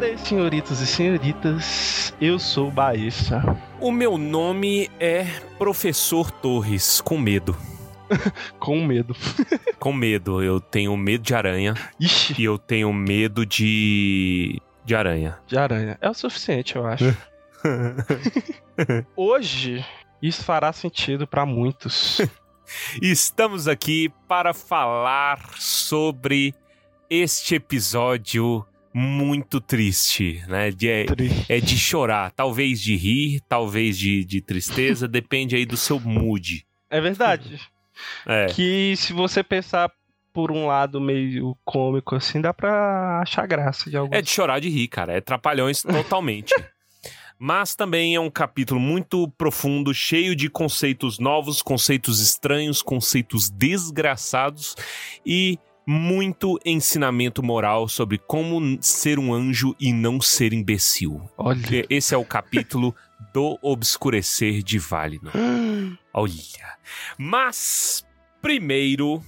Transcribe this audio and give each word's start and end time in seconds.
senhoras, 0.00 0.20
senhoritos 0.20 0.80
e 0.80 0.86
senhoritas, 0.86 2.14
eu 2.20 2.38
sou 2.38 2.68
o 2.68 2.70
Baessa. 2.70 3.42
O 3.78 3.92
meu 3.92 4.16
nome 4.16 4.90
é 4.98 5.24
Professor 5.58 6.30
Torres, 6.30 7.00
com 7.02 7.18
medo. 7.18 7.54
com 8.58 8.82
medo. 8.82 9.14
com 9.78 9.92
medo. 9.92 10.42
Eu 10.42 10.58
tenho 10.58 10.96
medo 10.96 11.22
de 11.22 11.34
aranha. 11.34 11.74
Ixi. 11.98 12.34
E 12.38 12.44
eu 12.44 12.56
tenho 12.58 12.92
medo 12.92 13.44
de. 13.44 14.60
de 14.84 14.94
aranha. 14.94 15.38
De 15.46 15.58
aranha. 15.58 15.98
É 16.00 16.08
o 16.08 16.14
suficiente, 16.14 16.76
eu 16.76 16.86
acho. 16.86 17.14
Hoje, 19.14 19.84
isso 20.22 20.42
fará 20.42 20.72
sentido 20.72 21.26
para 21.26 21.44
muitos. 21.44 22.22
Estamos 23.02 23.68
aqui 23.68 24.10
para 24.26 24.54
falar 24.54 25.40
sobre 25.58 26.54
este 27.10 27.56
episódio 27.56 28.64
muito 28.92 29.60
triste, 29.60 30.42
né? 30.48 30.70
De, 30.70 30.88
é, 30.88 31.06
é, 31.48 31.60
de 31.60 31.78
chorar, 31.78 32.30
talvez 32.32 32.80
de 32.80 32.96
rir, 32.96 33.40
talvez 33.48 33.96
de, 33.96 34.24
de 34.24 34.40
tristeza, 34.40 35.06
depende 35.08 35.56
aí 35.56 35.64
do 35.64 35.76
seu 35.76 35.98
mood. 36.00 36.66
É 36.88 37.00
verdade. 37.00 37.60
É. 38.26 38.46
Que 38.46 38.94
se 38.96 39.12
você 39.12 39.42
pensar 39.42 39.90
por 40.32 40.50
um 40.50 40.66
lado 40.66 41.00
meio 41.00 41.56
cômico 41.64 42.14
assim, 42.14 42.40
dá 42.40 42.52
pra 42.52 43.20
achar 43.20 43.46
graça 43.46 43.90
de 43.90 43.96
algum. 43.96 44.14
É 44.14 44.22
de 44.22 44.30
chorar 44.30 44.60
de 44.60 44.68
rir, 44.68 44.88
cara. 44.88 45.12
É 45.12 45.20
trapalhões 45.20 45.82
totalmente. 45.82 46.54
Mas 47.38 47.74
também 47.74 48.14
é 48.14 48.20
um 48.20 48.30
capítulo 48.30 48.78
muito 48.78 49.26
profundo, 49.30 49.94
cheio 49.94 50.36
de 50.36 50.50
conceitos 50.50 51.18
novos, 51.18 51.62
conceitos 51.62 52.20
estranhos, 52.20 52.82
conceitos 52.82 53.48
desgraçados 53.48 54.76
e 55.24 55.58
muito 55.90 56.56
ensinamento 56.64 57.42
moral 57.42 57.88
sobre 57.88 58.16
como 58.16 58.78
ser 58.80 59.18
um 59.18 59.34
anjo 59.34 59.74
e 59.80 59.92
não 59.92 60.20
ser 60.20 60.52
imbecil. 60.52 61.28
Olha. 61.36 61.84
Esse 61.90 62.14
é 62.14 62.16
o 62.16 62.24
capítulo 62.24 62.94
do 63.34 63.58
Obscurecer 63.60 64.62
de 64.62 64.78
Valinor. 64.78 65.32
Olha. 66.14 66.78
Mas, 67.18 68.06
primeiro, 68.40 69.20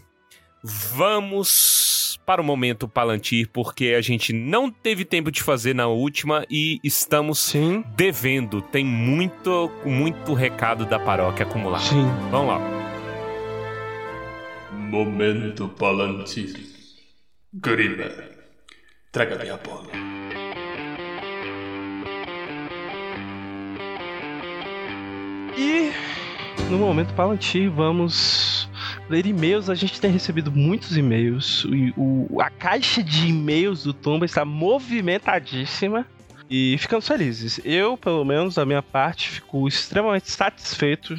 vamos 0.62 2.20
para 2.24 2.40
o 2.40 2.44
momento 2.44 2.86
Palantir, 2.86 3.48
porque 3.52 3.94
a 3.98 4.00
gente 4.00 4.32
não 4.32 4.70
teve 4.70 5.04
tempo 5.04 5.32
de 5.32 5.42
fazer 5.42 5.74
na 5.74 5.88
última 5.88 6.46
e 6.48 6.78
estamos 6.84 7.40
Sim. 7.40 7.84
devendo. 7.96 8.62
Tem 8.62 8.84
muito, 8.84 9.68
muito 9.84 10.32
recado 10.32 10.86
da 10.86 11.00
paróquia 11.00 11.44
acumulado. 11.44 11.82
Sim. 11.82 12.06
Vamos 12.30 12.46
lá. 12.46 12.81
Momento 14.92 15.68
Palantir. 15.68 16.54
Grima, 17.54 18.12
traga-me 19.10 19.48
a 19.48 19.56
bola. 19.56 19.88
E 25.56 25.92
no 26.70 26.76
momento 26.76 27.14
Palantir, 27.14 27.70
vamos 27.70 28.68
ler 29.08 29.24
e-mails. 29.24 29.70
A 29.70 29.74
gente 29.74 29.98
tem 29.98 30.10
recebido 30.10 30.52
muitos 30.52 30.94
e-mails. 30.94 31.64
O, 31.96 32.38
a 32.42 32.50
caixa 32.50 33.02
de 33.02 33.28
e-mails 33.28 33.84
do 33.84 33.94
Tumba 33.94 34.26
está 34.26 34.44
movimentadíssima. 34.44 36.06
E 36.50 36.76
ficamos 36.78 37.08
felizes. 37.08 37.58
Eu, 37.64 37.96
pelo 37.96 38.26
menos, 38.26 38.56
da 38.56 38.66
minha 38.66 38.82
parte, 38.82 39.30
fico 39.30 39.66
extremamente 39.66 40.30
satisfeito 40.30 41.18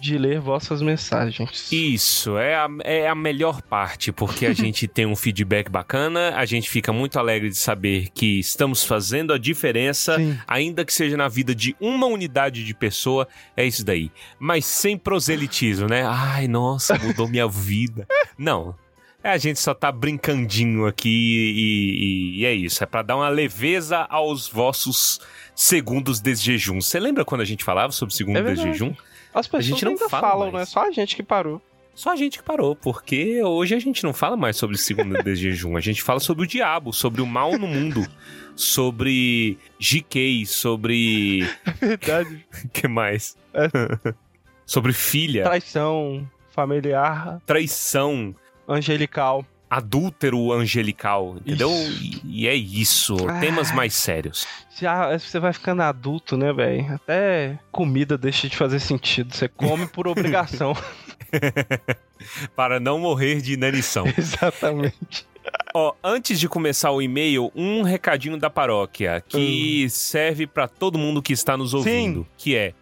de 0.00 0.16
ler 0.16 0.40
vossas 0.40 0.80
mensagens. 0.82 1.70
Isso, 1.72 2.38
é 2.38 2.54
a, 2.54 2.68
é 2.84 3.08
a 3.08 3.14
melhor 3.14 3.62
parte, 3.62 4.12
porque 4.12 4.46
a 4.46 4.52
gente 4.54 4.86
tem 4.86 5.06
um 5.06 5.16
feedback 5.16 5.70
bacana, 5.70 6.34
a 6.36 6.44
gente 6.44 6.68
fica 6.68 6.92
muito 6.92 7.18
alegre 7.18 7.48
de 7.48 7.56
saber 7.56 8.08
que 8.14 8.38
estamos 8.38 8.84
fazendo 8.84 9.32
a 9.32 9.38
diferença, 9.38 10.16
Sim. 10.16 10.38
ainda 10.46 10.84
que 10.84 10.92
seja 10.92 11.16
na 11.16 11.28
vida 11.28 11.54
de 11.54 11.76
uma 11.80 12.06
unidade 12.06 12.64
de 12.64 12.74
pessoa, 12.74 13.26
é 13.56 13.64
isso 13.64 13.84
daí. 13.84 14.10
Mas 14.38 14.64
sem 14.66 14.96
proselitismo, 14.96 15.88
né? 15.88 16.02
Ai, 16.06 16.48
nossa, 16.48 16.98
mudou 16.98 17.28
minha 17.28 17.48
vida. 17.48 18.06
Não. 18.38 18.74
É, 19.22 19.30
a 19.30 19.38
gente 19.38 19.58
só 19.58 19.74
tá 19.74 19.90
brincandinho 19.90 20.86
aqui 20.86 21.08
e, 21.08 22.38
e, 22.38 22.40
e 22.40 22.46
é 22.46 22.52
isso. 22.54 22.82
É 22.82 22.86
para 22.86 23.02
dar 23.02 23.16
uma 23.16 23.28
leveza 23.28 24.06
aos 24.08 24.46
vossos 24.46 25.20
segundos 25.54 26.20
de 26.20 26.34
jejum. 26.36 26.80
Você 26.80 27.00
lembra 27.00 27.24
quando 27.24 27.40
a 27.40 27.44
gente 27.44 27.64
falava 27.64 27.92
sobre 27.92 28.14
segundo 28.14 28.38
É 28.38 28.54
de 28.54 28.62
jejum? 28.62 28.94
As 29.34 29.46
pessoas 29.46 29.64
gente 29.64 29.84
não 29.84 29.92
ainda 29.92 30.08
fala 30.08 30.28
falam, 30.28 30.52
mais. 30.52 30.68
né? 30.68 30.72
Só 30.72 30.86
a 30.86 30.90
gente 30.90 31.14
que 31.16 31.22
parou. 31.22 31.60
Só 31.94 32.12
a 32.12 32.16
gente 32.16 32.38
que 32.38 32.44
parou, 32.44 32.76
porque 32.76 33.42
hoje 33.42 33.74
a 33.74 33.78
gente 33.80 34.04
não 34.04 34.12
fala 34.12 34.36
mais 34.36 34.56
sobre 34.56 34.78
segunda 34.78 35.20
de 35.20 35.34
jejum, 35.36 35.76
a 35.76 35.80
gente 35.80 36.00
fala 36.00 36.20
sobre 36.20 36.44
o 36.44 36.46
diabo, 36.46 36.92
sobre 36.92 37.20
o 37.20 37.26
mal 37.26 37.58
no 37.58 37.66
mundo, 37.66 38.06
sobre 38.54 39.58
GK, 39.80 40.46
sobre. 40.46 41.40
Verdade. 41.80 42.46
que 42.72 42.86
mais? 42.86 43.36
É. 43.52 44.14
sobre 44.64 44.92
filha, 44.92 45.42
Traição 45.42 46.28
familiar, 46.50 47.40
traição, 47.46 48.34
angelical. 48.68 49.44
Adúltero 49.70 50.52
angelical, 50.52 51.36
entendeu? 51.44 51.70
E, 51.70 52.20
e 52.24 52.48
é 52.48 52.54
isso, 52.54 53.16
Ah. 53.28 53.38
temas 53.40 53.70
mais 53.72 53.94
sérios. 53.94 54.46
Já 54.80 55.18
você 55.18 55.38
vai 55.40 55.52
ficando 55.52 55.82
adulto, 55.82 56.36
né, 56.36 56.52
velho? 56.52 56.94
Até 56.94 57.58
comida 57.72 58.16
deixa 58.16 58.48
de 58.48 58.56
fazer 58.56 58.80
sentido. 58.80 59.34
Você 59.34 59.48
come 59.48 59.86
por 59.86 60.06
obrigação. 60.08 60.74
Para 62.56 62.80
não 62.80 62.98
morrer 62.98 63.40
de 63.40 63.52
inanição. 63.54 64.04
Exatamente. 64.16 65.26
Ó, 65.74 65.94
antes 66.02 66.38
de 66.40 66.48
começar 66.48 66.90
o 66.90 67.00
e-mail, 67.00 67.50
um 67.54 67.82
recadinho 67.82 68.36
da 68.38 68.50
paróquia 68.50 69.22
que 69.26 69.88
serve 69.90 70.46
para 70.46 70.66
todo 70.68 70.98
mundo 70.98 71.22
que 71.22 71.32
está 71.32 71.56
nos 71.56 71.74
ouvindo, 71.74 72.26
que 72.36 72.54
é 72.56 72.72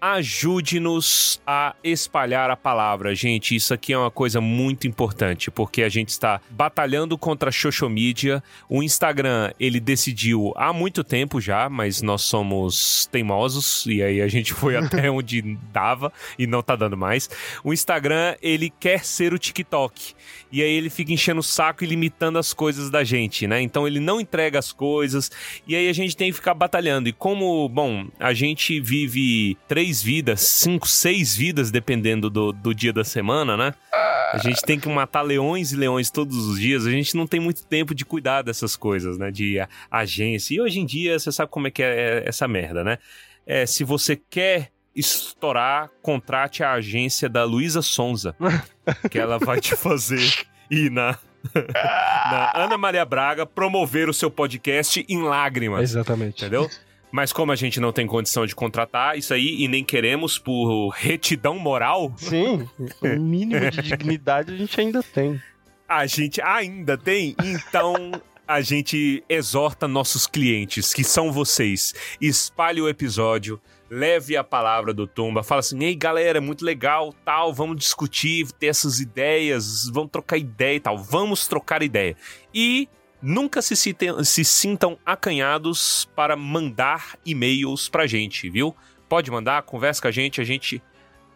ajude-nos 0.00 1.40
a 1.46 1.74
espalhar 1.82 2.50
a 2.50 2.56
palavra, 2.56 3.14
gente. 3.14 3.54
Isso 3.54 3.74
aqui 3.74 3.92
é 3.92 3.98
uma 3.98 4.10
coisa 4.10 4.40
muito 4.40 4.86
importante, 4.86 5.50
porque 5.50 5.82
a 5.82 5.88
gente 5.88 6.10
está 6.10 6.40
batalhando 6.50 7.18
contra 7.18 7.48
a 7.48 7.52
social 7.52 7.90
media. 7.90 8.42
O 8.68 8.82
Instagram, 8.82 9.50
ele 9.58 9.80
decidiu 9.80 10.52
há 10.56 10.72
muito 10.72 11.02
tempo 11.02 11.40
já, 11.40 11.68
mas 11.68 12.02
nós 12.02 12.22
somos 12.22 13.06
teimosos 13.10 13.86
e 13.86 14.02
aí 14.02 14.20
a 14.20 14.28
gente 14.28 14.52
foi 14.52 14.76
até 14.78 15.10
onde 15.10 15.42
dava 15.72 16.12
e 16.38 16.46
não 16.46 16.62
tá 16.62 16.76
dando 16.76 16.96
mais. 16.96 17.28
O 17.64 17.72
Instagram, 17.72 18.36
ele 18.40 18.70
quer 18.70 19.04
ser 19.04 19.32
o 19.32 19.38
TikTok. 19.38 20.14
E 20.50 20.62
aí 20.62 20.70
ele 20.70 20.90
fica 20.90 21.12
enchendo 21.12 21.40
o 21.40 21.42
saco 21.42 21.84
e 21.84 21.86
limitando 21.86 22.38
as 22.38 22.52
coisas 22.52 22.90
da 22.90 23.04
gente, 23.04 23.46
né? 23.46 23.60
Então 23.60 23.86
ele 23.86 24.00
não 24.00 24.20
entrega 24.20 24.58
as 24.58 24.72
coisas 24.72 25.30
e 25.66 25.76
aí 25.76 25.88
a 25.88 25.92
gente 25.92 26.16
tem 26.16 26.30
que 26.30 26.36
ficar 26.36 26.54
batalhando. 26.54 27.08
E 27.08 27.12
como, 27.12 27.68
bom, 27.68 28.06
a 28.18 28.32
gente 28.32 28.80
vive 28.80 29.56
três 29.66 30.02
vidas, 30.02 30.40
cinco, 30.40 30.88
seis 30.88 31.36
vidas, 31.36 31.70
dependendo 31.70 32.30
do, 32.30 32.52
do 32.52 32.74
dia 32.74 32.92
da 32.92 33.04
semana, 33.04 33.56
né? 33.56 33.74
A 34.32 34.38
gente 34.38 34.62
tem 34.62 34.78
que 34.78 34.88
matar 34.88 35.22
leões 35.22 35.72
e 35.72 35.76
leões 35.76 36.10
todos 36.10 36.36
os 36.36 36.60
dias. 36.60 36.86
A 36.86 36.90
gente 36.90 37.16
não 37.16 37.26
tem 37.26 37.40
muito 37.40 37.64
tempo 37.64 37.94
de 37.94 38.04
cuidar 38.04 38.42
dessas 38.42 38.76
coisas, 38.76 39.18
né? 39.18 39.30
De 39.30 39.58
agência. 39.90 40.54
E 40.54 40.60
hoje 40.60 40.80
em 40.80 40.86
dia, 40.86 41.18
você 41.18 41.32
sabe 41.32 41.50
como 41.50 41.66
é 41.66 41.70
que 41.70 41.82
é 41.82 42.24
essa 42.26 42.46
merda, 42.46 42.84
né? 42.84 42.98
É, 43.46 43.64
se 43.64 43.84
você 43.84 44.16
quer 44.16 44.70
estourar, 44.98 45.90
contrate 46.02 46.62
a 46.62 46.72
agência 46.72 47.28
da 47.28 47.44
Luísa 47.44 47.80
Sonza, 47.82 48.34
que 49.10 49.18
ela 49.18 49.38
vai 49.38 49.60
te 49.60 49.76
fazer 49.76 50.46
ir 50.70 50.90
na, 50.90 51.16
na 51.54 52.52
Ana 52.54 52.76
Maria 52.76 53.04
Braga 53.04 53.46
promover 53.46 54.08
o 54.08 54.14
seu 54.14 54.30
podcast 54.30 55.04
em 55.08 55.22
lágrimas. 55.22 55.82
Exatamente. 55.82 56.42
Entendeu? 56.42 56.68
Mas 57.10 57.32
como 57.32 57.50
a 57.52 57.56
gente 57.56 57.80
não 57.80 57.90
tem 57.90 58.06
condição 58.06 58.44
de 58.44 58.54
contratar 58.54 59.16
isso 59.16 59.32
aí 59.32 59.62
e 59.62 59.66
nem 59.68 59.82
queremos 59.82 60.38
por 60.38 60.90
retidão 60.90 61.58
moral, 61.58 62.12
Sim, 62.18 62.68
o 63.00 63.08
mínimo 63.18 63.70
de 63.70 63.80
dignidade 63.80 64.52
a 64.52 64.56
gente 64.56 64.78
ainda 64.78 65.02
tem. 65.02 65.40
a 65.88 66.04
gente 66.04 66.38
ainda 66.42 66.98
tem, 66.98 67.34
então 67.42 68.12
a 68.48 68.62
gente 68.62 69.22
exorta 69.28 69.86
nossos 69.86 70.26
clientes, 70.26 70.94
que 70.94 71.04
são 71.04 71.30
vocês. 71.30 71.94
Espalhe 72.18 72.80
o 72.80 72.88
episódio, 72.88 73.60
leve 73.90 74.36
a 74.36 74.42
palavra 74.42 74.94
do 74.94 75.06
Tumba, 75.06 75.42
fala 75.42 75.60
assim: 75.60 75.84
"Ei, 75.84 75.94
galera, 75.94 76.38
é 76.38 76.40
muito 76.40 76.64
legal, 76.64 77.12
tal, 77.24 77.52
vamos 77.52 77.76
discutir, 77.76 78.50
ter 78.52 78.68
essas 78.68 79.00
ideias, 79.00 79.88
vamos 79.90 80.10
trocar 80.10 80.38
ideia 80.38 80.76
e 80.76 80.80
tal. 80.80 80.96
Vamos 80.98 81.46
trocar 81.46 81.82
ideia." 81.82 82.16
E 82.54 82.88
Nunca 83.20 83.60
se, 83.60 83.74
se 83.74 84.44
sintam 84.44 84.96
acanhados 85.04 86.08
para 86.14 86.36
mandar 86.36 87.18
e-mails 87.26 87.88
pra 87.88 88.06
gente, 88.06 88.48
viu? 88.48 88.74
Pode 89.08 89.28
mandar, 89.28 89.62
conversa 89.62 90.00
com 90.00 90.06
a 90.06 90.12
gente, 90.12 90.40
a 90.40 90.44
gente 90.44 90.80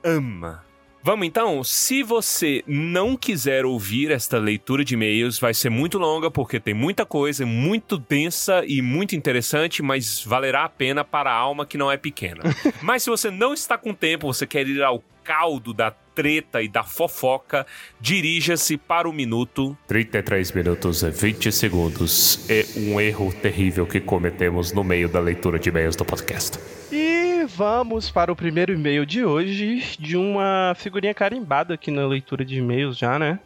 ama. 0.04 0.64
Vamos 1.04 1.26
então? 1.26 1.64
Se 1.64 2.02
você 2.04 2.62
não 2.64 3.16
quiser 3.16 3.64
ouvir 3.64 4.12
esta 4.12 4.38
leitura 4.38 4.84
de 4.84 4.94
e-mails, 4.94 5.37
vai 5.37 5.52
ser 5.52 5.69
muito 5.69 5.99
longa 5.99 6.31
porque 6.31 6.60
tem 6.60 6.72
muita 6.72 7.04
coisa, 7.04 7.44
muito 7.44 7.99
densa 7.99 8.62
e 8.64 8.81
muito 8.81 9.16
interessante, 9.16 9.82
mas 9.82 10.22
valerá 10.25 10.62
a 10.64 10.69
pena 10.69 11.04
para 11.04 11.28
a 11.28 11.34
alma 11.34 11.66
que 11.66 11.76
não 11.76 11.90
é 11.90 11.96
pequena. 11.96 12.43
mas 12.81 13.02
se 13.02 13.10
você 13.10 13.32
não 13.32 13.52
está 13.52 13.76
com 13.76 13.93
tempo, 13.93 14.32
você 14.32 14.46
quer 14.46 14.69
ir 14.69 14.81
ao 14.81 15.02
caldo 15.25 15.75
da 15.75 15.90
treta 15.90 16.62
e 16.62 16.69
da 16.69 16.84
fofoca, 16.84 17.66
dirija-se 18.00 18.76
para 18.76 19.08
o 19.08 19.12
minuto 19.12 19.76
33 19.88 20.52
minutos 20.52 21.02
e 21.02 21.10
20 21.10 21.50
segundos. 21.50 22.48
É 22.48 22.64
um 22.76 23.00
erro 23.00 23.32
terrível 23.32 23.87
que 23.87 23.98
cometemos 23.98 24.72
no 24.72 24.84
meio 24.84 25.08
da 25.08 25.19
leitura 25.19 25.58
de 25.58 25.69
e-mails 25.69 25.96
do 25.96 26.05
podcast. 26.05 26.58
E 26.93 27.21
vamos 27.46 28.10
para 28.10 28.32
o 28.32 28.36
primeiro 28.36 28.72
e-mail 28.72 29.04
de 29.06 29.24
hoje, 29.24 29.96
de 29.98 30.16
uma 30.16 30.74
figurinha 30.76 31.14
carimbada 31.14 31.74
aqui 31.74 31.90
na 31.90 32.06
leitura 32.06 32.44
de 32.44 32.58
e-mails 32.58 32.96
já, 32.96 33.18
né? 33.18 33.38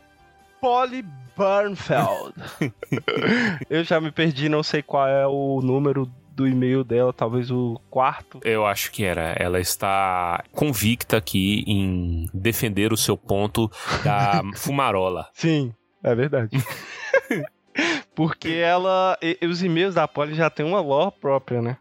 Polly 0.60 1.04
Burnfeld. 1.37 2.34
Eu 3.69 3.84
já 3.84 4.00
me 4.00 4.10
perdi, 4.10 4.48
não 4.48 4.62
sei 4.62 4.82
qual 4.82 5.06
é 5.06 5.26
o 5.26 5.60
número 5.62 6.10
do 6.31 6.46
e-mail 6.46 6.84
dela, 6.84 7.12
talvez 7.12 7.50
o 7.50 7.81
quarto. 7.90 8.40
Eu 8.44 8.66
acho 8.66 8.90
que 8.93 9.04
era. 9.04 9.34
Ela 9.38 9.58
está 9.60 10.42
convicta 10.52 11.16
aqui 11.16 11.64
em 11.66 12.28
defender 12.32 12.92
o 12.92 12.96
seu 12.96 13.16
ponto 13.16 13.70
da 14.04 14.42
fumarola. 14.56 15.28
Sim, 15.32 15.72
é 16.02 16.14
verdade. 16.14 16.50
Porque 18.14 18.49
ela. 18.49 19.19
e- 19.22 19.38
os 19.46 19.62
e-mails 19.62 19.94
da 19.94 20.08
Polly 20.08 20.34
já 20.34 20.49
tem 20.49 20.64
uma 20.64 20.81
lore 20.81 21.12
própria, 21.20 21.60
né? 21.60 21.76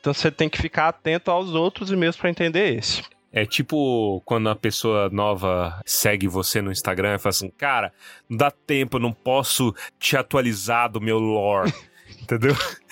Então 0.00 0.14
você 0.14 0.30
tem 0.30 0.48
que 0.48 0.60
ficar 0.60 0.88
atento 0.88 1.30
aos 1.30 1.54
outros 1.54 1.90
e-mails 1.90 2.16
para 2.16 2.30
entender 2.30 2.76
esse. 2.76 3.02
É 3.30 3.44
tipo 3.44 4.22
quando 4.24 4.48
a 4.48 4.56
pessoa 4.56 5.10
nova 5.10 5.80
segue 5.84 6.26
você 6.26 6.62
no 6.62 6.72
Instagram 6.72 7.16
e 7.16 7.18
fala 7.18 7.30
assim, 7.30 7.50
cara, 7.50 7.92
não 8.28 8.36
dá 8.36 8.50
tempo, 8.50 8.96
eu 8.96 9.00
não 9.00 9.12
posso 9.12 9.74
te 9.98 10.16
atualizar 10.16 10.90
do 10.90 11.00
meu 11.00 11.18
lore. 11.18 11.72
Entendeu? 12.22 12.54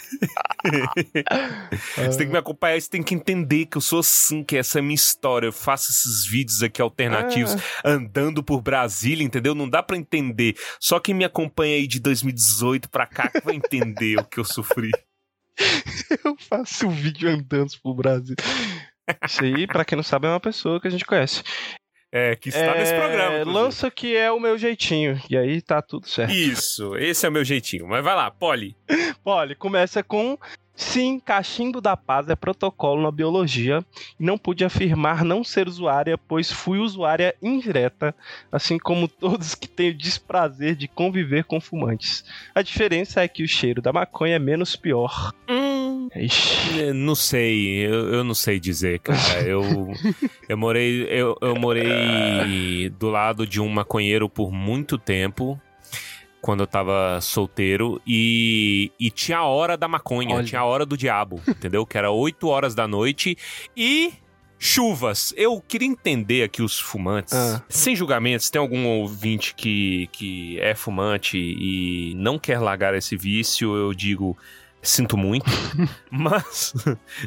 você 1.96 2.18
tem 2.18 2.26
que 2.26 2.32
me 2.32 2.38
acompanhar, 2.38 2.80
você 2.80 2.88
tem 2.88 3.02
que 3.02 3.14
entender 3.14 3.66
que 3.66 3.76
eu 3.76 3.80
sou 3.80 4.00
assim, 4.00 4.44
que 4.44 4.56
essa 4.56 4.78
é 4.78 4.80
a 4.80 4.82
minha 4.82 4.94
história. 4.94 5.46
Eu 5.46 5.52
faço 5.52 5.90
esses 5.90 6.26
vídeos 6.26 6.62
aqui 6.62 6.80
alternativos 6.80 7.56
andando 7.84 8.42
por 8.42 8.60
Brasília, 8.60 9.24
entendeu? 9.24 9.54
Não 9.54 9.68
dá 9.68 9.82
pra 9.82 9.96
entender. 9.96 10.56
Só 10.78 11.00
quem 11.00 11.14
me 11.14 11.24
acompanha 11.24 11.76
aí 11.76 11.86
de 11.86 11.98
2018 11.98 12.88
pra 12.88 13.06
cá 13.06 13.28
que 13.28 13.40
vai 13.40 13.56
entender 13.56 14.18
o 14.18 14.24
que 14.24 14.38
eu 14.38 14.44
sofri. 14.44 14.90
Eu 16.24 16.36
faço 16.38 16.86
um 16.86 16.90
vídeo 16.90 17.28
andando 17.28 17.70
pro 17.82 17.94
Brasil. 17.94 18.36
Isso 19.24 19.44
aí, 19.44 19.66
pra 19.66 19.84
quem 19.84 19.96
não 19.96 20.02
sabe, 20.02 20.26
é 20.26 20.30
uma 20.30 20.40
pessoa 20.40 20.80
que 20.80 20.88
a 20.88 20.90
gente 20.90 21.04
conhece. 21.04 21.42
É, 22.12 22.36
que 22.36 22.48
está 22.48 22.74
nesse 22.74 22.92
É, 22.92 22.98
programa. 22.98 23.38
inclusive. 23.40 23.52
Lança 23.52 23.90
que 23.90 24.16
é 24.16 24.30
o 24.30 24.40
meu 24.40 24.56
jeitinho. 24.56 25.20
E 25.28 25.36
aí 25.36 25.60
tá 25.60 25.82
tudo 25.82 26.08
certo. 26.08 26.32
Isso, 26.32 26.96
esse 26.96 27.26
é 27.26 27.28
o 27.28 27.32
meu 27.32 27.44
jeitinho. 27.44 27.86
Mas 27.86 28.02
vai 28.02 28.14
lá, 28.14 28.30
Polly. 28.30 28.76
Olha, 29.24 29.54
começa 29.56 30.02
com. 30.02 30.38
Sim, 30.78 31.18
cachimbo 31.18 31.80
da 31.80 31.96
paz 31.96 32.28
é 32.28 32.36
protocolo 32.36 33.00
na 33.02 33.10
biologia 33.10 33.82
e 34.20 34.22
não 34.22 34.36
pude 34.36 34.62
afirmar 34.62 35.24
não 35.24 35.42
ser 35.42 35.66
usuária, 35.66 36.18
pois 36.18 36.52
fui 36.52 36.78
usuária 36.78 37.34
indireta, 37.42 38.14
assim 38.52 38.76
como 38.78 39.08
todos 39.08 39.54
que 39.54 39.66
têm 39.66 39.88
o 39.88 39.94
desprazer 39.96 40.76
de 40.76 40.86
conviver 40.86 41.44
com 41.44 41.62
fumantes. 41.62 42.22
A 42.54 42.60
diferença 42.60 43.22
é 43.22 43.26
que 43.28 43.42
o 43.42 43.48
cheiro 43.48 43.80
da 43.80 43.90
maconha 43.90 44.36
é 44.36 44.38
menos 44.38 44.76
pior. 44.76 45.32
Ixi. 46.14 46.80
É, 46.80 46.92
Não 46.92 47.14
sei, 47.14 47.86
eu, 47.86 48.14
eu 48.14 48.24
não 48.24 48.34
sei 48.34 48.60
dizer, 48.60 49.00
cara. 49.00 49.18
Eu, 49.46 49.92
eu 50.48 50.56
morei 50.56 51.02
eu, 51.10 51.36
eu 51.40 51.54
morei 51.56 52.88
do 52.98 53.08
lado 53.10 53.46
de 53.46 53.60
um 53.60 53.68
maconheiro 53.68 54.28
por 54.28 54.50
muito 54.52 54.98
tempo. 54.98 55.60
Quando 56.40 56.60
eu 56.60 56.66
tava 56.66 57.18
solteiro, 57.20 58.00
e, 58.06 58.92
e 59.00 59.10
tinha 59.10 59.38
a 59.38 59.44
hora 59.46 59.76
da 59.76 59.88
maconha, 59.88 60.36
Olha. 60.36 60.44
tinha 60.44 60.60
a 60.60 60.64
hora 60.64 60.86
do 60.86 60.96
diabo, 60.96 61.40
entendeu? 61.48 61.84
Que 61.84 61.98
era 61.98 62.10
8 62.12 62.46
horas 62.46 62.72
da 62.72 62.86
noite 62.86 63.36
e 63.76 64.12
chuvas. 64.58 65.34
Eu 65.36 65.60
queria 65.60 65.88
entender 65.88 66.44
aqui 66.44 66.62
os 66.62 66.78
fumantes, 66.78 67.34
Ah. 67.34 67.62
sem 67.68 67.96
julgamentos, 67.96 68.48
tem 68.48 68.60
algum 68.60 68.86
ouvinte 68.86 69.54
que, 69.56 70.08
que 70.12 70.60
é 70.60 70.74
fumante 70.74 71.36
e 71.36 72.14
não 72.16 72.38
quer 72.38 72.60
largar 72.60 72.94
esse 72.94 73.16
vício, 73.16 73.74
eu 73.74 73.92
digo, 73.92 74.36
sinto 74.88 75.16
muito, 75.16 75.46
mas 76.10 76.72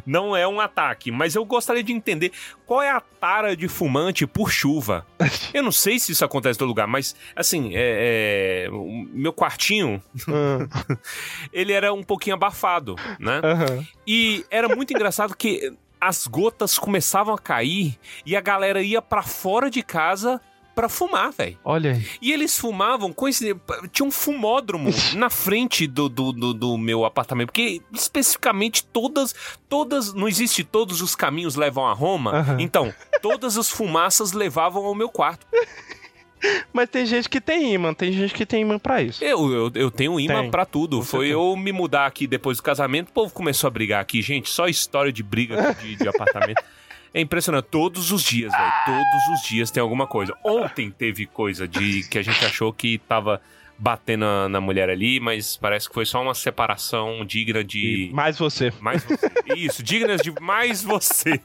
não 0.05 0.35
é 0.35 0.47
um 0.47 0.59
ataque. 0.59 1.11
Mas 1.11 1.35
eu 1.35 1.43
gostaria 1.45 1.83
de 1.83 1.91
entender 1.91 2.31
qual 2.65 2.81
é 2.81 2.89
a 2.89 2.99
tara 2.99 3.55
de 3.55 3.67
fumante 3.67 4.25
por 4.25 4.51
chuva. 4.51 5.05
Eu 5.53 5.63
não 5.63 5.71
sei 5.71 5.99
se 5.99 6.11
isso 6.11 6.23
acontece 6.23 6.57
em 6.57 6.59
todo 6.59 6.67
lugar, 6.69 6.87
mas 6.87 7.15
assim, 7.35 7.71
é, 7.75 8.65
é, 8.65 8.69
o 8.71 9.07
meu 9.11 9.33
quartinho, 9.33 10.01
Ah, 10.27 10.95
ele 11.51 11.73
era 11.73 11.93
um 11.93 12.03
pouquinho 12.03 12.35
abafado, 12.35 12.95
né? 13.19 13.41
aham. 13.43 13.85
E 14.07 14.45
era 14.49 14.73
muito 14.75 14.93
engraçado 14.93 15.35
que 15.35 15.71
as 15.99 16.27
gotas 16.27 16.77
começavam 16.77 17.33
a 17.33 17.37
cair 17.39 17.97
e 18.25 18.35
a 18.35 18.41
galera 18.41 18.81
ia 18.81 19.01
pra 19.01 19.21
fora 19.21 19.69
de 19.69 19.81
casa 19.83 20.39
pra 20.79 20.87
fumar, 20.87 21.31
velho. 21.33 21.57
Olha 21.65 21.91
aí. 21.91 22.05
E 22.21 22.31
eles 22.31 22.57
fumavam, 22.57 23.11
coincide- 23.11 23.59
tinha 23.91 24.07
um 24.07 24.11
fumódromo 24.11 24.89
na 25.15 25.29
frente 25.29 25.85
do, 25.85 26.07
do, 26.07 26.31
do, 26.31 26.53
do 26.53 26.77
meu 26.77 27.03
apartamento, 27.03 27.47
porque 27.47 27.81
especificamente 27.91 28.85
todas, 28.85 29.35
todas, 29.67 30.13
não 30.13 30.25
existe 30.25 30.63
todos 30.63 31.01
os 31.01 31.15
caminhos 31.15 31.55
levam 31.55 31.85
a 31.85 31.91
Roma, 31.93 32.31
Aham. 32.31 32.57
então 32.61 32.93
todas 33.21 33.57
as 33.57 33.69
fumaças 33.69 34.31
levavam 34.31 34.85
ao 34.85 34.95
meu 34.95 35.09
quarto. 35.09 35.45
Mas 36.71 36.87
tem 36.89 37.05
gente 37.05 37.27
que 37.27 37.41
tem 37.41 37.73
imã, 37.73 37.93
tem 37.93 38.13
gente 38.13 38.33
que 38.33 38.45
tem 38.45 38.61
imã 38.61 38.79
pra 38.79 39.01
isso. 39.01 39.21
Eu, 39.21 39.51
eu, 39.51 39.71
eu 39.75 39.91
tenho 39.91 40.17
imã 40.17 40.49
pra 40.49 40.65
tudo. 40.65 41.03
Você 41.03 41.11
Foi 41.11 41.25
tem. 41.25 41.33
eu 41.33 41.53
me 41.57 41.73
mudar 41.73 42.05
aqui 42.05 42.25
depois 42.25 42.55
do 42.57 42.63
casamento, 42.63 43.09
o 43.09 43.11
povo 43.11 43.33
começou 43.33 43.67
a 43.67 43.71
brigar 43.71 44.01
aqui, 44.01 44.21
gente, 44.21 44.49
só 44.49 44.65
história 44.67 45.11
de 45.11 45.21
briga 45.21 45.75
de, 45.81 45.97
de 45.97 46.07
apartamento. 46.07 46.63
É 47.13 47.19
impressionante, 47.21 47.65
todos 47.71 48.11
os 48.11 48.21
dias, 48.23 48.51
velho, 48.51 48.71
todos 48.85 49.27
os 49.41 49.47
dias 49.47 49.71
tem 49.71 49.81
alguma 49.81 50.05
coisa. 50.05 50.35
Ontem 50.45 50.91
teve 50.91 51.25
coisa 51.25 51.67
de 51.67 52.03
que 52.07 52.19
a 52.19 52.21
gente 52.23 52.43
achou 52.45 52.71
que 52.71 52.99
tava 52.99 53.41
batendo 53.77 54.25
na, 54.25 54.49
na 54.49 54.61
mulher 54.61 54.89
ali, 54.89 55.19
mas 55.19 55.57
parece 55.57 55.87
que 55.87 55.93
foi 55.93 56.05
só 56.05 56.21
uma 56.21 56.35
separação 56.35 57.25
digna 57.25 57.63
de 57.63 58.09
Mais 58.13 58.37
você. 58.37 58.71
mais 58.79 59.03
você. 59.03 59.31
Isso, 59.55 59.81
dignas 59.81 60.21
de 60.21 60.31
mais 60.39 60.83
você. 60.83 61.39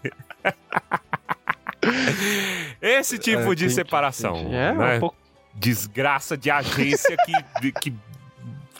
Esse 2.81 3.19
tipo 3.19 3.53
É, 3.53 3.55
de 3.55 3.71
separação. 3.71 4.37
É, 4.53 4.75
né? 4.75 4.97
um 4.97 5.01
pouco. 5.01 5.17
desgraça 5.55 6.37
de 6.37 6.51
agência 6.51 7.17
que, 7.25 7.73
que 7.73 7.95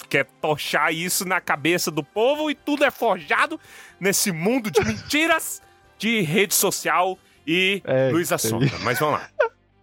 quer 0.09 0.27
tochar 0.41 0.93
isso 0.93 1.25
na 1.25 1.41
cabeça 1.41 1.91
do 1.91 2.03
povo 2.03 2.51
e 2.51 2.55
tudo 2.55 2.85
é 2.85 2.91
forjado 2.91 3.59
nesse 4.01 4.31
mundo 4.33 4.71
de 4.71 4.85
mentiras 4.85 5.63
de 5.99 6.21
rede 6.23 6.55
social 6.55 7.19
e 7.47 7.83
É, 7.85 8.11
aí. 8.15 8.39
Sonda. 8.39 8.67
Mas 8.83 8.99
vamos 8.99 9.21
lá, 9.21 9.29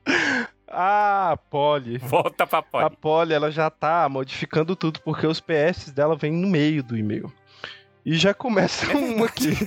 Ah, 0.73 1.37
Polly. 1.49 1.97
volta 1.97 2.47
pra 2.47 2.59
A 2.59 2.61
Polly. 2.63 2.95
Polly, 3.01 3.33
ela 3.33 3.51
já 3.51 3.69
tá 3.69 4.07
modificando 4.07 4.73
tudo, 4.75 5.01
porque 5.01 5.27
os 5.27 5.41
PS 5.41 5.91
dela 5.91 6.15
vêm 6.15 6.31
no 6.31 6.47
meio 6.47 6.81
do 6.81 6.97
e-mail. 6.97 7.31
E 8.05 8.15
já 8.15 8.33
começa 8.33 8.85
uma 8.97 9.25
aqui. 9.25 9.49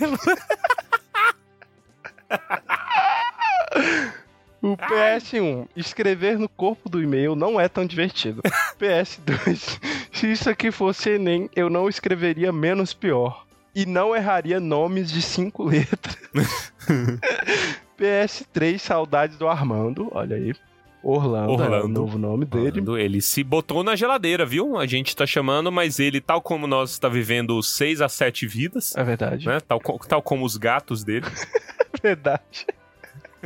O 4.63 4.79
PS1, 4.79 5.69
escrever 5.77 6.39
no 6.39 6.49
corpo 6.49 6.89
do 6.89 7.03
e-mail 7.03 7.37
não 7.37 7.61
é 7.61 7.69
tão 7.69 7.85
divertido. 7.85 8.41
PS2, 8.81 9.79
se 10.11 10.33
isso 10.33 10.49
aqui 10.49 10.71
fosse 10.71 11.11
Enem, 11.11 11.51
eu 11.55 11.69
não 11.69 11.87
escreveria 11.87 12.51
menos 12.51 12.95
pior. 12.95 13.44
E 13.75 13.85
não 13.87 14.15
erraria 14.15 14.61
nomes 14.61 15.11
de 15.11 15.21
cinco 15.21 15.65
letras. 15.69 16.17
PS3, 17.99 18.79
saudades 18.79 19.37
do 19.37 19.49
Armando, 19.49 20.09
olha 20.13 20.37
aí. 20.37 20.55
Orlando, 21.03 21.53
é 21.53 21.57
o 21.57 21.61
Orlando. 21.61 21.89
novo 22.01 22.17
nome 22.19 22.47
dele. 22.47 22.71
Falando, 22.81 22.97
Ele 22.99 23.21
se 23.21 23.45
botou 23.45 23.85
na 23.85 23.95
geladeira, 23.95 24.47
viu? 24.47 24.79
A 24.79 24.87
gente 24.87 25.15
tá 25.15 25.27
chamando, 25.27 25.71
mas 25.71 25.99
ele, 25.99 26.19
tal 26.19 26.41
como 26.41 26.67
nós, 26.67 26.93
está 26.93 27.11
vivendo 27.11 27.63
seis 27.63 28.01
a 28.01 28.09
sete 28.09 28.47
vidas, 28.47 28.97
É 28.97 29.05
verdade. 29.05 29.47
né? 29.47 29.61
Tal, 29.61 29.79
tal 30.09 30.23
como 30.23 30.47
os 30.47 30.57
gatos 30.57 31.05
dele. 31.05 31.27
Verdade. 32.03 32.67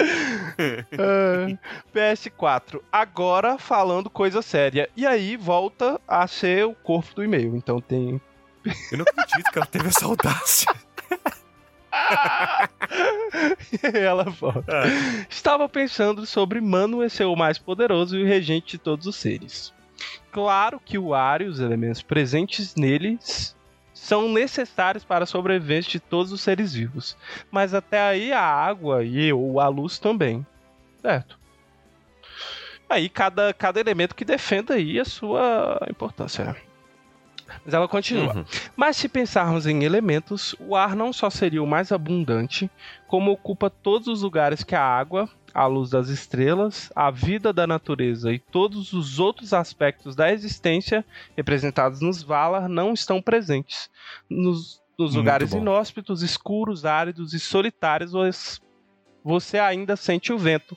Ah, 0.01 1.59
PS4. 1.95 2.81
Agora 2.91 3.59
falando 3.59 4.09
coisa 4.09 4.41
séria. 4.43 4.89
E 4.97 5.05
aí 5.07 5.37
volta 5.37 6.01
a 6.09 6.27
ser 6.27 6.65
o 6.67 6.75
corpo 6.75 7.15
do 7.17 7.25
e-mail. 7.25 7.55
Então 7.57 7.81
tem. 7.81 8.21
Eu 8.91 8.99
não 8.99 9.05
acredito 9.09 9.51
que 9.51 9.59
ela 9.59 9.67
teve 9.67 9.89
essa 9.89 10.07
audácia. 10.07 10.75
Ela 13.95 14.25
volta. 14.25 14.83
Estava 15.29 15.69
pensando 15.69 16.27
sobre 16.27 16.61
Mano 16.61 17.09
ser 17.11 17.25
o 17.25 17.37
mais 17.37 17.59
poderoso 17.59 18.17
e 18.17 18.23
o 18.23 18.27
regente 18.27 18.73
de 18.73 18.79
todos 18.79 19.07
os 19.07 19.17
seres. 19.17 19.73
Claro 20.31 20.81
que 20.81 20.99
o 20.99 21.15
ar 21.15 21.43
e 21.43 21.47
os 21.47 21.61
elementos 21.61 22.03
presentes 22.03 22.75
neles 22.75 23.57
são 23.93 24.29
necessários 24.29 25.05
para 25.05 25.25
a 25.25 25.27
sobrevivência 25.27 25.93
de 25.93 26.01
todos 26.01 26.33
os 26.33 26.41
seres 26.41 26.73
vivos. 26.73 27.17
Mas 27.51 27.75
até 27.75 28.01
aí 28.01 28.33
a 28.33 28.43
água 28.43 29.03
e 29.03 29.33
ou 29.33 29.61
a 29.61 29.69
luz 29.69 29.99
também. 29.99 30.47
Certo? 31.03 31.39
Aí 32.89 33.09
cada, 33.09 33.53
cada 33.53 33.81
elemento 33.81 34.15
que 34.15 34.25
defenda 34.25 34.75
aí 34.75 34.99
a 34.99 35.05
sua 35.05 35.79
importância. 35.91 36.57
Mas 37.65 37.75
ela 37.75 37.89
continua. 37.89 38.35
Uhum. 38.37 38.45
Mas 38.77 38.97
se 38.97 39.09
pensarmos 39.09 39.67
em 39.67 39.83
elementos, 39.85 40.55
o 40.61 40.75
ar 40.77 40.95
não 40.95 41.13
só 41.13 41.29
seria 41.31 41.63
o 41.63 41.67
mais 41.67 41.91
abundante, 41.93 42.71
como 43.07 43.31
ocupa 43.33 43.69
todos 43.71 44.09
os 44.09 44.23
lugares 44.23 44.63
que 44.63 44.75
a 44.75 44.83
água, 44.83 45.29
a 45.55 45.67
luz 45.67 45.91
das 45.91 46.09
estrelas, 46.09 46.91
a 46.95 47.11
vida 47.11 47.53
da 47.53 47.67
natureza 47.67 48.33
e 48.33 48.39
todos 48.39 48.93
os 48.93 49.19
outros 49.19 49.53
aspectos 49.53 50.15
da 50.15 50.33
existência 50.33 51.05
representados 51.37 52.01
nos 52.01 52.23
Valar 52.23 52.69
não 52.69 52.93
estão 52.93 53.21
presentes. 53.23 53.91
Nos, 54.29 54.81
nos 54.99 55.15
lugares 55.15 55.51
inóspitos, 55.63 56.23
escuros, 56.23 56.85
áridos 56.85 57.33
e 57.35 57.41
solitários, 57.41 58.15
os- 58.15 58.61
você 59.25 59.59
ainda 59.59 59.97
sente 59.97 60.33
o 60.33 60.39
vento. 60.39 60.77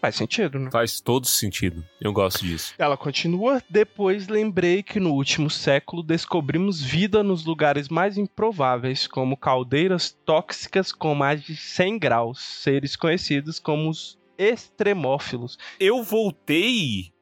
Faz 0.00 0.16
sentido, 0.16 0.58
né? 0.58 0.70
Faz 0.70 1.00
todo 1.00 1.26
sentido. 1.26 1.84
Eu 2.00 2.12
gosto 2.12 2.44
disso. 2.44 2.74
Ela 2.78 2.96
continua. 2.96 3.62
Depois 3.68 4.28
lembrei 4.28 4.82
que 4.82 4.98
no 4.98 5.12
último 5.12 5.50
século 5.50 6.02
descobrimos 6.02 6.80
vida 6.80 7.22
nos 7.22 7.44
lugares 7.44 7.88
mais 7.88 8.16
improváveis, 8.16 9.06
como 9.06 9.36
caldeiras 9.36 10.16
tóxicas 10.24 10.90
com 10.90 11.14
mais 11.14 11.42
de 11.42 11.54
100 11.54 11.98
graus, 11.98 12.40
seres 12.40 12.96
conhecidos 12.96 13.58
como 13.58 13.90
os 13.90 14.18
extremófilos. 14.38 15.58
Eu 15.78 16.02
voltei 16.02 17.12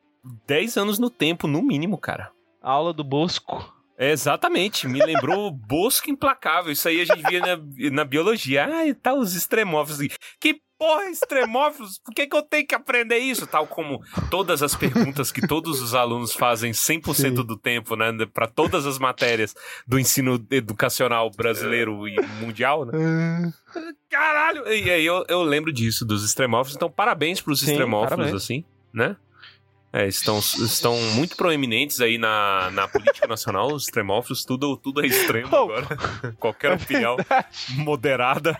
10 0.46 0.76
anos 0.76 0.98
no 1.00 1.10
tempo, 1.10 1.48
no 1.48 1.60
mínimo, 1.62 1.98
cara. 1.98 2.30
Aula 2.62 2.92
do 2.92 3.02
Bosco. 3.02 3.74
É, 3.96 4.12
exatamente, 4.12 4.86
me 4.86 5.04
lembrou 5.04 5.48
o 5.48 5.50
Bosco 5.50 6.08
Implacável. 6.08 6.70
Isso 6.70 6.86
aí 6.86 7.00
a 7.00 7.04
gente 7.04 7.28
via 7.28 7.40
na, 7.40 7.90
na 7.90 8.04
biologia. 8.04 8.66
Ah, 8.66 8.94
tá 8.94 9.12
os 9.12 9.34
extremófilos. 9.34 10.16
Que 10.38 10.60
porra, 10.78 11.02
é 11.04 11.10
extremófilos? 11.10 11.98
Por 11.98 12.14
que, 12.14 12.26
que 12.26 12.36
eu 12.36 12.42
tenho 12.42 12.66
que 12.66 12.74
aprender 12.74 13.18
isso? 13.18 13.46
Tal 13.46 13.66
como 13.66 14.00
todas 14.30 14.62
as 14.62 14.74
perguntas 14.74 15.32
que 15.32 15.46
todos 15.46 15.82
os 15.82 15.94
alunos 15.94 16.32
fazem 16.34 16.70
100% 16.72 17.14
Sim. 17.14 17.34
do 17.34 17.56
tempo, 17.56 17.96
né? 17.96 18.12
Para 18.32 18.46
todas 18.46 18.86
as 18.86 18.98
matérias 18.98 19.54
do 19.86 19.98
ensino 19.98 20.44
educacional 20.50 21.30
brasileiro 21.30 22.06
e 22.06 22.16
mundial, 22.40 22.84
né? 22.84 23.52
Caralho! 24.08 24.66
E 24.68 24.90
aí 24.90 25.04
eu, 25.04 25.24
eu 25.28 25.42
lembro 25.42 25.72
disso, 25.72 26.04
dos 26.04 26.24
extremófilos. 26.24 26.76
Então, 26.76 26.90
parabéns 26.90 27.40
pros 27.40 27.60
Sim, 27.60 27.72
extremófilos, 27.72 28.16
parabéns. 28.16 28.42
assim, 28.42 28.64
né? 28.92 29.16
É, 29.90 30.06
estão, 30.06 30.38
estão 30.38 31.00
muito 31.14 31.34
proeminentes 31.34 31.98
aí 32.02 32.18
na, 32.18 32.70
na 32.72 32.86
política 32.86 33.26
nacional, 33.26 33.72
os 33.72 33.84
extremófilos, 33.84 34.44
tudo, 34.44 34.76
tudo 34.76 35.02
é 35.02 35.06
extremo 35.06 35.48
Oh. 35.50 35.56
agora. 35.56 35.86
Qualquer 36.38 36.72
opinião 36.74 37.16
moderada. 37.74 38.56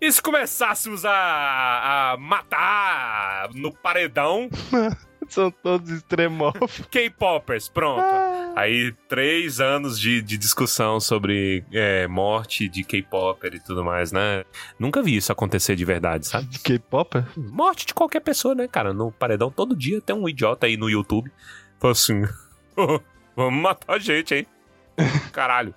E 0.00 0.10
se 0.10 0.22
começássemos 0.22 1.04
a, 1.04 2.12
a 2.12 2.16
matar 2.16 3.50
no 3.54 3.72
paredão 3.72 4.48
São 5.30 5.48
todos 5.48 5.88
extremófilos. 5.90 6.82
K-Poppers, 6.90 7.68
pronto. 7.68 8.02
Aí, 8.56 8.92
três 9.08 9.60
anos 9.60 9.98
de, 9.98 10.20
de 10.20 10.36
discussão 10.36 10.98
sobre 10.98 11.64
é, 11.72 12.08
morte 12.08 12.68
de 12.68 12.82
K-Popper 12.82 13.54
e 13.54 13.60
tudo 13.60 13.84
mais, 13.84 14.10
né? 14.10 14.44
Nunca 14.76 15.00
vi 15.00 15.16
isso 15.16 15.30
acontecer 15.30 15.76
de 15.76 15.84
verdade, 15.84 16.26
sabe? 16.26 16.46
De 16.46 16.58
K-pop? 16.58 17.24
Morte 17.36 17.86
de 17.86 17.94
qualquer 17.94 18.20
pessoa, 18.20 18.56
né, 18.56 18.66
cara? 18.66 18.92
No 18.92 19.12
paredão, 19.12 19.52
todo 19.52 19.76
dia 19.76 20.00
tem 20.00 20.16
um 20.16 20.28
idiota 20.28 20.66
aí 20.66 20.76
no 20.76 20.90
YouTube. 20.90 21.30
Fala 21.78 21.92
assim: 21.92 22.22
vamos 23.36 23.62
matar 23.62 23.94
a 23.94 23.98
gente, 24.00 24.34
hein? 24.34 24.46
Caralho. 25.32 25.72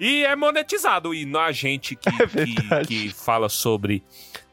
E 0.00 0.24
é 0.24 0.34
monetizado. 0.34 1.14
E 1.14 1.26
na 1.26 1.52
gente 1.52 1.94
que, 1.94 2.08
É 2.08 2.26
que, 2.26 2.86
que 2.86 3.12
fala 3.12 3.48
sobre, 3.50 4.02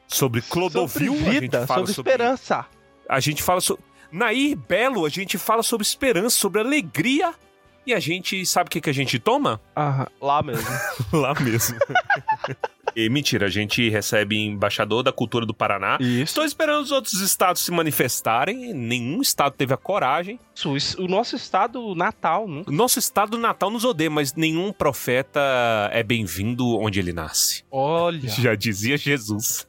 sobre 0.06 0.42
Clodovil, 0.42 1.14
sobre 1.14 1.28
a 1.28 1.32
gente 1.32 1.40
vida, 1.40 1.66
fala 1.66 1.86
sobre, 1.86 2.10
esperança. 2.12 2.66
a 3.08 3.18
gente 3.20 3.42
fala 3.42 3.60
sobre. 3.60 3.82
Nair 4.12 4.56
Belo, 4.56 5.04
a 5.04 5.08
gente 5.08 5.36
fala 5.38 5.62
sobre 5.62 5.84
esperança, 5.86 6.36
sobre 6.36 6.60
alegria. 6.60 7.32
E 7.86 7.94
a 7.94 8.00
gente 8.00 8.44
sabe 8.44 8.68
o 8.68 8.70
que, 8.70 8.82
que 8.82 8.90
a 8.90 8.94
gente 8.94 9.18
toma? 9.18 9.58
Aham, 9.74 10.06
lá 10.20 10.42
mesmo. 10.42 10.68
Lá 11.10 11.32
mesmo. 11.40 11.78
e 12.98 13.08
mentira, 13.08 13.46
a 13.46 13.48
gente 13.48 13.88
recebe 13.88 14.36
embaixador 14.36 15.04
da 15.04 15.12
cultura 15.12 15.46
do 15.46 15.54
Paraná. 15.54 15.98
Isso. 16.00 16.24
Estou 16.24 16.44
esperando 16.44 16.82
os 16.82 16.90
outros 16.90 17.20
estados 17.20 17.62
se 17.62 17.70
manifestarem. 17.70 18.74
Nenhum 18.74 19.20
estado 19.22 19.52
teve 19.56 19.72
a 19.72 19.76
coragem. 19.76 20.40
Isso, 20.56 21.00
O 21.00 21.06
nosso 21.06 21.36
estado 21.36 21.94
natal, 21.94 22.48
nunca. 22.48 22.70
O 22.70 22.74
nosso 22.74 22.98
estado 22.98 23.38
natal 23.38 23.70
nos 23.70 23.84
odeia, 23.84 24.10
mas 24.10 24.34
nenhum 24.34 24.72
profeta 24.72 25.40
é 25.92 26.02
bem-vindo 26.02 26.76
onde 26.78 26.98
ele 26.98 27.12
nasce. 27.12 27.62
Olha, 27.70 28.28
Já 28.28 28.56
dizia 28.56 28.96
Jesus. 28.96 29.67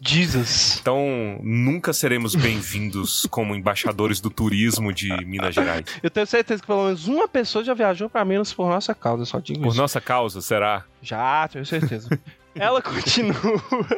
Jesus. 0.00 0.78
Então, 0.80 1.38
nunca 1.42 1.92
seremos 1.92 2.34
bem-vindos 2.34 3.26
como 3.30 3.54
embaixadores 3.54 4.20
do 4.20 4.30
turismo 4.30 4.92
de 4.92 5.08
Minas 5.24 5.54
Gerais. 5.54 5.84
Eu 6.02 6.10
tenho 6.10 6.26
certeza 6.26 6.60
que 6.60 6.66
pelo 6.66 6.84
menos 6.84 7.06
uma 7.06 7.28
pessoa 7.28 7.64
já 7.64 7.74
viajou 7.74 8.08
pra 8.08 8.24
Minas 8.24 8.52
por 8.52 8.68
nossa 8.68 8.94
causa, 8.94 9.24
só 9.24 9.38
digo 9.38 9.60
Por 9.60 9.68
isso. 9.68 9.76
nossa 9.76 10.00
causa, 10.00 10.40
será? 10.40 10.84
Já, 11.02 11.46
tenho 11.48 11.64
certeza. 11.66 12.08
Ela 12.54 12.82
continua, 12.82 13.36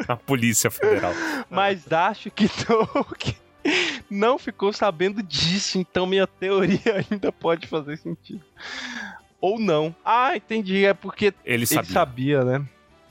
A 0.06 0.16
Polícia 0.16 0.70
Federal. 0.70 1.12
mas 1.48 1.90
acho 1.90 2.30
que 2.30 2.46
Tolkien 2.48 3.36
não 4.10 4.38
ficou 4.38 4.72
sabendo 4.74 5.22
disso, 5.22 5.78
então 5.78 6.06
minha 6.06 6.26
teoria 6.26 6.80
ainda 7.10 7.32
pode 7.32 7.66
fazer 7.66 7.96
sentido. 7.96 8.42
Ou 9.40 9.58
não. 9.58 9.94
Ah, 10.04 10.36
entendi. 10.36 10.84
É 10.84 10.92
porque 10.94 11.26
Ele 11.44 11.62
ele 11.62 11.66
sabia. 11.66 11.90
sabia, 11.92 12.44
né? 12.44 12.62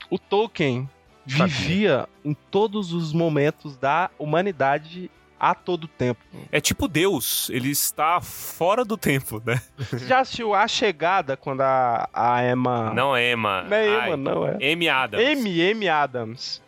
O 0.10 0.20
Tolkien 0.20 0.82
Sabia. 0.84 1.00
Vivia 1.32 2.08
em 2.24 2.34
todos 2.50 2.94
os 2.94 3.14
momentos 3.14 3.78
da 3.78 4.10
humanidade 4.18 5.10
a 5.40 5.56
todo 5.56 5.88
tempo. 5.88 6.22
É 6.52 6.62
tipo 6.62 6.88
Deus, 6.88 7.50
ele 7.50 7.72
está 7.72 8.22
fora 8.22 8.86
do 8.86 8.96
tempo, 8.96 9.42
né? 9.44 9.60
Você 9.76 10.08
já 10.08 10.20
assistiu 10.20 10.54
A 10.54 10.68
Chegada 10.68 11.36
quando 11.36 11.62
a, 11.62 12.08
a 12.14 12.46
Emma. 12.48 12.94
Não 12.94 13.16
é 13.16 13.32
Emma. 13.32 13.64
Não 13.64 13.76
é 13.76 13.90
Ai, 13.90 14.08
Emma, 14.08 14.18
não 14.18 14.48
é. 14.48 14.72
Amy 14.72 14.88
Adams. 14.88 15.28
Amy, 15.28 15.72
Amy 15.72 15.90
Adams. 15.90 16.62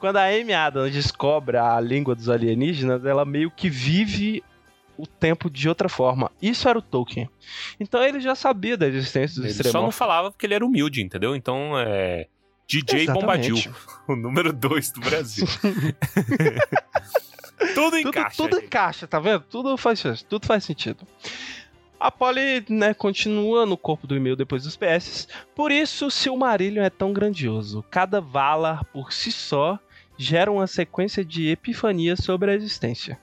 Quando 0.00 0.16
a 0.16 0.24
Amy 0.24 0.54
Adams 0.54 0.92
descobre 0.92 1.58
a 1.58 1.78
língua 1.80 2.14
dos 2.14 2.30
alienígenas, 2.30 3.04
ela 3.04 3.26
meio 3.26 3.50
que 3.50 3.68
vive 3.68 4.42
o 4.96 5.06
tempo 5.06 5.50
de 5.50 5.68
outra 5.68 5.88
forma. 5.88 6.30
Isso 6.40 6.68
era 6.68 6.78
o 6.78 6.82
Tolkien. 6.82 7.28
Então 7.78 8.02
ele 8.02 8.20
já 8.20 8.34
sabia 8.34 8.76
da 8.76 8.86
existência 8.86 9.40
dos 9.40 9.58
Ele 9.58 9.68
só 9.70 9.82
não 9.82 9.92
falava 9.92 10.30
porque 10.30 10.46
ele 10.46 10.54
era 10.54 10.64
humilde, 10.64 11.02
entendeu? 11.02 11.36
Então 11.36 11.78
é. 11.78 12.26
DJ 12.68 13.04
Exatamente. 13.04 13.50
Bombadil, 13.52 13.74
o 14.06 14.14
número 14.14 14.52
2 14.52 14.92
do 14.92 15.00
Brasil. 15.00 15.46
Tudo 17.74 17.74
Tudo, 17.74 17.98
encaixa. 17.98 18.36
tudo 18.36 18.56
gente. 18.56 18.66
encaixa, 18.66 19.06
tá 19.06 19.18
vendo? 19.18 19.40
Tudo 19.50 19.76
faz, 19.76 20.02
tudo 20.28 20.46
faz 20.46 20.62
sentido. 20.64 21.04
A 21.98 22.10
Polly, 22.10 22.64
né, 22.68 22.94
continua 22.94 23.66
no 23.66 23.76
corpo 23.76 24.06
do 24.06 24.14
e-mail 24.14 24.36
depois 24.36 24.62
dos 24.62 24.76
PS. 24.76 25.26
Por 25.56 25.72
isso, 25.72 26.08
Silmarillion 26.10 26.84
é 26.84 26.90
tão 26.90 27.12
grandioso. 27.12 27.84
Cada 27.90 28.20
Valar, 28.20 28.84
por 28.84 29.12
si 29.12 29.32
só, 29.32 29.76
gera 30.16 30.52
uma 30.52 30.68
sequência 30.68 31.24
de 31.24 31.48
epifanias 31.48 32.20
sobre 32.20 32.52
a 32.52 32.54
existência. 32.54 33.18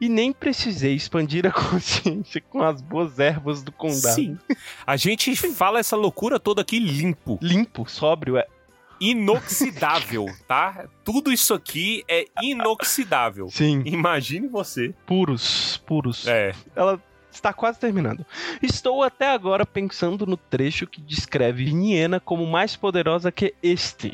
E 0.00 0.08
nem 0.08 0.32
precisei 0.32 0.94
expandir 0.94 1.46
a 1.46 1.52
consciência 1.54 2.40
com 2.40 2.60
as 2.60 2.82
boas 2.82 3.20
ervas 3.20 3.62
do 3.62 3.70
condado. 3.70 4.14
Sim. 4.16 4.36
A 4.84 4.96
gente 4.96 5.36
fala 5.36 5.78
essa 5.78 5.94
loucura 5.94 6.40
toda 6.40 6.62
aqui 6.62 6.80
limpo, 6.80 7.38
Limpo, 7.40 7.88
sóbrio, 7.88 8.36
é. 8.36 8.46
Inoxidável, 9.10 10.26
tá? 10.46 10.86
Tudo 11.04 11.32
isso 11.32 11.52
aqui 11.52 12.04
é 12.08 12.26
inoxidável. 12.42 13.48
Sim, 13.50 13.82
Imagine 13.84 14.46
você. 14.46 14.94
puros, 15.04 15.82
puros. 15.86 16.26
É. 16.26 16.52
Ela 16.76 17.02
está 17.30 17.52
quase 17.52 17.78
terminando. 17.80 18.24
Estou 18.62 19.02
até 19.02 19.28
agora 19.30 19.66
pensando 19.66 20.26
no 20.26 20.36
trecho 20.36 20.86
que 20.86 21.00
descreve 21.00 21.72
Niena 21.72 22.20
como 22.20 22.46
mais 22.46 22.76
poderosa 22.76 23.32
que 23.32 23.54
este. 23.62 24.12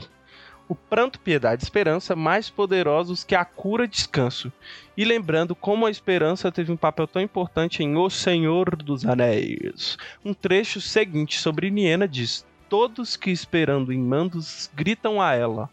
O 0.69 0.75
pranto, 0.75 1.19
piedade 1.21 1.63
e 1.63 1.65
esperança 1.65 2.15
mais 2.15 2.51
poderosos 2.51 3.25
que 3.25 3.35
a 3.35 3.43
cura 3.45 3.85
e 3.85 3.89
descanso. 3.89 4.53
E 4.97 5.05
lembrando 5.05 5.55
como 5.55 5.87
a 5.87 5.91
esperança 5.91 6.53
teve 6.53 6.71
um 6.71 6.77
papel 6.77 7.07
tão 7.07 7.23
importante 7.23 7.83
em 7.83 7.97
O 7.97 8.11
Senhor 8.11 8.77
dos 8.77 9.07
Anéis. 9.07 9.97
Um 10.23 10.35
trecho 10.35 10.79
seguinte 10.79 11.39
sobre 11.39 11.71
Niena 11.71 12.07
diz: 12.07 12.45
Todos 12.69 13.17
que 13.17 13.31
esperando 13.31 13.93
em 13.93 13.99
mandos 13.99 14.71
gritam 14.75 15.21
a 15.23 15.33
ela, 15.35 15.71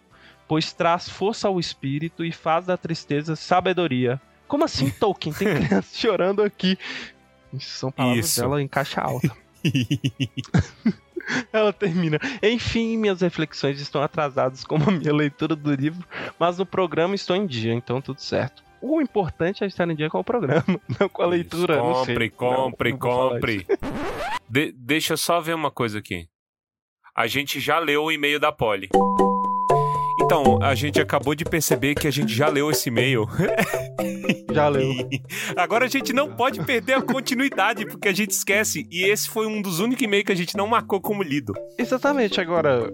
pois 0.47 0.71
traz 0.71 1.09
força 1.09 1.47
ao 1.47 1.59
espírito 1.59 2.23
e 2.23 2.31
faz 2.31 2.65
da 2.65 2.77
tristeza 2.77 3.35
sabedoria. 3.35 4.21
Como 4.47 4.63
assim, 4.63 4.89
Tolkien? 4.89 5.33
Tem 5.33 5.47
criança 5.65 5.89
chorando 5.97 6.41
aqui. 6.41 6.77
Isso 7.53 7.77
são 7.79 7.91
palavras 7.91 8.25
Isso. 8.25 8.41
dela 8.41 8.61
em 8.61 8.67
caixa 8.67 9.01
alta. 9.01 9.31
Ela 11.51 11.73
termina. 11.73 12.19
Enfim, 12.43 12.97
minhas 12.97 13.21
reflexões 13.21 13.79
estão 13.81 14.01
atrasadas 14.01 14.63
como 14.63 14.87
a 14.89 14.91
minha 14.91 15.13
leitura 15.13 15.55
do 15.55 15.73
livro, 15.73 16.07
mas 16.37 16.57
no 16.59 16.65
programa 16.65 17.15
estou 17.15 17.35
em 17.35 17.47
dia, 17.47 17.73
então 17.73 17.99
tudo 17.99 18.21
certo. 18.21 18.63
O 18.79 19.01
importante 19.01 19.63
é 19.63 19.67
estar 19.67 19.89
em 19.89 19.95
dia 19.95 20.09
com 20.09 20.19
o 20.19 20.23
programa, 20.23 20.63
não 20.99 21.09
com 21.09 21.23
a 21.23 21.25
leitura. 21.25 21.77
não 21.77 22.05
sei. 22.05 22.13
Compre, 22.13 22.29
compre, 22.29 22.91
Não, 22.91 22.99
compre. 22.99 23.65
De- 24.47 24.71
deixa 24.73 25.13
eu 25.13 25.17
só 25.17 25.41
ver 25.41 25.55
uma 25.55 25.71
coisa 25.71 25.97
aqui. 25.97 26.27
A 27.15 27.27
gente 27.27 27.61
já 27.61 27.79
leu 27.79 28.03
o 28.03 28.11
e-mail 28.11 28.37
da 28.41 28.51
Polly. 28.51 28.89
Então, 30.21 30.61
a 30.61 30.75
gente 30.75 30.99
acabou 30.99 31.33
de 31.33 31.45
perceber 31.45 31.95
que 31.95 32.09
a 32.09 32.11
gente 32.11 32.33
já 32.33 32.49
leu 32.49 32.69
esse 32.69 32.89
e-mail. 32.89 33.25
Já 34.53 34.69
leu. 34.69 34.89
Agora 35.57 35.83
a 35.83 35.87
gente 35.89 36.13
não 36.13 36.33
pode 36.33 36.63
perder 36.63 36.93
a 36.93 37.01
continuidade, 37.01 37.85
porque 37.85 38.07
a 38.07 38.13
gente 38.13 38.31
esquece. 38.31 38.87
E 38.89 39.03
esse 39.03 39.29
foi 39.29 39.45
um 39.45 39.61
dos 39.61 39.79
únicos 39.79 40.01
e-mails 40.03 40.25
que 40.25 40.31
a 40.31 40.35
gente 40.35 40.55
não 40.55 40.65
marcou 40.65 41.01
como 41.01 41.21
lido. 41.21 41.53
Exatamente, 41.77 42.39
agora. 42.39 42.89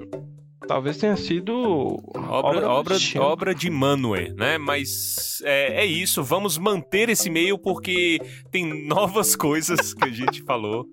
Talvez 0.68 0.98
tenha 0.98 1.16
sido 1.16 2.02
obra, 2.16 2.68
obra, 2.68 2.98
obra, 3.20 3.54
de 3.54 3.70
Manuel, 3.70 4.34
né? 4.36 4.58
Mas 4.58 5.40
é, 5.44 5.84
é, 5.84 5.86
isso, 5.86 6.24
vamos 6.24 6.58
manter 6.58 7.10
esse 7.10 7.30
e-mail 7.30 7.60
porque 7.60 8.20
tem 8.52 8.88
novas 8.88 9.36
coisas 9.38 9.94
que 9.94 10.04
a 10.04 10.12
gente 10.12 10.42
falou 10.42 10.88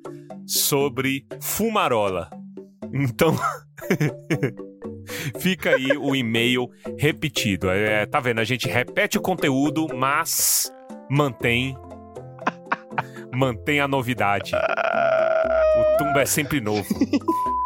sobre 0.47 1.25
fumarola. 1.41 2.29
Então, 2.93 3.37
fica 5.39 5.71
aí 5.71 5.97
o 5.97 6.15
e-mail 6.15 6.69
repetido. 6.99 7.71
É, 7.71 8.07
tá 8.07 8.21
vendo? 8.21 8.41
A 8.41 8.45
gente 8.45 8.69
repete 8.69 9.19
o 9.19 9.21
conteúdo, 9.21 9.87
mas 9.95 10.73
mantém 11.11 11.77
mantém 13.33 13.81
a 13.81 13.89
novidade. 13.89 14.53
O 14.55 15.97
tumba 15.99 16.23
é 16.23 16.27
sempre 16.27 16.61
novo. 16.61 16.89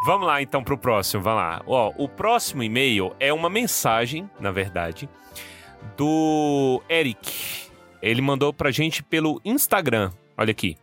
Vamos 0.04 0.26
lá 0.26 0.42
então 0.42 0.62
pro 0.62 0.76
próximo, 0.76 1.22
vamos 1.22 1.38
lá. 1.38 1.62
Ó, 1.66 1.92
o 1.96 2.08
próximo 2.08 2.62
e-mail 2.62 3.14
é 3.18 3.32
uma 3.32 3.48
mensagem, 3.48 4.28
na 4.38 4.50
verdade, 4.50 5.08
do 5.96 6.82
Eric. 6.88 7.70
Ele 8.02 8.20
mandou 8.20 8.52
pra 8.52 8.70
gente 8.70 9.02
pelo 9.02 9.40
Instagram. 9.44 10.10
Olha 10.36 10.50
aqui. 10.50 10.76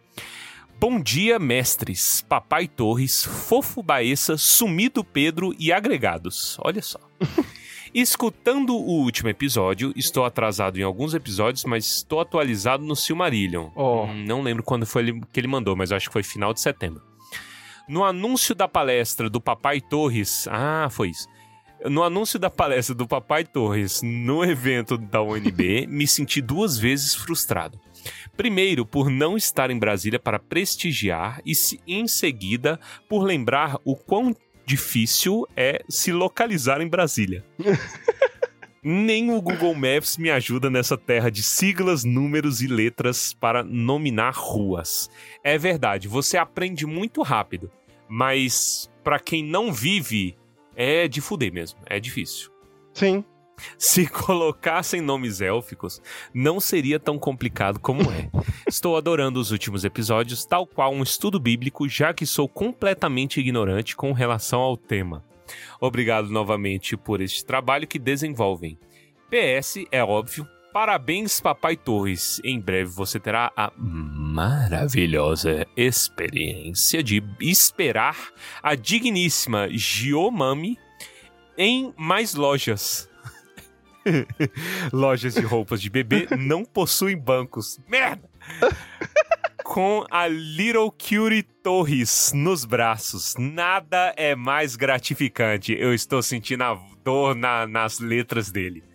Bom 0.80 0.98
dia, 1.02 1.38
mestres, 1.38 2.22
Papai 2.30 2.66
Torres, 2.66 3.26
Fofo 3.26 3.84
Baessa, 3.84 4.38
Sumido 4.38 5.04
Pedro 5.04 5.54
e 5.60 5.74
agregados. 5.74 6.58
Olha 6.64 6.82
só. 6.82 6.98
Escutando 7.94 8.74
o 8.74 9.02
último 9.02 9.28
episódio, 9.28 9.92
estou 9.94 10.24
atrasado 10.24 10.80
em 10.80 10.84
alguns 10.84 11.14
episódios, 11.14 11.66
mas 11.66 11.86
estou 11.86 12.22
atualizado 12.22 12.82
no 12.86 12.96
Silmarillion. 12.96 13.72
Oh. 13.76 14.08
Não 14.08 14.42
lembro 14.42 14.64
quando 14.64 14.86
foi 14.86 15.20
que 15.34 15.40
ele 15.42 15.50
mandou, 15.50 15.76
mas 15.76 15.92
acho 15.92 16.08
que 16.08 16.14
foi 16.14 16.24
final 16.24 16.54
de 16.54 16.62
setembro. 16.62 17.04
No 17.86 18.06
anúncio 18.06 18.56
da 18.56 18.68
palestra 18.70 19.30
do 19.30 19.42
Papai 19.42 19.82
Torres. 19.82 20.48
Ah, 20.50 20.88
foi 20.90 21.10
isso. 21.10 21.28
No 21.90 22.04
anúncio 22.04 22.40
da 22.40 22.50
palestra 22.50 22.96
do 22.96 23.06
Papai 23.06 23.44
Torres 23.44 24.02
no 24.02 24.46
evento 24.46 24.98
da 24.98 25.22
UNB, 25.22 25.88
me 25.92 26.08
senti 26.08 26.42
duas 26.42 26.78
vezes 26.78 27.16
frustrado. 27.16 27.78
Primeiro, 28.36 28.86
por 28.86 29.10
não 29.10 29.36
estar 29.36 29.70
em 29.70 29.78
Brasília 29.78 30.20
para 30.20 30.40
prestigiar, 30.40 31.42
e 31.46 31.54
em 31.88 32.08
seguida, 32.08 32.80
por 33.08 33.24
lembrar 33.24 33.78
o 33.84 33.96
quão 33.96 34.36
difícil 34.66 35.48
é 35.56 35.84
se 35.90 36.12
localizar 36.12 36.80
em 36.82 36.88
Brasília. 36.88 37.44
Nem 38.82 39.30
o 39.32 39.42
Google 39.42 39.76
Maps 39.76 40.18
me 40.18 40.30
ajuda 40.30 40.70
nessa 40.70 40.98
terra 40.98 41.30
de 41.30 41.44
siglas, 41.44 42.06
números 42.06 42.62
e 42.62 42.68
letras 42.68 43.34
para 43.34 43.62
nominar 43.62 44.34
ruas. 44.34 45.10
É 45.44 45.58
verdade, 45.58 46.08
você 46.08 46.38
aprende 46.38 46.86
muito 46.86 47.22
rápido, 47.22 47.70
mas 48.08 48.90
para 49.04 49.20
quem 49.20 49.44
não 49.44 49.74
vive, 49.74 50.38
é 50.76 51.10
de 51.10 51.20
fuder 51.20 51.52
mesmo, 51.52 51.80
é 51.86 52.00
difícil. 52.00 52.52
Sim. 52.94 53.26
Se 53.78 54.08
colocassem 54.08 55.02
nomes 55.02 55.42
élficos, 55.42 56.02
não 56.34 56.60
seria 56.60 57.00
tão 57.00 57.18
complicado 57.18 57.80
como 57.80 58.02
é. 58.12 58.30
Estou 58.68 58.98
adorando 58.98 59.40
os 59.40 59.52
últimos 59.52 59.84
episódios, 59.84 60.46
tal 60.46 60.66
qual 60.66 60.94
um 60.94 61.04
estudo 61.04 61.40
bíblico, 61.40 61.88
já 61.88 62.14
que 62.14 62.26
sou 62.26 62.48
completamente 62.48 63.40
ignorante 63.40 63.96
com 63.96 64.12
relação 64.12 64.60
ao 64.60 64.78
tema. 64.78 65.24
Obrigado 65.80 66.30
novamente 66.30 66.96
por 66.96 67.22
este 67.22 67.44
trabalho 67.46 67.88
que 67.88 67.98
desenvolvem. 67.98 68.78
PS, 69.30 69.86
é 69.92 70.04
óbvio, 70.04 70.48
Parabéns, 70.72 71.42
Papai 71.42 71.76
Torres. 71.76 72.40
Em 72.44 72.60
breve 72.60 72.92
você 72.92 73.20
terá 73.20 73.52
a 73.58 73.72
maravilhosa 73.76 75.66
experiência 75.76 77.02
de 77.02 77.24
esperar 77.42 78.16
a 78.62 78.76
digníssima 78.76 79.68
Giomami 79.72 80.78
em 81.58 81.92
mais 81.98 82.36
lojas. 82.36 83.09
Lojas 84.92 85.34
de 85.34 85.42
roupas 85.42 85.82
de 85.82 85.90
bebê 85.90 86.28
não 86.38 86.64
possuem 86.64 87.18
bancos. 87.18 87.80
Merda! 87.88 88.30
Com 89.64 90.04
a 90.10 90.28
Little 90.28 90.90
Cutie 90.92 91.44
Torres 91.44 92.32
nos 92.34 92.66
braços. 92.66 93.36
Nada 93.38 94.14
é 94.18 94.36
mais 94.36 94.76
gratificante. 94.76 95.76
Eu 95.78 95.94
estou 95.94 96.24
sentindo 96.24 96.64
a 96.64 96.80
dor 97.04 97.36
na, 97.36 97.68
nas 97.68 98.00
letras 98.00 98.50
dele. 98.50 98.89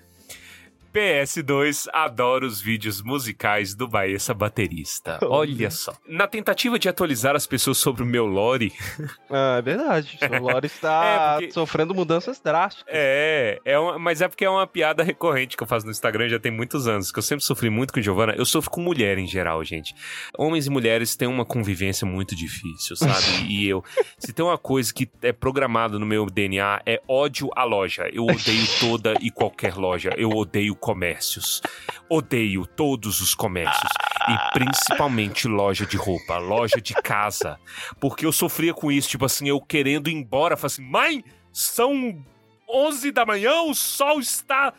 PS2 0.95 1.89
adora 1.93 2.47
os 2.47 2.61
vídeos 2.61 3.03
musicais 3.03 3.75
do 3.75 3.89
Baessa 3.89 4.33
Baterista. 4.33 5.19
Olha 5.25 5.69
só. 5.69 5.93
Na 6.07 6.29
tentativa 6.29 6.79
de 6.79 6.89
atualizar 6.89 7.35
as 7.35 7.49
pessoas 7.49 7.79
sobre 7.79 8.05
o 8.05 8.07
meu 8.07 8.25
lore. 8.27 8.73
Ah, 9.37 9.57
é 9.59 9.63
verdade. 9.63 10.19
O 10.31 10.43
lore 10.43 10.67
está 10.67 11.05
é 11.35 11.39
porque... 11.41 11.53
sofrendo 11.53 11.93
mudanças 11.93 12.39
drásticas. 12.39 12.87
É, 12.87 13.59
é 13.65 13.77
uma... 13.77 13.99
mas 13.99 14.21
é 14.21 14.29
porque 14.29 14.45
é 14.45 14.51
uma 14.51 14.67
piada 14.67 15.03
recorrente 15.03 15.57
que 15.57 15.63
eu 15.63 15.67
faço 15.67 15.87
no 15.87 15.91
Instagram 15.91 16.29
já 16.29 16.39
tem 16.39 16.53
muitos 16.53 16.87
anos. 16.87 17.11
Que 17.11 17.19
eu 17.19 17.23
sempre 17.23 17.45
sofri 17.45 17.69
muito 17.69 17.93
com 17.93 18.01
Giovanna. 18.01 18.35
Eu 18.37 18.45
sofro 18.45 18.71
com 18.71 18.81
mulher 18.81 19.19
em 19.19 19.27
geral, 19.27 19.65
gente. 19.65 19.93
Homens 20.39 20.67
e 20.67 20.71
mulheres 20.71 21.17
têm 21.17 21.27
uma 21.27 21.45
convivência 21.45 22.07
muito 22.07 22.37
difícil, 22.37 22.95
sabe? 22.95 23.47
e 23.49 23.67
eu. 23.67 23.83
Se 24.19 24.33
tem 24.33 24.45
uma 24.45 24.59
coisa 24.59 24.95
que 24.95 25.11
é 25.23 25.33
programada 25.33 25.99
no 25.99 26.07
meu 26.07 26.27
DNA, 26.27 26.83
é 26.87 27.01
ódio 27.09 27.51
à 27.57 27.65
loja. 27.65 28.09
Eu 28.13 28.25
odeio 28.27 28.67
toda 28.79 29.15
e 29.21 29.31
qualquer 29.33 29.75
loja. 29.75 30.11
Eu 30.17 30.31
odeio 30.31 30.77
comércios. 30.85 31.63
Odeio 32.11 32.67
todos 32.67 33.23
os 33.23 33.35
comércios. 33.35 33.91
E 34.29 34.53
principalmente 34.53 35.49
loja 35.49 35.87
de 35.87 35.97
roupa, 35.97 36.37
loja 36.37 36.79
de 36.79 36.93
casa. 36.93 37.59
Porque 37.99 38.27
eu 38.27 38.33
sofria 38.33 38.75
com 38.75 38.93
isso, 38.93 39.09
tipo 39.09 39.25
assim, 39.25 39.49
eu 39.49 39.59
querendo 39.63 40.11
ir 40.11 40.15
embora. 40.15 40.59
Falei 40.59 40.75
assim, 40.75 40.83
mãe, 40.83 41.25
são 41.51 42.23
11 42.69 43.13
da 43.13 43.25
manhã, 43.25 43.63
o 43.63 43.75
sol 43.75 44.21
está 44.21 44.75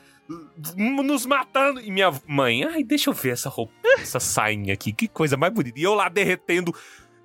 nos 0.77 1.25
matando. 1.25 1.81
E 1.81 1.89
minha 1.89 2.13
mãe, 2.27 2.63
ai, 2.63 2.83
deixa 2.83 3.09
eu 3.09 3.13
ver 3.13 3.33
essa 3.33 3.49
roupa, 3.49 3.73
essa 3.97 4.19
sainha 4.19 4.75
aqui, 4.75 4.93
que 4.93 5.07
coisa 5.07 5.35
mais 5.35 5.51
bonita. 5.51 5.79
E 5.79 5.83
eu 5.83 5.95
lá 5.95 6.07
derretendo 6.07 6.71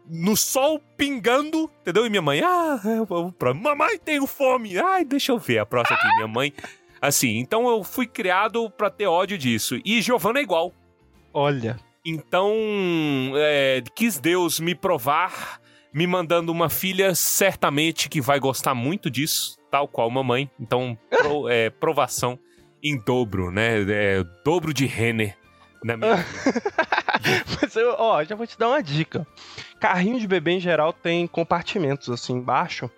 no 0.09 0.35
sol 0.39 0.81
pingando, 0.97 1.71
entendeu? 1.83 2.07
E 2.07 2.11
minha 2.11 2.23
mãe, 2.23 2.41
ah, 2.43 2.81
vou 3.07 3.31
pra... 3.31 3.53
mamãe, 3.53 3.99
tenho 3.99 4.27
fome. 4.27 4.79
Ai, 4.79 5.05
deixa 5.05 5.33
eu 5.33 5.39
ver 5.39 5.59
a 5.59 5.67
próxima 5.67 5.99
aqui. 5.99 6.09
Minha 6.17 6.29
mãe, 6.29 6.53
Assim, 7.01 7.39
então 7.39 7.69
eu 7.69 7.83
fui 7.83 8.07
criado 8.07 8.69
para 8.71 8.91
ter 8.91 9.07
ódio 9.07 9.39
disso. 9.39 9.79
E 9.85 10.03
Giovanna 10.03 10.39
é 10.39 10.43
igual. 10.43 10.75
Olha. 11.33 11.79
Então, 12.05 12.53
é, 13.37 13.83
quis 13.95 14.19
Deus 14.19 14.59
me 14.61 14.75
provar, 14.75 15.61
me 15.93 16.07
mandando 16.07 16.51
uma 16.53 16.69
filha 16.69 17.15
certamente 17.15 18.09
que 18.09 18.21
vai 18.21 18.39
gostar 18.39 18.75
muito 18.75 19.11
disso, 19.11 19.57
tal 19.71 19.87
qual 19.87 20.11
mamãe. 20.11 20.51
Então, 20.59 20.99
pro, 21.09 21.49
é, 21.51 21.71
provação 21.71 22.39
em 22.83 22.99
dobro, 22.99 23.51
né? 23.51 23.83
É, 23.89 24.25
dobro 24.45 24.73
de 24.73 24.87
Renner 24.87 25.37
na 25.85 25.97
minha 25.97 26.17
Mas 27.61 27.77
eu, 27.77 27.95
ó, 27.99 28.23
já 28.25 28.35
vou 28.35 28.47
te 28.47 28.59
dar 28.59 28.69
uma 28.69 28.83
dica. 28.83 29.27
Carrinho 29.81 30.19
de 30.19 30.27
bebê 30.27 30.53
em 30.53 30.61
geral 30.61 30.93
tem 30.93 31.27
compartimentos 31.27 32.09
assim 32.09 32.35
embaixo 32.35 32.91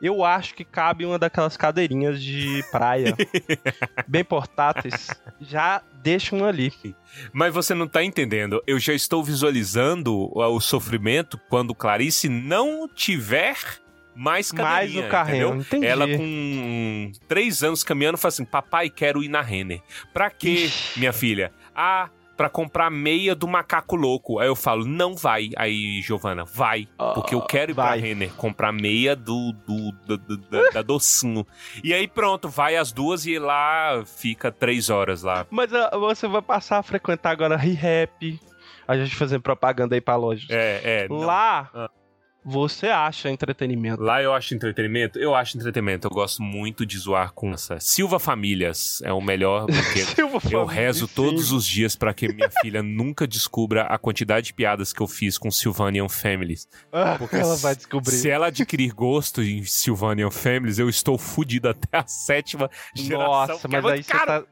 eu 0.00 0.24
acho 0.24 0.54
que 0.54 0.64
cabe 0.64 1.04
uma 1.04 1.18
daquelas 1.18 1.56
cadeirinhas 1.56 2.22
de 2.22 2.64
praia, 2.70 3.14
bem 4.06 4.24
portáteis. 4.24 5.10
Já 5.40 5.82
deixa 6.02 6.34
um 6.34 6.44
ali. 6.44 6.72
Mas 7.32 7.52
você 7.52 7.74
não 7.74 7.88
tá 7.88 8.02
entendendo. 8.04 8.62
Eu 8.66 8.78
já 8.78 8.92
estou 8.92 9.24
visualizando 9.24 10.30
o 10.34 10.60
sofrimento 10.60 11.38
quando 11.48 11.74
Clarice 11.74 12.28
não 12.28 12.88
tiver 12.88 13.56
mais 14.14 14.50
cadeirinha, 14.50 15.02
Mais 15.02 15.08
o 15.08 15.10
carrinho, 15.10 15.54
entendi. 15.56 15.86
Ela 15.86 16.06
com 16.06 17.12
três 17.28 17.62
anos 17.62 17.84
caminhando 17.84 18.16
fala 18.16 18.30
assim, 18.30 18.44
papai, 18.46 18.88
quero 18.88 19.22
ir 19.22 19.28
na 19.28 19.42
Renner. 19.42 19.82
Pra 20.12 20.30
quê, 20.30 20.70
minha 20.96 21.12
filha? 21.12 21.52
Ah, 21.74 22.08
para 22.36 22.50
comprar 22.50 22.90
meia 22.90 23.34
do 23.34 23.48
macaco 23.48 23.96
louco. 23.96 24.38
Aí 24.38 24.46
eu 24.46 24.56
falo, 24.56 24.84
não 24.84 25.14
vai. 25.14 25.50
Aí, 25.56 26.00
Giovana, 26.02 26.44
vai. 26.44 26.86
Porque 27.14 27.34
eu 27.34 27.40
quero 27.40 27.72
ir 27.72 27.74
vai. 27.74 27.98
pra 27.98 28.06
Renner 28.06 28.32
comprar 28.34 28.72
meia 28.72 29.16
do, 29.16 29.52
do, 29.66 29.92
do, 30.06 30.18
do 30.18 30.36
da, 30.36 30.70
da, 30.70 30.82
docinho. 30.82 31.46
E 31.82 31.94
aí 31.94 32.06
pronto, 32.06 32.48
vai 32.48 32.76
as 32.76 32.92
duas 32.92 33.26
e 33.26 33.38
lá 33.38 34.02
fica 34.04 34.52
três 34.52 34.90
horas 34.90 35.22
lá. 35.22 35.46
Mas 35.50 35.70
uh, 35.72 35.98
você 35.98 36.28
vai 36.28 36.42
passar 36.42 36.78
a 36.78 36.82
frequentar 36.82 37.30
agora 37.30 37.56
ReHap. 37.56 38.40
A 38.86 38.96
gente 38.96 39.16
fazendo 39.16 39.40
propaganda 39.40 39.94
aí 39.94 40.00
pra 40.00 40.16
loja. 40.16 40.46
É, 40.50 41.06
é. 41.10 41.12
Lá. 41.12 41.70
Ah 41.74 41.90
você 42.46 42.86
acha 42.86 43.28
entretenimento? 43.28 44.00
Lá 44.00 44.22
eu 44.22 44.32
acho 44.32 44.54
entretenimento? 44.54 45.18
Eu 45.18 45.34
acho 45.34 45.56
entretenimento. 45.56 46.06
Eu 46.06 46.12
gosto 46.12 46.40
muito 46.40 46.86
de 46.86 46.96
zoar 46.96 47.32
com 47.32 47.52
essa. 47.52 47.80
Silva 47.80 48.20
Famílias 48.20 49.02
é 49.02 49.12
o 49.12 49.20
melhor, 49.20 49.66
porque 50.30 50.54
eu 50.54 50.64
rezo 50.64 51.08
todos 51.08 51.50
os 51.50 51.66
dias 51.66 51.96
para 51.96 52.14
que 52.14 52.32
minha 52.32 52.48
filha 52.62 52.84
nunca 52.84 53.26
descubra 53.26 53.82
a 53.82 53.98
quantidade 53.98 54.46
de 54.46 54.54
piadas 54.54 54.92
que 54.92 55.00
eu 55.00 55.08
fiz 55.08 55.36
com 55.36 55.50
Sylvanian 55.50 56.08
Families. 56.08 56.68
Ah, 56.92 57.16
porque 57.18 57.34
ela 57.34 57.56
vai 57.56 57.74
descobrir. 57.74 58.12
Se 58.12 58.30
ela 58.30 58.46
adquirir 58.46 58.92
gosto 58.92 59.42
em 59.42 59.64
Sylvanian 59.64 60.30
Families, 60.30 60.78
eu 60.78 60.88
estou 60.88 61.18
fudido 61.18 61.68
até 61.68 61.98
a 61.98 62.06
sétima 62.06 62.70
geração. 62.94 63.56
Nossa, 63.56 63.68
mas 63.68 63.84
aí 63.84 64.02
você 64.04 64.12
tá 64.12 64.44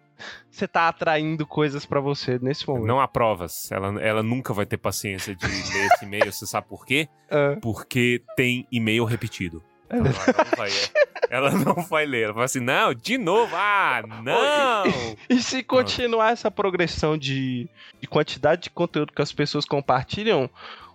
você 0.50 0.68
tá 0.68 0.88
atraindo 0.88 1.46
coisas 1.46 1.84
para 1.84 2.00
você 2.00 2.38
nesse 2.40 2.66
momento. 2.66 2.86
Não 2.86 3.00
há 3.00 3.08
provas. 3.08 3.70
Ela, 3.70 4.00
ela 4.00 4.22
nunca 4.22 4.52
vai 4.52 4.66
ter 4.66 4.76
paciência 4.76 5.34
de 5.34 5.46
ler 5.46 5.86
esse 5.92 6.04
e-mail. 6.04 6.32
Você 6.32 6.46
sabe 6.46 6.68
por 6.68 6.86
quê? 6.86 7.08
Uh. 7.30 7.58
Porque 7.62 8.22
tem 8.36 8.66
e-mail 8.70 9.04
repetido. 9.04 9.62
É. 9.88 9.98
Então, 9.98 10.12
vai, 10.56 10.70
é. 10.70 10.90
ela 11.30 11.50
não 11.50 11.74
vai 11.82 12.06
ler. 12.06 12.24
Ela 12.24 12.32
fala 12.32 12.44
assim: 12.44 12.60
não, 12.60 12.94
de 12.94 13.18
novo, 13.18 13.54
ah, 13.56 14.02
não! 14.22 14.84
E 15.28 15.42
se 15.42 15.62
continuar 15.62 16.32
essa 16.32 16.50
progressão 16.50 17.18
de, 17.18 17.68
de 18.00 18.06
quantidade 18.06 18.62
de 18.62 18.70
conteúdo 18.70 19.12
que 19.12 19.22
as 19.22 19.32
pessoas 19.32 19.64
compartilham, 19.64 20.48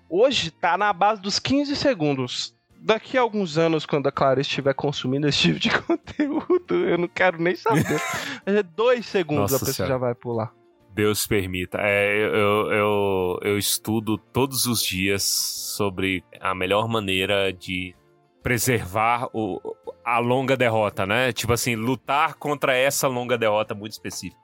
hoje 0.10 0.52
tá 0.52 0.78
na 0.78 0.92
base 0.92 1.22
dos 1.22 1.40
15 1.40 1.76
segundos. 1.76 2.56
Daqui 2.82 3.18
a 3.18 3.22
alguns 3.22 3.58
anos, 3.58 3.86
quando 3.86 4.08
a 4.08 4.12
Clara 4.12 4.39
estiver 4.39 4.74
consumindo 4.74 5.28
esse 5.28 5.39
tipo 5.39 5.60
de 5.60 5.70
conteúdo, 5.82 6.76
eu 6.86 6.98
não 6.98 7.08
quero 7.08 7.42
nem 7.42 7.56
saber. 7.56 7.84
É 8.46 8.63
dois 8.63 9.06
segundos 9.06 9.52
Nossa 9.52 9.58
a 9.58 9.60
pessoa 9.60 9.74
Senhora. 9.74 9.94
já 9.94 9.98
vai 9.98 10.15
pular. 10.15 10.54
Deus 10.94 11.28
permita. 11.28 11.78
É, 11.82 12.18
eu, 12.18 12.72
eu, 12.72 13.39
eu 13.44 13.58
estudo 13.58 14.18
todos 14.18 14.65
os 14.65 14.82
dias 14.82 15.24
sobre 15.24 16.24
a 16.39 16.56
melhor 16.56 16.88
maneira 16.88 17.54
de 17.54 17.96
preservar 18.42 19.30
o, 19.34 19.60
a 20.04 20.18
longa 20.20 20.58
derrota, 20.58 21.06
né? 21.06 21.32
Tipo 21.32 21.54
assim, 21.54 21.76
lutar 21.76 22.36
contra 22.36 22.76
essa 22.76 23.08
longa 23.08 23.38
derrota 23.38 23.76
muito 23.76 23.92
específica. 23.92 24.42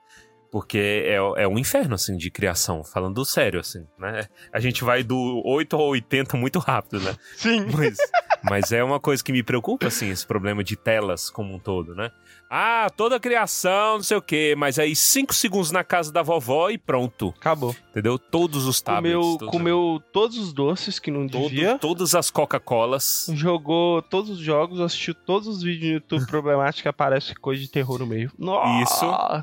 Porque 0.56 0.78
é, 1.04 1.16
é 1.16 1.46
um 1.46 1.58
inferno, 1.58 1.96
assim, 1.96 2.16
de 2.16 2.30
criação, 2.30 2.82
falando 2.82 3.22
sério, 3.26 3.60
assim, 3.60 3.86
né? 3.98 4.26
A 4.50 4.58
gente 4.58 4.82
vai 4.82 5.02
do 5.02 5.42
8 5.44 5.76
ao 5.76 5.88
80 5.88 6.34
muito 6.38 6.58
rápido, 6.58 6.98
né? 6.98 7.14
Sim. 7.36 7.66
Mas, 7.76 7.98
mas 8.42 8.72
é 8.72 8.82
uma 8.82 8.98
coisa 8.98 9.22
que 9.22 9.32
me 9.32 9.42
preocupa, 9.42 9.88
assim, 9.88 10.08
esse 10.08 10.26
problema 10.26 10.64
de 10.64 10.74
telas 10.74 11.28
como 11.28 11.54
um 11.54 11.58
todo, 11.58 11.94
né? 11.94 12.10
Ah, 12.48 12.88
toda 12.96 13.18
criação, 13.18 13.94
não 13.96 14.02
sei 14.02 14.16
o 14.16 14.22
quê, 14.22 14.54
mas 14.56 14.78
aí 14.78 14.94
cinco 14.94 15.34
segundos 15.34 15.70
na 15.72 15.82
casa 15.82 16.12
da 16.12 16.22
vovó 16.22 16.70
e 16.70 16.78
pronto, 16.78 17.34
Acabou. 17.38 17.74
entendeu? 17.90 18.18
Todos 18.18 18.66
os 18.66 18.80
tablets. 18.80 19.12
Comeu, 19.16 19.36
todos, 19.38 19.50
comeu 19.52 20.02
todos 20.12 20.38
os 20.38 20.52
doces 20.52 20.98
que 20.98 21.10
não 21.10 21.26
todo- 21.28 21.48
devia. 21.48 21.78
todas 21.78 22.14
as 22.14 22.30
Coca-Colas. 22.30 23.28
Jogou 23.34 24.00
todos 24.02 24.30
os 24.30 24.38
jogos, 24.38 24.80
assistiu 24.80 25.14
todos 25.14 25.48
os 25.48 25.62
vídeos 25.62 25.88
no 25.90 25.94
YouTube 25.94 26.26
problemáticos 26.30 26.82
que 26.82 26.88
aparece 26.88 27.34
coisa 27.34 27.60
de 27.60 27.68
terror 27.68 27.98
no 27.98 28.06
meio. 28.06 28.30
Nossa! 28.38 29.42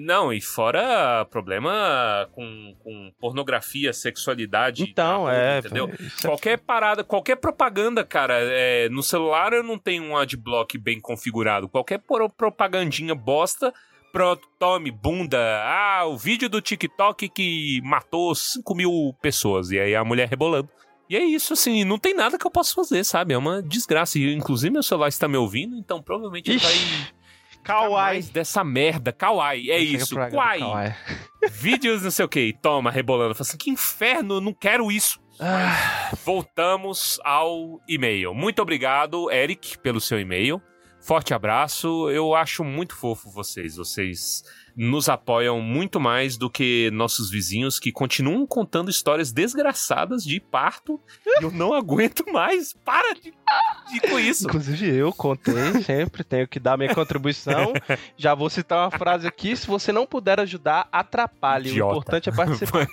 Não, 0.00 0.32
e 0.32 0.40
fora 0.40 1.24
problema 1.30 2.28
com, 2.32 2.74
com 2.82 3.12
pornografia, 3.20 3.92
sexualidade. 3.92 4.82
Então, 4.82 5.20
rua, 5.22 5.34
é. 5.34 5.58
Entendeu? 5.58 5.90
isso 6.00 6.26
é 6.26 6.28
Qualquer 6.28 6.58
parada, 6.58 7.04
qualquer 7.04 7.36
propaganda, 7.36 8.04
cara, 8.04 8.34
é, 8.40 8.88
no 8.88 9.02
celular 9.02 9.52
eu 9.52 9.62
não 9.62 9.78
tenho 9.78 10.02
um 10.02 10.16
adblock 10.16 10.76
bem 10.78 11.00
configurado. 11.00 11.68
Qualquer 11.68 11.98
pro- 12.08 12.28
propagandinha 12.30 13.14
bosta, 13.14 13.72
pronto, 14.12 14.42
tome, 14.58 14.90
bunda. 14.90 15.38
Ah, 15.64 16.06
o 16.06 16.16
vídeo 16.16 16.48
do 16.48 16.60
TikTok 16.60 17.28
que 17.28 17.80
matou 17.84 18.34
5 18.34 18.74
mil 18.74 19.14
pessoas. 19.22 19.70
E 19.70 19.78
aí 19.78 19.94
a 19.94 20.04
mulher 20.04 20.28
rebolando. 20.28 20.68
E 21.08 21.16
é 21.16 21.22
isso, 21.24 21.52
assim, 21.52 21.84
não 21.84 21.98
tem 21.98 22.12
nada 22.14 22.36
que 22.36 22.46
eu 22.46 22.50
possa 22.50 22.74
fazer, 22.74 23.04
sabe? 23.04 23.32
É 23.34 23.38
uma 23.38 23.62
desgraça. 23.62 24.18
E, 24.18 24.34
inclusive, 24.34 24.72
meu 24.72 24.82
celular 24.82 25.08
está 25.08 25.28
me 25.28 25.36
ouvindo, 25.38 25.76
então 25.76 26.02
provavelmente 26.02 26.48
vai. 26.58 26.72
Ixi, 26.72 27.12
ficar 27.50 27.74
Kawaii. 27.80 28.22
dessa 28.24 28.62
merda. 28.64 29.10
Kawaii, 29.12 29.70
é 29.70 29.78
Chega 29.78 29.96
isso. 29.96 30.14
pro 30.14 30.30
Kawaii. 30.30 30.94
Vídeos 31.50 32.02
não 32.02 32.10
sei 32.10 32.24
o 32.24 32.28
que. 32.28 32.54
Toma, 32.60 32.90
rebolando. 32.90 33.34
Fala 33.34 33.48
assim, 33.48 33.56
que 33.56 33.70
inferno, 33.70 34.34
eu 34.34 34.40
não 34.42 34.52
quero 34.52 34.90
isso. 34.92 35.18
Ah, 35.40 36.10
Voltamos 36.26 37.18
ao 37.24 37.80
e-mail. 37.88 38.34
Muito 38.34 38.60
obrigado, 38.60 39.30
Eric, 39.30 39.78
pelo 39.78 40.00
seu 40.02 40.20
e-mail. 40.20 40.60
Forte 41.08 41.32
abraço. 41.32 42.10
Eu 42.10 42.34
acho 42.34 42.62
muito 42.62 42.94
fofo 42.94 43.30
vocês. 43.30 43.76
Vocês 43.76 44.44
nos 44.76 45.08
apoiam 45.08 45.58
muito 45.58 45.98
mais 45.98 46.36
do 46.36 46.50
que 46.50 46.90
nossos 46.92 47.30
vizinhos 47.30 47.78
que 47.78 47.90
continuam 47.90 48.46
contando 48.46 48.90
histórias 48.90 49.32
desgraçadas 49.32 50.22
de 50.22 50.38
parto. 50.38 51.00
eu 51.40 51.50
não 51.50 51.72
aguento 51.72 52.30
mais. 52.30 52.74
Para 52.74 53.14
de, 53.14 53.32
de 53.32 54.00
com 54.06 54.18
isso. 54.18 54.44
Inclusive 54.44 54.86
eu 54.86 55.10
contei 55.10 55.54
sempre, 55.82 56.22
tenho 56.22 56.46
que 56.46 56.60
dar 56.60 56.76
minha 56.76 56.94
contribuição. 56.94 57.72
Já 58.14 58.34
vou 58.34 58.50
citar 58.50 58.86
uma 58.86 58.90
frase 58.98 59.26
aqui: 59.26 59.56
se 59.56 59.66
você 59.66 59.90
não 59.90 60.06
puder 60.06 60.38
ajudar, 60.40 60.90
atrapalhe. 60.92 61.70
Idiota. 61.70 61.86
O 61.86 61.96
importante 61.96 62.28
é 62.28 62.32
participar. 62.32 62.86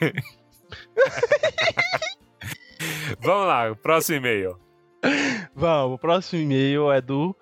Vamos 3.19 3.47
lá, 3.47 3.75
próximo 3.75 4.19
e-mail. 4.19 4.57
Vamos, 5.53 5.95
o 5.95 5.97
próximo 5.97 6.41
e-mail 6.41 6.89
é 6.93 7.01
do 7.01 7.35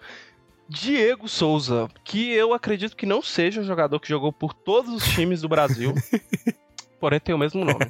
Diego 0.73 1.29
Souza, 1.29 1.87
que 2.03 2.31
eu 2.31 2.51
acredito 2.51 2.97
que 2.97 3.05
não 3.05 3.21
seja 3.21 3.61
um 3.61 3.63
jogador 3.63 3.99
que 3.99 4.09
jogou 4.09 4.33
por 4.33 4.55
todos 4.55 4.91
os 4.91 5.03
times 5.13 5.39
do 5.39 5.47
Brasil. 5.47 5.93
Porém, 6.99 7.19
tem 7.19 7.35
o 7.35 7.37
mesmo 7.37 7.63
nome. 7.63 7.85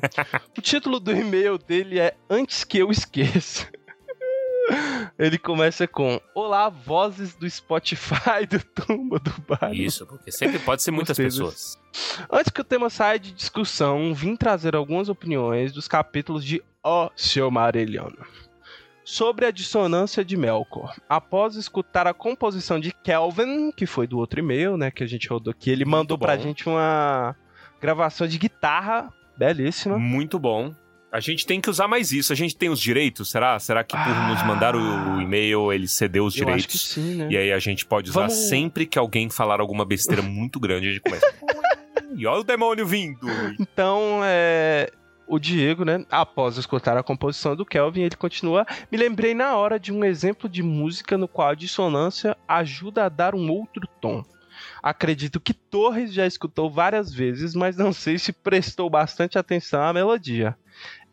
O 0.57 0.61
título 0.61 0.99
do 0.99 1.11
e-mail 1.11 1.57
dele 1.57 1.97
é 1.97 2.13
Antes 2.29 2.65
que 2.65 2.79
eu 2.79 2.91
esqueça. 2.91 3.69
Ele 5.17 5.37
começa 5.37 5.87
com 5.87 6.19
Olá, 6.35 6.67
vozes 6.67 7.33
do 7.35 7.49
Spotify 7.49 8.45
do 8.49 8.59
Tumba 8.59 9.17
do 9.17 9.33
Bar. 9.47 9.73
Isso, 9.73 10.05
porque 10.05 10.31
sempre 10.31 10.59
pode 10.59 10.83
ser 10.83 10.91
muitas 10.91 11.15
desse. 11.15 11.37
pessoas. 11.37 11.79
Antes 12.29 12.51
que 12.51 12.59
o 12.59 12.65
tema 12.65 12.89
saia 12.89 13.17
de 13.17 13.31
discussão, 13.31 14.13
vim 14.13 14.35
trazer 14.35 14.75
algumas 14.75 15.07
opiniões 15.07 15.71
dos 15.71 15.87
capítulos 15.87 16.43
de 16.43 16.61
O 16.83 17.09
Seu 17.15 17.49
Marelhano. 17.49 18.25
Sobre 19.05 19.45
a 19.45 19.51
dissonância 19.51 20.23
de 20.23 20.37
Melkor. 20.37 20.95
Após 21.09 21.55
escutar 21.55 22.07
a 22.07 22.13
composição 22.13 22.79
de 22.79 22.93
Kelvin, 23.03 23.71
que 23.71 23.85
foi 23.85 24.07
do 24.07 24.17
outro 24.17 24.39
e-mail, 24.39 24.77
né, 24.77 24.89
que 24.91 25.03
a 25.03 25.07
gente 25.07 25.27
rodou 25.27 25.51
aqui, 25.51 25.69
ele 25.69 25.83
mandou 25.85 26.17
pra 26.17 26.37
gente 26.37 26.67
uma 26.69 27.35
gravação 27.81 28.25
de 28.27 28.37
guitarra 28.37 29.11
belíssima. 29.37 29.97
Muito 29.99 30.39
bom. 30.39 30.73
A 31.11 31.19
gente 31.19 31.45
tem 31.45 31.61
que 31.61 31.69
usar 31.69 31.87
mais 31.87 32.11
isso. 32.11 32.33
A 32.33 32.35
gente 32.35 32.55
tem 32.55 32.69
os 32.69 32.79
direitos, 32.79 33.29
será? 33.29 33.59
Será 33.59 33.83
que 33.83 33.95
por 33.95 34.01
Ah. 34.07 34.29
nos 34.29 34.41
mandar 34.47 34.75
o, 34.75 34.79
o 34.79 35.21
e-mail 35.21 35.71
ele 35.71 35.87
cedeu 35.87 36.25
os 36.25 36.35
Eu 36.35 36.47
acho 36.49 36.67
que 36.67 36.73
direitos? 36.77 36.81
sim, 36.89 37.15
né? 37.15 37.27
E 37.29 37.37
aí 37.37 37.51
a 37.51 37.59
gente 37.59 37.85
pode 37.85 38.09
usar 38.09 38.21
Vamos- 38.21 38.47
sempre 38.49 38.85
que 38.87 38.97
alguém 38.97 39.29
falar 39.29 39.59
alguma 39.59 39.85
besteira 39.85 40.21
muito 40.23 40.59
grande, 40.59 40.87
a 40.87 40.91
gente 40.91 41.01
começa. 41.01 41.27
e 42.15 42.25
olha 42.25 42.39
o 42.39 42.43
demônio 42.43 42.87
vindo! 42.87 43.27
Então, 43.59 44.21
é. 44.23 44.89
O 45.27 45.39
Diego, 45.39 45.85
né? 45.85 46.05
Após 46.11 46.57
escutar 46.57 46.97
a 46.97 47.03
composição 47.03 47.55
do 47.55 47.65
Kelvin, 47.65 48.01
ele 48.01 48.15
continua. 48.15 48.65
Me 48.91 48.97
lembrei 48.97 49.33
na 49.33 49.55
hora 49.55 49.79
de 49.79 49.91
um 49.91 50.03
exemplo 50.03 50.49
de 50.49 50.61
música 50.61 51.17
no 51.17 51.27
qual 51.27 51.49
a 51.49 51.55
dissonância 51.55 52.37
ajuda 52.47 53.05
a 53.05 53.09
dar 53.09 53.33
um 53.33 53.49
outro 53.49 53.87
tom. 54.01 54.23
Acredito 54.81 55.39
que 55.39 55.53
Torres 55.53 56.13
já 56.13 56.25
escutou 56.27 56.69
várias 56.69 57.13
vezes, 57.13 57.55
mas 57.55 57.77
não 57.77 57.93
sei 57.93 58.19
se 58.19 58.31
prestou 58.31 58.89
bastante 58.89 59.37
atenção 59.37 59.81
à 59.81 59.93
melodia. 59.93 60.57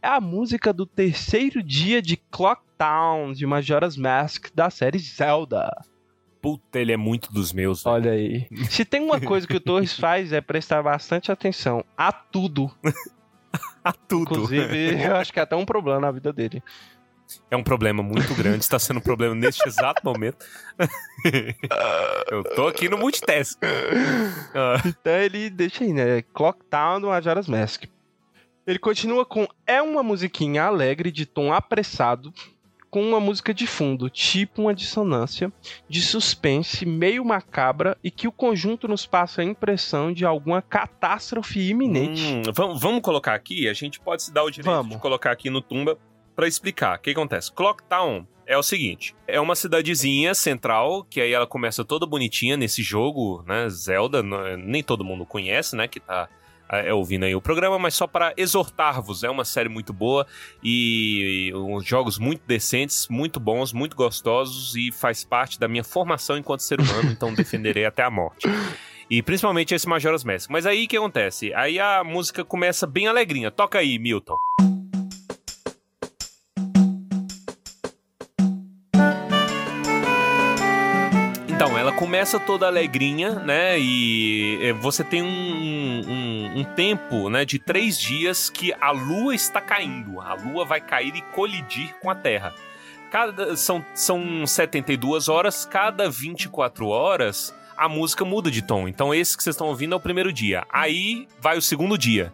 É 0.03 0.09
a 0.09 0.20
música 0.20 0.73
do 0.73 0.87
terceiro 0.87 1.62
dia 1.62 2.03
de 2.03 2.16
Clock 2.16 2.62
Town, 2.77 3.33
de 3.33 3.46
Majora's 3.46 3.96
Mask, 3.96 4.49
da 4.55 4.70
série 4.70 4.99
Zelda. 4.99 5.70
Puta, 6.40 6.79
ele 6.79 6.92
é 6.92 6.96
muito 6.96 7.33
dos 7.33 7.53
meus. 7.53 7.85
velho. 7.85 7.94
Olha 7.94 8.12
aí. 8.12 8.46
Se 8.70 8.85
tem 8.85 9.03
uma 9.03 9.20
coisa 9.20 9.46
que 9.46 9.57
o 9.57 9.61
Torres 9.61 9.92
faz 10.01 10.33
é 10.33 10.40
prestar 10.40 10.83
bastante 10.83 11.31
atenção 11.31 11.85
a 11.96 12.11
tudo. 12.11 12.70
A 13.84 13.92
tudo. 13.92 14.32
Inclusive, 14.32 15.02
eu 15.02 15.16
acho 15.16 15.32
que 15.32 15.38
é 15.38 15.42
até 15.42 15.56
um 15.56 15.64
problema 15.64 16.00
na 16.00 16.10
vida 16.10 16.32
dele. 16.32 16.62
É 17.50 17.56
um 17.56 17.62
problema 17.62 18.02
muito 18.02 18.34
grande, 18.34 18.58
está 18.58 18.78
sendo 18.78 18.98
um 18.98 19.02
problema 19.02 19.34
neste 19.34 19.66
exato 19.66 20.02
momento. 20.04 20.44
Eu 22.30 22.42
tô 22.42 22.66
aqui 22.66 22.88
no 22.88 22.98
multitask. 22.98 23.58
Ah, 24.54 24.82
Então 24.84 25.12
ele 25.12 25.48
deixa 25.48 25.84
aí, 25.84 25.92
né? 25.92 26.22
Clock 26.34 26.64
Town 26.68 27.00
do 27.00 27.06
Majora's 27.08 27.46
Mask. 27.48 27.84
Ele 28.66 28.78
continua 28.78 29.24
com 29.24 29.46
É 29.66 29.80
uma 29.80 30.02
musiquinha 30.02 30.64
alegre 30.64 31.10
de 31.12 31.24
tom 31.24 31.52
apressado, 31.52 32.32
com 32.90 33.03
uma 33.03 33.20
música 33.20 33.55
de 33.55 33.66
fundo, 33.66 34.11
tipo 34.11 34.62
uma 34.62 34.74
dissonância, 34.74 35.53
de 35.88 36.03
suspense 36.03 36.85
meio 36.85 37.24
macabra 37.24 37.96
e 38.03 38.11
que 38.11 38.26
o 38.26 38.33
conjunto 38.33 38.88
nos 38.88 39.07
passa 39.07 39.42
a 39.42 39.44
impressão 39.44 40.12
de 40.12 40.26
alguma 40.26 40.61
catástrofe 40.61 41.61
iminente. 41.70 42.22
hum, 42.22 42.42
vamos, 42.53 42.81
vamos 42.81 43.00
colocar 43.00 43.35
aqui, 43.35 43.68
a 43.68 43.72
gente 43.72 44.00
pode 44.00 44.24
se 44.24 44.33
dar 44.33 44.42
o 44.42 44.50
direito 44.50 44.74
Vamos. 44.74 44.96
de 44.96 45.00
colocar 45.00 45.31
aqui 45.31 45.48
no 45.48 45.61
Tumba 45.61 45.96
pra 46.35 46.48
explicar. 46.48 46.98
O 46.98 47.00
que 47.00 47.11
acontece? 47.11 47.53
Clocktown 47.53 48.26
é 48.46 48.59
o 48.59 48.62
seguinte, 48.62 49.14
é 49.29 49.40
uma 49.40 49.55
cidadezinha 49.55 50.35
central, 50.35 51.05
que 51.05 51.20
aí 51.20 51.33
ela 51.33 51.46
começa 51.46 51.85
toda 51.85 52.05
bonitinha 52.05 52.57
nesse 52.57 52.83
jogo, 52.83 53.44
né, 53.46 53.68
Zelda, 53.68 54.24
nem 54.57 54.83
todo 54.83 55.05
mundo 55.05 55.24
conhece, 55.24 55.76
né, 55.76 55.87
que 55.87 56.00
tá 56.00 56.29
é, 56.70 56.92
ouvindo 56.92 57.24
aí 57.24 57.35
o 57.35 57.40
programa, 57.40 57.78
mas 57.78 57.94
só 57.94 58.06
para 58.06 58.33
exortar-vos, 58.37 59.24
é 59.24 59.30
uma 59.30 59.44
série 59.44 59.68
muito 59.68 59.92
boa 59.92 60.26
e, 60.62 61.50
e 61.50 61.54
uns 61.54 61.85
jogos 61.85 62.18
muito 62.18 62.42
decentes, 62.46 63.09
muito 63.09 63.40
bons, 63.40 63.72
muito 63.72 63.96
gostosos 63.96 64.74
e 64.76 64.92
faz 64.92 65.24
parte 65.24 65.59
da 65.59 65.66
minha 65.68 65.85
formação 65.85 66.37
enquanto 66.37 66.61
ser 66.61 66.80
humano, 66.80 67.11
então 67.12 67.35
defenderei 67.35 67.85
até 67.85 68.02
a 68.02 68.11
morte. 68.11 68.48
E 69.11 69.22
principalmente 69.22 69.74
esse 69.74 69.88
Majora's 69.88 70.22
Mask. 70.22 70.48
Mas 70.48 70.66
aí 70.66 70.85
o 70.85 70.88
que 70.88 70.96
acontece? 70.96 71.52
Aí 71.54 71.80
a 71.80 72.04
música 72.04 72.44
começa 72.44 72.87
bem 72.87 73.09
alegrinha. 73.09 73.50
Toca 73.50 73.80
aí, 73.80 73.98
Milton. 73.98 74.38
Começa 82.00 82.40
toda 82.40 82.66
alegrinha, 82.66 83.32
né? 83.32 83.78
E 83.78 84.58
eh, 84.62 84.72
você 84.72 85.04
tem 85.04 85.22
um, 85.22 85.26
um, 85.28 86.60
um 86.60 86.64
tempo, 86.64 87.28
né, 87.28 87.44
de 87.44 87.58
três 87.58 88.00
dias 88.00 88.48
que 88.48 88.72
a 88.80 88.90
lua 88.90 89.34
está 89.34 89.60
caindo. 89.60 90.18
A 90.18 90.32
lua 90.32 90.64
vai 90.64 90.80
cair 90.80 91.14
e 91.14 91.20
colidir 91.20 91.94
com 92.00 92.08
a 92.08 92.14
Terra. 92.14 92.54
cada, 93.12 93.54
são, 93.54 93.84
são 93.94 94.46
72 94.46 95.28
horas, 95.28 95.66
cada 95.66 96.08
24 96.08 96.88
horas 96.88 97.54
a 97.76 97.86
música 97.86 98.24
muda 98.24 98.50
de 98.50 98.62
tom. 98.62 98.88
Então 98.88 99.14
esse 99.14 99.36
que 99.36 99.42
vocês 99.42 99.54
estão 99.54 99.66
ouvindo 99.66 99.92
é 99.92 99.96
o 99.96 100.00
primeiro 100.00 100.32
dia. 100.32 100.64
Aí 100.72 101.28
vai 101.38 101.58
o 101.58 101.62
segundo 101.62 101.98
dia. 101.98 102.32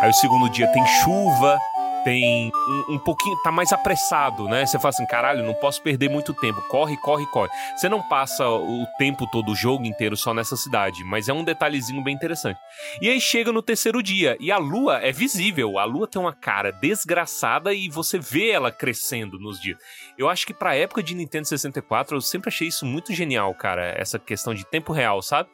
Aí 0.00 0.08
o 0.08 0.14
segundo 0.14 0.48
dia 0.48 0.72
tem 0.72 0.86
chuva, 0.86 1.58
tem 2.06 2.52
um, 2.54 2.94
um, 2.94 2.98
pouquinho, 3.00 3.36
tá 3.42 3.50
mais 3.50 3.72
apressado, 3.72 4.44
né? 4.44 4.64
Você 4.64 4.78
fala 4.78 4.90
assim, 4.90 5.04
caralho, 5.06 5.42
não 5.42 5.54
posso 5.54 5.82
perder 5.82 6.08
muito 6.08 6.32
tempo. 6.32 6.62
Corre, 6.68 6.96
corre, 6.98 7.26
corre. 7.26 7.50
Você 7.76 7.88
não 7.88 8.00
passa 8.00 8.48
o 8.48 8.86
tempo 8.96 9.26
todo, 9.26 9.50
o 9.50 9.56
jogo 9.56 9.84
inteiro 9.84 10.16
só 10.16 10.32
nessa 10.32 10.56
cidade, 10.56 11.02
mas 11.02 11.28
é 11.28 11.32
um 11.32 11.42
detalhezinho 11.42 12.04
bem 12.04 12.14
interessante. 12.14 12.60
E 13.02 13.08
aí 13.08 13.20
chega 13.20 13.50
no 13.50 13.60
terceiro 13.60 14.00
dia 14.04 14.36
e 14.38 14.52
a 14.52 14.56
lua 14.56 14.98
é 14.98 15.10
visível. 15.10 15.80
A 15.80 15.84
lua 15.84 16.06
tem 16.06 16.22
uma 16.22 16.32
cara 16.32 16.70
desgraçada 16.70 17.74
e 17.74 17.88
você 17.88 18.20
vê 18.20 18.50
ela 18.50 18.70
crescendo 18.70 19.36
nos 19.36 19.60
dias. 19.60 19.76
Eu 20.16 20.28
acho 20.28 20.46
que 20.46 20.54
pra 20.54 20.76
época 20.76 21.02
de 21.02 21.12
Nintendo 21.12 21.48
64, 21.48 22.16
eu 22.16 22.20
sempre 22.20 22.50
achei 22.50 22.68
isso 22.68 22.86
muito 22.86 23.12
genial, 23.12 23.52
cara. 23.52 23.92
Essa 23.98 24.16
questão 24.16 24.54
de 24.54 24.64
tempo 24.64 24.92
real, 24.92 25.20
sabe? 25.20 25.48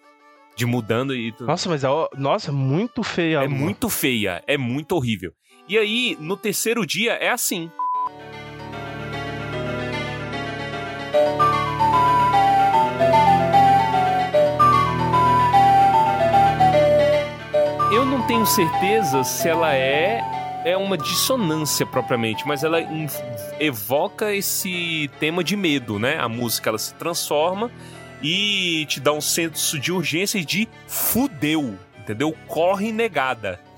de 0.54 0.66
mudando 0.66 1.14
e 1.14 1.32
tudo. 1.32 1.46
Nossa, 1.46 1.66
mas 1.66 1.82
é 1.82 1.88
nossa, 2.14 2.52
muito 2.52 3.02
feia. 3.02 3.42
É 3.42 3.48
muito 3.48 3.88
feia, 3.88 4.44
é 4.46 4.58
muito 4.58 4.92
horrível. 4.94 5.32
E 5.72 5.78
aí, 5.78 6.18
no 6.20 6.36
terceiro 6.36 6.84
dia, 6.84 7.12
é 7.12 7.30
assim. 7.30 7.70
Eu 17.90 18.04
não 18.04 18.20
tenho 18.26 18.44
certeza 18.44 19.24
se 19.24 19.48
ela 19.48 19.74
é 19.74 20.20
é 20.66 20.76
uma 20.76 20.98
dissonância 20.98 21.86
propriamente, 21.86 22.46
mas 22.46 22.62
ela 22.62 22.78
evoca 23.58 24.30
esse 24.34 25.10
tema 25.18 25.42
de 25.42 25.56
medo, 25.56 25.98
né? 25.98 26.18
A 26.18 26.28
música 26.28 26.68
ela 26.68 26.76
se 26.76 26.92
transforma 26.96 27.70
e 28.22 28.84
te 28.90 29.00
dá 29.00 29.14
um 29.14 29.22
senso 29.22 29.78
de 29.78 29.90
urgência 29.90 30.36
e 30.36 30.44
de 30.44 30.68
fudeu, 30.86 31.78
entendeu? 31.98 32.36
Corre 32.46 32.92
negada 32.92 33.71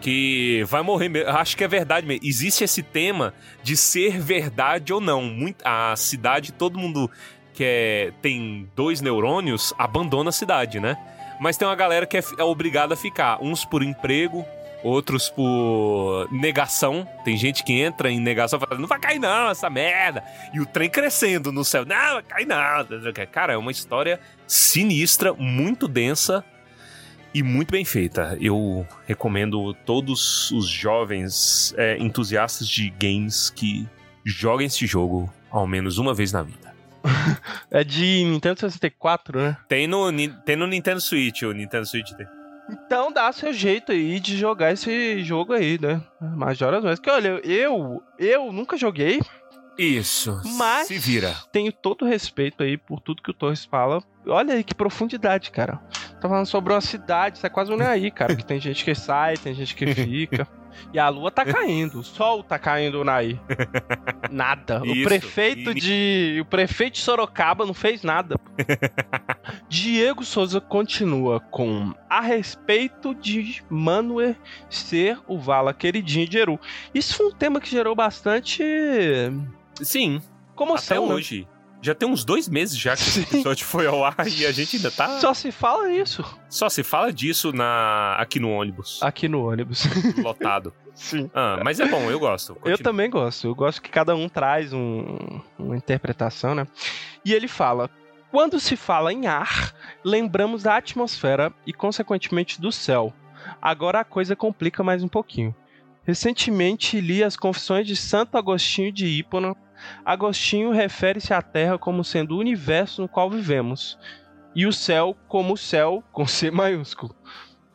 que 0.00 0.64
vai 0.66 0.82
morrer 0.82 1.08
mesmo. 1.08 1.30
Acho 1.30 1.56
que 1.56 1.64
é 1.64 1.68
verdade 1.68 2.06
mesmo. 2.06 2.24
Existe 2.24 2.64
esse 2.64 2.82
tema 2.82 3.34
de 3.62 3.76
ser 3.76 4.18
verdade 4.20 4.92
ou 4.92 5.00
não. 5.00 5.22
Muito, 5.22 5.62
a 5.64 5.94
cidade, 5.96 6.52
todo 6.52 6.78
mundo 6.78 7.10
que 7.52 7.64
é, 7.64 8.12
tem 8.22 8.68
dois 8.76 9.00
neurônios 9.00 9.74
abandona 9.76 10.30
a 10.30 10.32
cidade, 10.32 10.78
né? 10.78 10.96
Mas 11.40 11.56
tem 11.56 11.66
uma 11.66 11.74
galera 11.74 12.06
que 12.06 12.16
é, 12.16 12.22
é 12.38 12.44
obrigada 12.44 12.94
a 12.94 12.96
ficar. 12.96 13.42
Uns 13.42 13.64
por 13.64 13.82
emprego, 13.82 14.44
outros 14.82 15.28
por 15.28 16.28
negação. 16.30 17.06
Tem 17.24 17.36
gente 17.36 17.64
que 17.64 17.80
entra 17.80 18.10
em 18.10 18.20
negação 18.20 18.60
falando, 18.60 18.80
não 18.80 18.88
vai 18.88 18.98
cair 18.98 19.18
não, 19.18 19.50
essa 19.50 19.68
merda. 19.68 20.22
E 20.52 20.60
o 20.60 20.66
trem 20.66 20.88
crescendo 20.88 21.52
no 21.52 21.64
céu, 21.64 21.84
não, 21.84 22.14
vai 22.14 22.22
cair 22.22 22.46
não. 22.46 22.56
Cara, 23.30 23.54
é 23.54 23.56
uma 23.56 23.70
história 23.70 24.20
sinistra, 24.46 25.32
muito 25.34 25.88
densa 25.88 26.44
e 27.38 27.42
muito 27.42 27.70
bem 27.70 27.84
feita. 27.84 28.36
Eu 28.40 28.84
recomendo 29.06 29.72
todos 29.86 30.50
os 30.50 30.68
jovens 30.68 31.72
é, 31.76 31.96
entusiastas 31.98 32.66
de 32.66 32.90
games 32.90 33.48
que 33.50 33.88
joguem 34.24 34.66
esse 34.66 34.86
jogo 34.86 35.32
ao 35.48 35.66
menos 35.66 35.98
uma 35.98 36.12
vez 36.12 36.32
na 36.32 36.42
vida. 36.42 36.74
é 37.70 37.84
de 37.84 38.24
Nintendo 38.24 38.58
64, 38.58 39.38
né? 39.38 39.56
Tem 39.68 39.86
no, 39.86 40.10
tem 40.44 40.56
no 40.56 40.66
Nintendo 40.66 41.00
Switch, 41.00 41.42
o 41.42 41.52
Nintendo 41.52 41.86
Switch 41.86 42.10
tem. 42.12 42.26
Então 42.70 43.12
dá 43.12 43.32
seu 43.32 43.52
jeito 43.52 43.92
aí 43.92 44.18
de 44.18 44.36
jogar 44.36 44.72
esse 44.72 45.22
jogo 45.22 45.52
aí, 45.52 45.78
né? 45.80 46.02
Majora's 46.20 46.82
Mask. 46.82 47.02
Que 47.02 47.10
olha, 47.10 47.40
eu, 47.44 48.02
eu 48.18 48.52
nunca 48.52 48.76
joguei. 48.76 49.20
Isso. 49.78 50.42
Mas 50.56 50.88
se 50.88 50.98
vira. 50.98 51.36
Tenho 51.52 51.72
todo 51.72 52.04
respeito 52.04 52.64
aí 52.64 52.76
por 52.76 53.00
tudo 53.00 53.22
que 53.22 53.30
o 53.30 53.34
Torres 53.34 53.64
fala. 53.64 54.02
Olha 54.26 54.54
aí 54.54 54.64
que 54.64 54.74
profundidade, 54.74 55.52
cara. 55.52 55.80
Tá 56.20 56.28
falando 56.28 56.46
sobre 56.46 56.72
uma 56.72 56.80
cidade, 56.80 57.36
isso 57.36 57.46
é 57.46 57.50
quase 57.50 57.72
um 57.72 57.80
aí, 57.80 58.10
cara. 58.10 58.34
Que 58.34 58.44
tem 58.44 58.58
gente 58.60 58.84
que 58.84 58.94
sai, 58.94 59.36
tem 59.36 59.54
gente 59.54 59.74
que 59.74 59.86
fica. 59.94 60.46
E 60.92 60.98
a 60.98 61.08
lua 61.08 61.30
tá 61.30 61.44
caindo, 61.44 61.98
o 61.98 62.04
sol 62.04 62.42
tá 62.42 62.58
caindo 62.58 63.02
naí. 63.04 63.38
Nada. 64.30 64.80
Isso, 64.84 65.00
o 65.00 65.04
prefeito 65.04 65.70
e... 65.72 65.74
de. 65.74 66.38
O 66.40 66.44
prefeito 66.44 66.94
de 66.94 67.00
Sorocaba 67.00 67.66
não 67.66 67.74
fez 67.74 68.02
nada. 68.02 68.36
Diego 69.68 70.24
Souza 70.24 70.60
continua 70.60 71.40
com 71.40 71.92
a 72.08 72.20
respeito 72.20 73.14
de 73.14 73.62
Manuel 73.68 74.36
ser 74.70 75.18
o 75.26 75.38
Vala 75.38 75.74
queridinho 75.74 76.28
de 76.28 76.38
Eru. 76.38 76.60
Isso 76.94 77.16
foi 77.16 77.26
um 77.26 77.32
tema 77.32 77.60
que 77.60 77.68
gerou 77.68 77.94
bastante. 77.94 78.62
Sim. 79.82 80.22
Comoção, 80.54 81.04
Até 81.06 81.14
né? 81.14 81.46
Já 81.80 81.94
tem 81.94 82.08
uns 82.08 82.24
dois 82.24 82.48
meses 82.48 82.76
já 82.76 82.96
que 82.96 83.02
Sim. 83.02 83.22
esse 83.22 83.34
episódio 83.36 83.64
foi 83.64 83.86
ao 83.86 84.04
ar 84.04 84.26
e 84.26 84.44
a 84.44 84.52
gente 84.52 84.76
ainda 84.76 84.90
tá. 84.90 85.20
Só 85.20 85.32
se 85.32 85.52
fala 85.52 85.90
isso. 85.90 86.24
Só 86.48 86.68
se 86.68 86.82
fala 86.82 87.12
disso 87.12 87.52
na 87.52 88.16
aqui 88.18 88.40
no 88.40 88.50
ônibus. 88.50 89.00
Aqui 89.02 89.28
no 89.28 89.48
ônibus. 89.48 89.84
Lotado. 90.18 90.72
Sim. 90.94 91.30
Ah, 91.32 91.60
mas 91.62 91.78
é 91.78 91.86
bom, 91.86 92.10
eu 92.10 92.18
gosto. 92.18 92.54
Continua. 92.54 92.74
Eu 92.74 92.78
também 92.78 93.08
gosto. 93.08 93.46
Eu 93.46 93.54
gosto 93.54 93.80
que 93.80 93.88
cada 93.88 94.16
um 94.16 94.28
traz 94.28 94.72
um, 94.72 95.40
uma 95.56 95.76
interpretação, 95.76 96.56
né? 96.56 96.66
E 97.24 97.32
ele 97.32 97.46
fala: 97.46 97.88
quando 98.30 98.58
se 98.58 98.76
fala 98.76 99.12
em 99.12 99.26
ar, 99.28 99.72
lembramos 100.04 100.64
da 100.64 100.76
atmosfera 100.76 101.52
e, 101.64 101.72
consequentemente, 101.72 102.60
do 102.60 102.72
céu. 102.72 103.12
Agora 103.62 104.00
a 104.00 104.04
coisa 104.04 104.34
complica 104.34 104.82
mais 104.82 105.02
um 105.04 105.08
pouquinho. 105.08 105.54
Recentemente 106.04 107.00
li 107.00 107.22
as 107.22 107.36
Confissões 107.36 107.86
de 107.86 107.94
Santo 107.94 108.36
Agostinho 108.36 108.90
de 108.90 109.06
Hipona 109.06 109.54
Agostinho 110.04 110.70
refere-se 110.70 111.32
à 111.32 111.42
Terra 111.42 111.78
como 111.78 112.04
sendo 112.04 112.36
o 112.36 112.38
universo 112.38 113.02
no 113.02 113.08
qual 113.08 113.30
vivemos, 113.30 113.98
e 114.54 114.66
o 114.66 114.72
céu 114.72 115.16
como 115.28 115.54
o 115.54 115.56
céu 115.56 116.02
com 116.12 116.26
C 116.26 116.50
maiúsculo. 116.50 117.14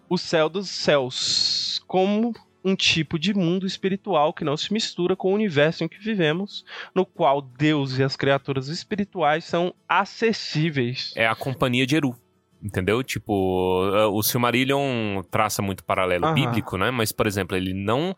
O 0.10 0.18
céu 0.18 0.50
dos 0.50 0.70
céus, 0.70 1.82
como 1.88 2.34
um 2.64 2.76
tipo 2.76 3.20
de 3.20 3.34
mundo 3.34 3.66
espiritual 3.66 4.34
que 4.34 4.46
não 4.46 4.56
se 4.56 4.72
mistura 4.72 5.16
com 5.16 5.32
o 5.32 5.36
universo 5.36 5.84
em 5.84 5.88
que 5.88 6.00
vivemos, 6.00 6.64
no 6.96 7.06
qual 7.06 7.42
Deus 7.42 7.98
e 7.98 8.04
as 8.04 8.16
criaturas 8.16 8.70
espirituais 8.70 9.44
são 9.44 9.74
acessíveis. 9.88 11.14
É 11.16 11.28
a 11.28 11.36
companhia 11.36 11.86
de 11.86 11.96
Eru. 11.96 12.16
Entendeu? 12.62 13.04
Tipo, 13.04 13.34
o 14.14 14.24
Silmarillion 14.24 15.22
traça 15.30 15.62
muito 15.62 15.84
paralelo 15.84 16.34
bíblico, 16.34 16.78
né? 16.78 16.92
Mas, 16.92 17.12
por 17.12 17.28
exemplo, 17.28 17.58
ele 17.58 17.74
não 17.74 18.16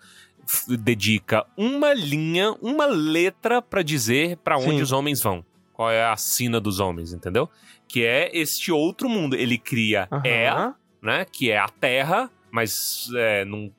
dedica 0.68 1.46
uma 1.58 1.94
linha, 1.94 2.52
uma 2.62 2.86
letra 2.86 3.62
para 3.62 3.82
dizer 3.82 4.38
para 4.38 4.58
onde 4.58 4.78
Sim. 4.78 4.82
os 4.82 4.92
homens 4.92 5.22
vão. 5.22 5.44
Qual 5.74 5.92
é 5.92 6.06
a 6.06 6.16
sina 6.16 6.60
dos 6.60 6.80
homens, 6.80 7.12
entendeu? 7.12 7.50
Que 7.88 8.06
é 8.06 8.30
este 8.34 8.72
outro 8.72 9.10
mundo. 9.10 9.36
Ele 9.36 9.58
cria 9.58 10.08
uhum. 10.12 10.22
É, 10.24 10.74
né? 11.02 11.26
Que 11.26 11.52
é 11.52 11.58
a 11.58 11.68
Terra, 11.68 12.32
mas 12.50 13.10
é, 13.16 13.44
num, 13.44 13.72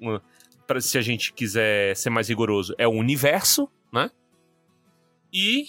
pra, 0.66 0.80
se 0.80 0.98
a 0.98 1.00
gente 1.00 1.32
quiser 1.32 1.96
ser 1.96 2.10
mais 2.10 2.28
rigoroso, 2.28 2.74
é 2.76 2.86
o 2.86 2.92
universo, 2.92 3.68
né? 3.92 4.10
E 5.32 5.66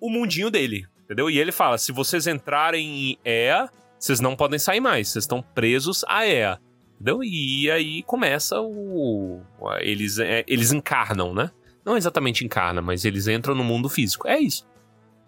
o 0.00 0.10
mundinho 0.10 0.50
dele, 0.50 0.86
entendeu? 1.04 1.30
E 1.30 1.38
ele 1.38 1.52
fala: 1.52 1.78
se 1.78 1.92
vocês 1.92 2.26
entrarem 2.26 3.12
em 3.12 3.18
Ea, 3.24 3.70
vocês 3.98 4.20
não 4.20 4.36
podem 4.36 4.58
sair 4.58 4.80
mais, 4.80 5.08
vocês 5.08 5.24
estão 5.24 5.40
presos 5.40 6.04
a 6.08 6.26
Ea. 6.26 6.60
Entendeu? 7.02 7.24
E 7.24 7.68
aí 7.68 8.02
começa 8.04 8.60
o. 8.60 9.42
Eles, 9.80 10.20
é, 10.20 10.44
eles 10.46 10.70
encarnam, 10.70 11.34
né? 11.34 11.50
Não 11.84 11.96
exatamente 11.96 12.44
encarna, 12.44 12.80
mas 12.80 13.04
eles 13.04 13.26
entram 13.26 13.56
no 13.56 13.64
mundo 13.64 13.88
físico. 13.88 14.28
É 14.28 14.38
isso. 14.38 14.64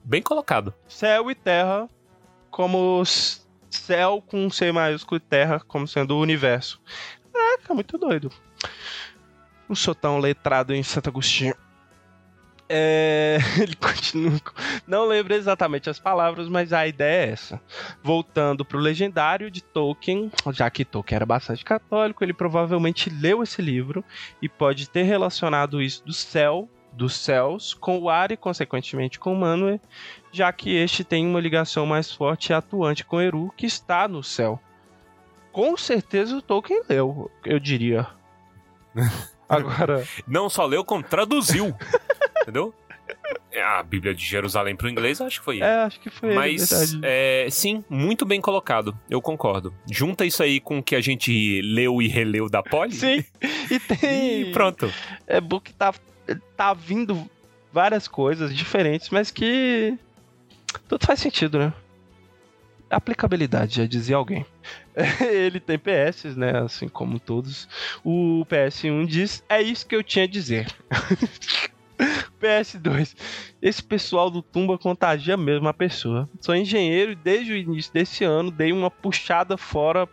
Bem 0.05 0.23
colocado. 0.23 0.73
Céu 0.87 1.33
e 1.33 1.35
terra 1.35 1.91
como 2.49 3.03
céu 3.69 4.23
com 4.25 4.49
C 4.49 4.71
maiúsculo 4.71 5.17
e 5.17 5.29
terra 5.29 5.61
como 5.67 5.89
sendo 5.89 6.15
o 6.15 6.21
universo. 6.21 6.81
Caraca, 7.33 7.75
muito 7.75 7.99
doido. 7.99 8.31
Não 9.69 9.75
sou 9.75 9.97
tão 9.97 10.21
letrado 10.21 10.73
em 10.73 10.83
Santo 10.85 11.09
Agostinho. 11.09 11.57
É, 12.69 13.39
ele 13.61 13.75
continua. 13.77 14.41
Não 14.87 15.07
lembro 15.07 15.35
exatamente 15.35 15.91
as 15.91 15.99
palavras, 15.99 16.49
mas 16.49 16.73
a 16.73 16.87
ideia 16.87 17.27
é 17.27 17.33
essa. 17.33 17.61
Voltando 18.03 18.65
para 18.65 18.79
o 18.79 18.81
legendário 18.81 19.51
de 19.51 19.63
Tolkien, 19.63 20.31
já 20.53 20.71
que 20.71 20.85
Tolkien 20.85 21.17
era 21.17 21.27
bastante 21.27 21.65
católico, 21.65 22.25
ele 22.25 22.33
provavelmente 22.33 23.11
leu 23.11 23.43
esse 23.43 23.61
livro 23.61 24.05
e 24.41 24.49
pode 24.49 24.89
ter 24.89 25.03
relacionado 25.03 25.83
isso 25.83 26.05
do 26.05 26.13
céu, 26.13 26.69
dos 26.93 27.15
céus, 27.17 27.75
com 27.75 27.99
o 27.99 28.09
ar 28.09 28.31
e, 28.31 28.37
consequentemente, 28.37 29.19
com 29.19 29.35
Manwë, 29.35 29.81
já 30.33 30.53
que 30.53 30.75
este 30.75 31.05
tem 31.05 31.27
uma 31.27 31.41
ligação 31.41 31.85
mais 31.85 32.13
forte 32.13 32.51
e 32.51 32.53
atuante 32.55 33.05
com 33.05 33.21
Eru, 33.21 33.53
que 33.57 33.67
está 33.67 34.07
no 34.09 34.23
céu. 34.23 34.61
Com 35.53 35.77
certeza 35.77 36.37
o 36.37 36.43
Tolkien 36.43 36.83
leu, 36.89 37.31
eu 37.45 37.59
diria. 37.59 38.07
Agora. 39.49 40.05
Não 40.27 40.49
só 40.49 40.65
leu, 40.65 40.85
como 40.85 41.03
traduziu. 41.03 41.75
Entendeu? 42.45 42.75
A 43.67 43.83
Bíblia 43.83 44.15
de 44.15 44.23
Jerusalém 44.23 44.77
pro 44.77 44.89
inglês, 44.89 45.19
acho 45.21 45.39
que 45.39 45.45
foi 45.45 45.57
ele. 45.57 45.65
É, 45.65 45.83
acho 45.85 45.99
que 45.99 46.11
foi 46.11 46.35
Mas, 46.35 46.93
ele, 46.93 47.01
é, 47.03 47.47
sim, 47.51 47.83
muito 47.89 48.27
bem 48.27 48.39
colocado. 48.39 48.99
Eu 49.09 49.23
concordo. 49.23 49.75
Junta 49.91 50.27
isso 50.27 50.43
aí 50.43 50.61
com 50.61 50.79
o 50.79 50.83
que 50.83 50.95
a 50.95 51.01
gente 51.01 51.63
leu 51.63 52.03
e 52.03 52.09
releu 52.09 52.51
da 52.51 52.63
Polly. 52.63 52.93
Sim, 52.93 53.25
e 53.71 53.81
tem... 53.81 54.43
E 54.43 54.53
pronto. 54.53 54.93
É 55.27 55.41
bom 55.41 55.59
que 55.59 55.73
tá, 55.73 55.95
tá 56.55 56.75
vindo 56.75 57.31
várias 57.73 58.07
coisas 58.07 58.55
diferentes, 58.55 59.09
mas 59.09 59.31
que 59.31 59.97
tudo 60.87 61.07
faz 61.07 61.21
sentido, 61.21 61.59
né? 61.59 61.73
Aplicabilidade, 62.91 63.77
já 63.77 63.87
dizia 63.87 64.17
alguém. 64.17 64.45
Ele 65.21 65.61
tem 65.61 65.79
PS, 65.79 66.37
né? 66.37 66.59
Assim 66.59 66.89
como 66.89 67.19
todos. 67.19 67.67
O 68.05 68.45
PS1 68.49 69.07
diz: 69.07 69.43
É 69.49 69.61
isso 69.63 69.87
que 69.87 69.97
eu 69.97 70.03
tinha 70.03 70.27
a 70.27 70.29
dizer. 70.29 70.67
PS2. 72.41 73.15
Esse 73.61 73.83
pessoal 73.83 74.31
do 74.31 74.43
Tumba 74.43 74.79
contagia 74.79 75.37
mesmo 75.37 75.69
a 75.69 75.75
pessoa. 75.75 76.29
Sou 76.41 76.55
engenheiro 76.55 77.13
e 77.13 77.17
desde 77.17 77.53
o 77.53 77.57
início 77.57 77.93
desse 77.93 78.25
ano 78.25 78.51
dei 78.51 78.73
uma 78.73 78.91
puxada 78.91 79.57
fora. 79.57 80.09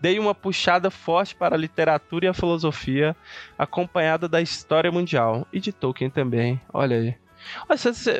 Dei 0.00 0.18
uma 0.18 0.34
puxada 0.34 0.90
forte 0.90 1.34
para 1.34 1.54
a 1.54 1.58
literatura 1.58 2.26
e 2.26 2.28
a 2.28 2.34
filosofia, 2.34 3.16
acompanhada 3.56 4.28
da 4.28 4.40
história 4.40 4.92
mundial. 4.92 5.46
E 5.50 5.58
de 5.58 5.72
Tolkien 5.72 6.10
também. 6.10 6.60
Olha 6.72 6.96
aí. 6.96 7.14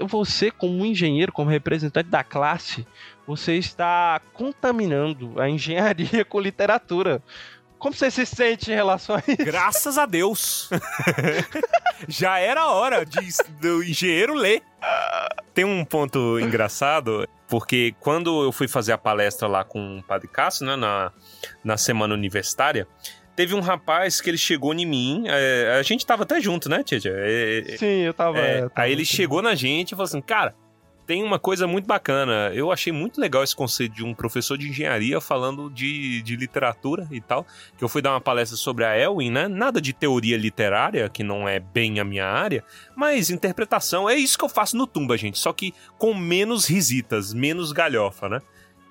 Você, 0.09 0.51
como 0.51 0.87
engenheiro, 0.87 1.33
como 1.33 1.51
representante 1.51 2.09
da 2.09 2.25
classe, 2.25 2.87
você 3.27 3.57
está 3.57 4.21
contaminando 4.33 5.41
a 5.41 5.49
engenharia 5.49 6.25
com 6.27 6.41
literatura. 6.41 7.23
Como 7.81 7.95
você 7.95 8.11
se 8.11 8.27
sente 8.27 8.71
em 8.71 8.75
relação 8.75 9.17
a 9.17 9.23
isso? 9.27 9.43
Graças 9.43 9.97
a 9.97 10.05
Deus. 10.05 10.69
Já 12.07 12.39
era 12.39 12.61
a 12.61 12.71
hora 12.73 13.07
de, 13.07 13.19
do 13.59 13.83
engenheiro 13.83 14.35
ler. 14.35 14.63
Tem 15.55 15.65
um 15.65 15.83
ponto 15.85 16.39
engraçado, 16.39 17.27
porque 17.49 17.95
quando 17.99 18.45
eu 18.45 18.53
fui 18.53 18.69
fazer 18.69 18.93
a 18.93 18.99
palestra 18.99 19.49
lá 19.49 19.65
com 19.65 19.99
o 19.99 20.03
Padre 20.03 20.29
Cássio, 20.29 20.67
né, 20.67 20.77
na, 20.77 21.11
na 21.65 21.79
semana 21.79 22.13
universitária, 22.13 22.87
teve 23.35 23.55
um 23.55 23.61
rapaz 23.61 24.21
que 24.21 24.29
ele 24.29 24.39
chegou 24.39 24.75
em 24.75 24.85
mim, 24.85 25.25
é, 25.27 25.79
a 25.79 25.83
gente 25.83 26.05
tava 26.05 26.25
até 26.25 26.39
junto, 26.39 26.69
né, 26.69 26.83
Tia? 26.85 27.01
Tia? 27.01 27.15
É, 27.15 27.65
é, 27.67 27.77
Sim, 27.79 28.03
eu 28.03 28.13
tava. 28.13 28.39
é, 28.39 28.57
eu 28.59 28.71
tava 28.71 28.73
aí 28.87 28.93
ele 28.93 29.07
chegou 29.07 29.41
na 29.41 29.55
gente 29.55 29.89
e 29.89 29.91
falou 29.93 30.05
assim, 30.05 30.21
cara, 30.21 30.55
tem 31.11 31.25
uma 31.25 31.41
coisa 31.41 31.67
muito 31.67 31.89
bacana. 31.89 32.53
Eu 32.55 32.71
achei 32.71 32.93
muito 32.93 33.21
legal 33.21 33.43
esse 33.43 33.57
conceito 33.57 33.97
de 33.97 34.05
um 34.05 34.15
professor 34.15 34.57
de 34.57 34.69
engenharia 34.69 35.21
falando 35.21 35.69
de, 35.69 36.23
de 36.23 36.37
literatura 36.37 37.09
e 37.11 37.21
tal. 37.21 37.45
Que 37.77 37.83
eu 37.83 37.89
fui 37.89 38.01
dar 38.01 38.13
uma 38.13 38.21
palestra 38.21 38.57
sobre 38.57 38.85
a 38.85 38.97
Elwin, 38.97 39.29
né? 39.29 39.49
Nada 39.49 39.81
de 39.81 39.93
teoria 39.93 40.37
literária, 40.37 41.09
que 41.09 41.25
não 41.25 41.49
é 41.49 41.59
bem 41.59 41.99
a 41.99 42.05
minha 42.05 42.27
área, 42.27 42.63
mas 42.95 43.29
interpretação. 43.29 44.09
É 44.09 44.15
isso 44.15 44.39
que 44.39 44.45
eu 44.45 44.49
faço 44.49 44.77
no 44.77 44.87
Tumba, 44.87 45.19
gente. 45.19 45.37
Só 45.37 45.53
que 45.53 45.75
com 45.99 46.15
menos 46.15 46.67
risitas, 46.67 47.35
menos 47.35 47.73
galhofa, 47.73 48.29
né? 48.29 48.41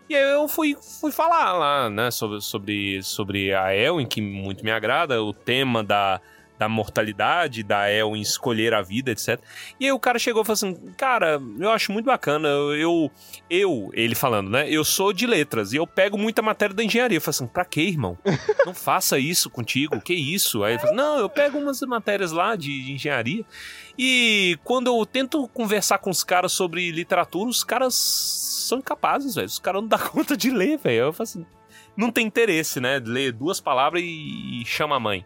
E 0.09 0.13
aí 0.13 0.33
eu 0.33 0.49
fui, 0.49 0.75
fui 0.99 1.13
falar 1.13 1.53
lá, 1.53 1.89
né, 1.89 2.11
sobre, 2.11 2.41
sobre, 2.41 3.01
sobre 3.01 3.53
a 3.53 3.73
Elwin, 3.73 4.05
que 4.05 4.19
muito 4.19 4.61
me 4.65 4.71
agrada, 4.71 5.23
o 5.23 5.31
tema 5.31 5.83
da, 5.83 6.19
da 6.59 6.67
mortalidade, 6.67 7.63
da 7.63 7.89
Elwin 7.89 8.19
escolher 8.19 8.73
a 8.73 8.81
vida, 8.81 9.11
etc. 9.11 9.39
E 9.79 9.85
aí 9.85 9.91
o 9.93 9.99
cara 9.99 10.19
chegou 10.19 10.41
e 10.41 10.45
falou 10.45 10.53
assim, 10.53 10.75
cara, 10.97 11.41
eu 11.57 11.71
acho 11.71 11.91
muito 11.93 12.05
bacana, 12.05 12.49
eu, 12.49 13.09
eu, 13.49 13.89
ele 13.93 14.13
falando, 14.13 14.49
né, 14.49 14.69
eu 14.69 14.83
sou 14.83 15.13
de 15.13 15.25
letras 15.25 15.71
e 15.71 15.77
eu 15.77 15.87
pego 15.87 16.17
muita 16.17 16.41
matéria 16.41 16.75
da 16.75 16.83
engenharia. 16.83 17.17
Eu 17.17 17.21
falei 17.21 17.35
assim, 17.35 17.47
pra 17.47 17.63
quê, 17.63 17.81
irmão? 17.81 18.17
Não 18.65 18.73
faça 18.73 19.17
isso 19.17 19.49
contigo, 19.49 20.01
que 20.01 20.13
isso? 20.13 20.63
Aí 20.63 20.73
ele 20.73 20.79
falou, 20.79 20.95
não, 20.95 21.17
eu 21.17 21.29
pego 21.29 21.57
umas 21.57 21.79
matérias 21.81 22.33
lá 22.33 22.57
de, 22.57 22.83
de 22.83 22.91
engenharia 22.91 23.45
e 23.97 24.57
quando 24.63 24.87
eu 24.87 25.05
tento 25.05 25.47
conversar 25.49 25.97
com 25.97 26.09
os 26.09 26.23
caras 26.23 26.51
sobre 26.51 26.91
literatura, 26.91 27.49
os 27.49 27.63
caras 27.63 27.95
são 27.95 28.79
incapazes, 28.79 29.35
velho. 29.35 29.47
Os 29.47 29.59
caras 29.59 29.81
não 29.81 29.87
dão 29.87 29.99
conta 30.11 30.35
de 30.35 30.49
ler, 30.49 30.77
velho. 30.77 31.05
Eu 31.05 31.13
falo 31.13 31.23
assim, 31.23 31.45
não 31.97 32.11
tem 32.11 32.25
interesse, 32.25 32.79
né? 32.79 33.01
Ler 33.03 33.33
duas 33.33 33.59
palavras 33.59 34.01
e 34.03 34.63
chama 34.65 34.95
a 34.95 34.99
mãe. 34.99 35.25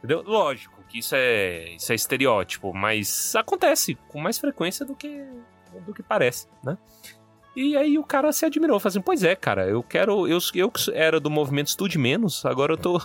Entendeu? 0.00 0.22
Lógico 0.26 0.82
que 0.88 0.98
isso 0.98 1.14
é, 1.14 1.74
isso 1.74 1.92
é 1.92 1.94
estereótipo, 1.94 2.72
mas 2.74 3.36
acontece 3.36 3.96
com 4.08 4.20
mais 4.20 4.38
frequência 4.38 4.84
do 4.84 4.96
que, 4.96 5.22
do 5.86 5.94
que 5.94 6.02
parece, 6.02 6.48
né? 6.64 6.76
E 7.54 7.76
aí 7.76 7.98
o 7.98 8.04
cara 8.04 8.32
se 8.32 8.46
admirou, 8.46 8.80
falou 8.80 8.90
assim, 8.90 9.00
pois 9.00 9.22
é, 9.22 9.34
cara, 9.36 9.66
eu 9.68 9.82
quero. 9.82 10.26
Eu, 10.26 10.38
eu 10.54 10.70
que 10.70 10.90
era 10.92 11.20
do 11.20 11.28
movimento 11.28 11.68
Estude 11.68 11.98
Menos, 11.98 12.44
agora 12.46 12.72
eu 12.72 12.76
tô. 12.78 13.00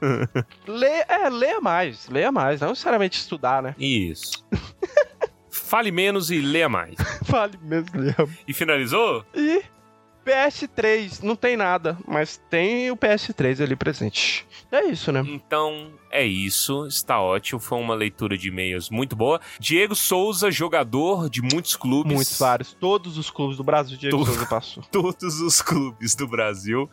Lê, 0.66 1.04
é, 1.08 1.28
leia 1.28 1.60
mais, 1.60 2.08
leia 2.08 2.32
mais. 2.32 2.60
Não 2.60 2.70
necessariamente 2.70 3.18
estudar, 3.18 3.62
né? 3.62 3.74
Isso. 3.78 4.44
Fale 5.50 5.90
menos 5.90 6.30
e 6.30 6.40
leia 6.40 6.68
mais. 6.68 6.94
Vale 7.22 7.58
mesmo, 7.62 8.00
leia. 8.00 8.16
E 8.46 8.54
finalizou? 8.54 9.24
E 9.34 9.62
PS3, 10.28 11.22
não 11.22 11.34
tem 11.34 11.56
nada, 11.56 11.96
mas 12.06 12.38
tem 12.50 12.90
o 12.90 12.96
PS3 12.96 13.62
ali 13.62 13.74
presente. 13.74 14.46
É 14.70 14.84
isso, 14.84 15.10
né? 15.10 15.24
Então 15.26 15.90
é 16.10 16.26
isso, 16.26 16.86
está 16.86 17.18
ótimo. 17.18 17.58
Foi 17.58 17.78
uma 17.78 17.94
leitura 17.94 18.36
de 18.36 18.48
e-mails 18.48 18.90
muito 18.90 19.16
boa. 19.16 19.40
Diego 19.58 19.94
Souza, 19.94 20.50
jogador 20.50 21.30
de 21.30 21.40
muitos 21.40 21.74
clubes. 21.74 22.12
Muitos 22.12 22.38
vários. 22.38 22.74
Todos 22.74 23.16
os 23.16 23.30
clubes 23.30 23.56
do 23.56 23.64
Brasil, 23.64 23.96
Diego. 23.96 24.22
Souza 24.22 24.44
passou. 24.44 24.82
Todos 24.92 25.40
os 25.40 25.62
clubes 25.62 26.14
do 26.14 26.28
Brasil. 26.28 26.90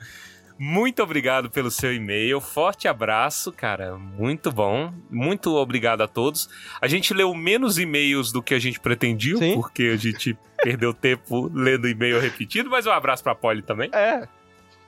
Muito 0.58 1.04
obrigado 1.04 1.50
pelo 1.50 1.70
seu 1.70 1.94
e-mail. 1.94 2.40
Forte 2.40 2.88
abraço, 2.88 3.52
cara. 3.52 3.98
Muito 3.98 4.52
bom. 4.52 4.94
Muito 5.10 5.54
obrigado 5.56 6.02
a 6.02 6.08
todos. 6.08 6.50
A 6.82 6.88
gente 6.88 7.14
leu 7.14 7.34
menos 7.34 7.78
e-mails 7.78 8.32
do 8.32 8.42
que 8.42 8.54
a 8.54 8.60
gente 8.60 8.80
pretendia, 8.80 9.38
Sim. 9.38 9.56
porque 9.56 9.92
a 9.94 9.98
gente 9.98 10.38
perdeu 10.64 10.94
tempo 10.94 11.52
lendo 11.54 11.90
e-mail 11.90 12.20
repetido, 12.20 12.70
mas 12.70 12.86
um 12.86 12.92
abraço 12.92 13.22
pra 13.22 13.36
Polly 13.36 13.62
também. 13.62 13.90
É, 13.94 14.28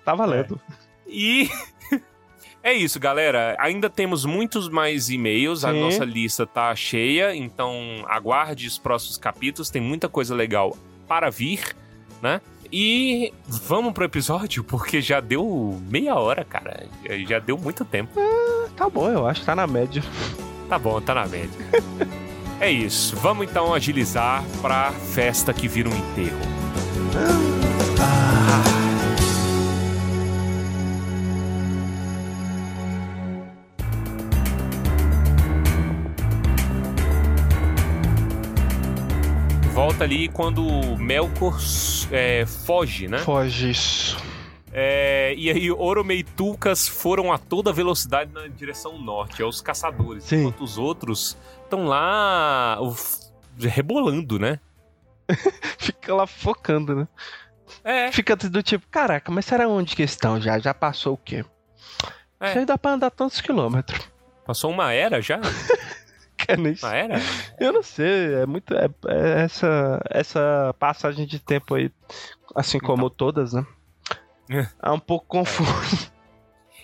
tá 0.06 0.16
valendo. 0.16 0.60
E 1.06 1.50
é 2.64 2.74
isso, 2.74 2.98
galera. 2.98 3.58
Ainda 3.60 3.90
temos 3.90 4.24
muitos 4.24 4.70
mais 4.70 5.10
e-mails. 5.10 5.66
A 5.66 5.74
nossa 5.74 6.06
lista 6.06 6.46
tá 6.46 6.74
cheia, 6.76 7.36
então 7.36 8.06
aguarde 8.08 8.68
os 8.68 8.78
próximos 8.78 9.18
capítulos. 9.18 9.70
Tem 9.70 9.82
muita 9.82 10.08
coisa 10.08 10.34
legal 10.34 10.78
para 11.10 11.30
vir, 11.30 11.76
né? 12.22 12.40
E 12.72 13.34
vamos 13.48 13.94
pro 13.94 14.04
episódio, 14.06 14.64
porque 14.64 15.02
já 15.02 15.20
deu 15.20 15.80
meia 15.90 16.16
hora, 16.16 16.44
cara. 16.44 16.86
Já- 17.28 17.40
deu 17.40 17.58
muito 17.58 17.86
tempo. 17.86 18.12
Tá 18.76 18.90
bom, 18.90 19.10
eu 19.10 19.26
acho 19.28 19.40
que 19.42 19.46
tá 19.46 19.56
na 19.56 19.66
média. 19.68 20.04
Tá 20.70 20.78
bom, 20.78 21.00
tá 21.02 21.14
na 21.16 21.26
média. 21.28 21.50
É 22.60 22.72
isso. 22.72 23.16
Vamos 23.18 23.48
então 23.48 23.72
agilizar 23.72 24.44
pra 24.64 24.92
festa 24.92 25.54
que 25.54 25.68
vira 25.68 25.88
um 25.88 25.96
enterro. 25.96 26.40
Volta 39.74 40.04
ali 40.04 40.28
quando 40.28 40.66
o 40.66 40.98
Melkor 40.98 41.60
é, 42.12 42.46
foge, 42.46 43.08
né? 43.08 43.20
Foge 43.20 43.72
isso. 43.72 44.18
É, 44.72 45.34
e 45.36 45.50
aí 45.50 45.72
Oromei 45.72 46.20
e 46.20 46.24
Tulkas 46.24 46.88
foram 46.88 47.32
a 47.32 47.38
toda 47.38 47.74
velocidade 47.74 48.32
na 48.32 48.48
direção 48.48 48.98
norte, 49.00 49.42
é 49.42 49.46
os 49.46 49.62
caçadores. 49.62 50.26
Sim. 50.26 50.42
Enquanto 50.42 50.64
os 50.64 50.78
outros 50.78 51.38
estão 51.64 51.86
lá 51.86 52.78
uf, 52.82 53.20
rebolando, 53.58 54.38
né? 54.38 54.60
Fica 55.80 56.14
lá 56.14 56.28
focando, 56.28 56.96
né? 56.96 57.08
É, 57.84 58.12
Fica 58.12 58.36
do 58.36 58.62
tipo, 58.62 58.86
caraca, 58.90 59.32
mas 59.32 59.46
será 59.46 59.68
onde 59.68 59.96
que 59.96 60.04
estão 60.04 60.40
já? 60.40 60.60
Já 60.60 60.74
passou 60.74 61.14
o 61.14 61.18
quê? 61.18 61.44
É. 62.40 62.50
Isso 62.50 62.60
aí 62.60 62.66
dá 62.66 62.78
pra 62.78 62.92
andar 62.92 63.10
tantos 63.10 63.42
quilômetros. 63.42 64.00
passou 64.46 64.70
uma 64.72 64.94
era 64.94 65.22
já? 65.22 65.40
Nem 66.56 66.74
isso. 66.74 66.86
Uma 66.86 66.96
era? 66.96 67.16
Eu 67.60 67.74
não 67.74 67.84
sei, 67.84 68.36
é 68.36 68.46
muito. 68.46 68.74
É, 68.74 68.90
é 69.08 69.42
essa, 69.44 70.00
essa 70.10 70.76
passagem 70.80 71.26
de 71.26 71.40
tempo 71.40 71.76
aí, 71.76 71.92
assim 72.56 72.80
como 72.80 73.10
todas, 73.10 73.54
né? 73.54 73.66
É. 74.50 74.68
É 74.84 74.92
um 74.92 75.00
pouco 75.00 75.26
confuso. 75.26 76.12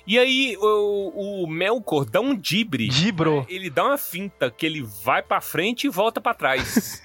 E 0.05 0.19
aí 0.19 0.57
o, 0.59 1.43
o 1.43 1.47
Melkor 1.47 2.03
dá 2.03 2.19
um 2.19 2.35
dibre. 2.35 2.89
Dibro. 2.89 3.39
né? 3.39 3.45
Ele 3.47 3.69
dá 3.69 3.85
uma 3.85 3.97
finta 3.97 4.51
que 4.51 4.65
ele 4.65 4.81
vai 4.81 5.23
pra 5.23 5.39
frente 5.39 5.87
e 5.87 5.89
volta 5.89 6.19
pra 6.19 6.33
trás. 6.33 7.01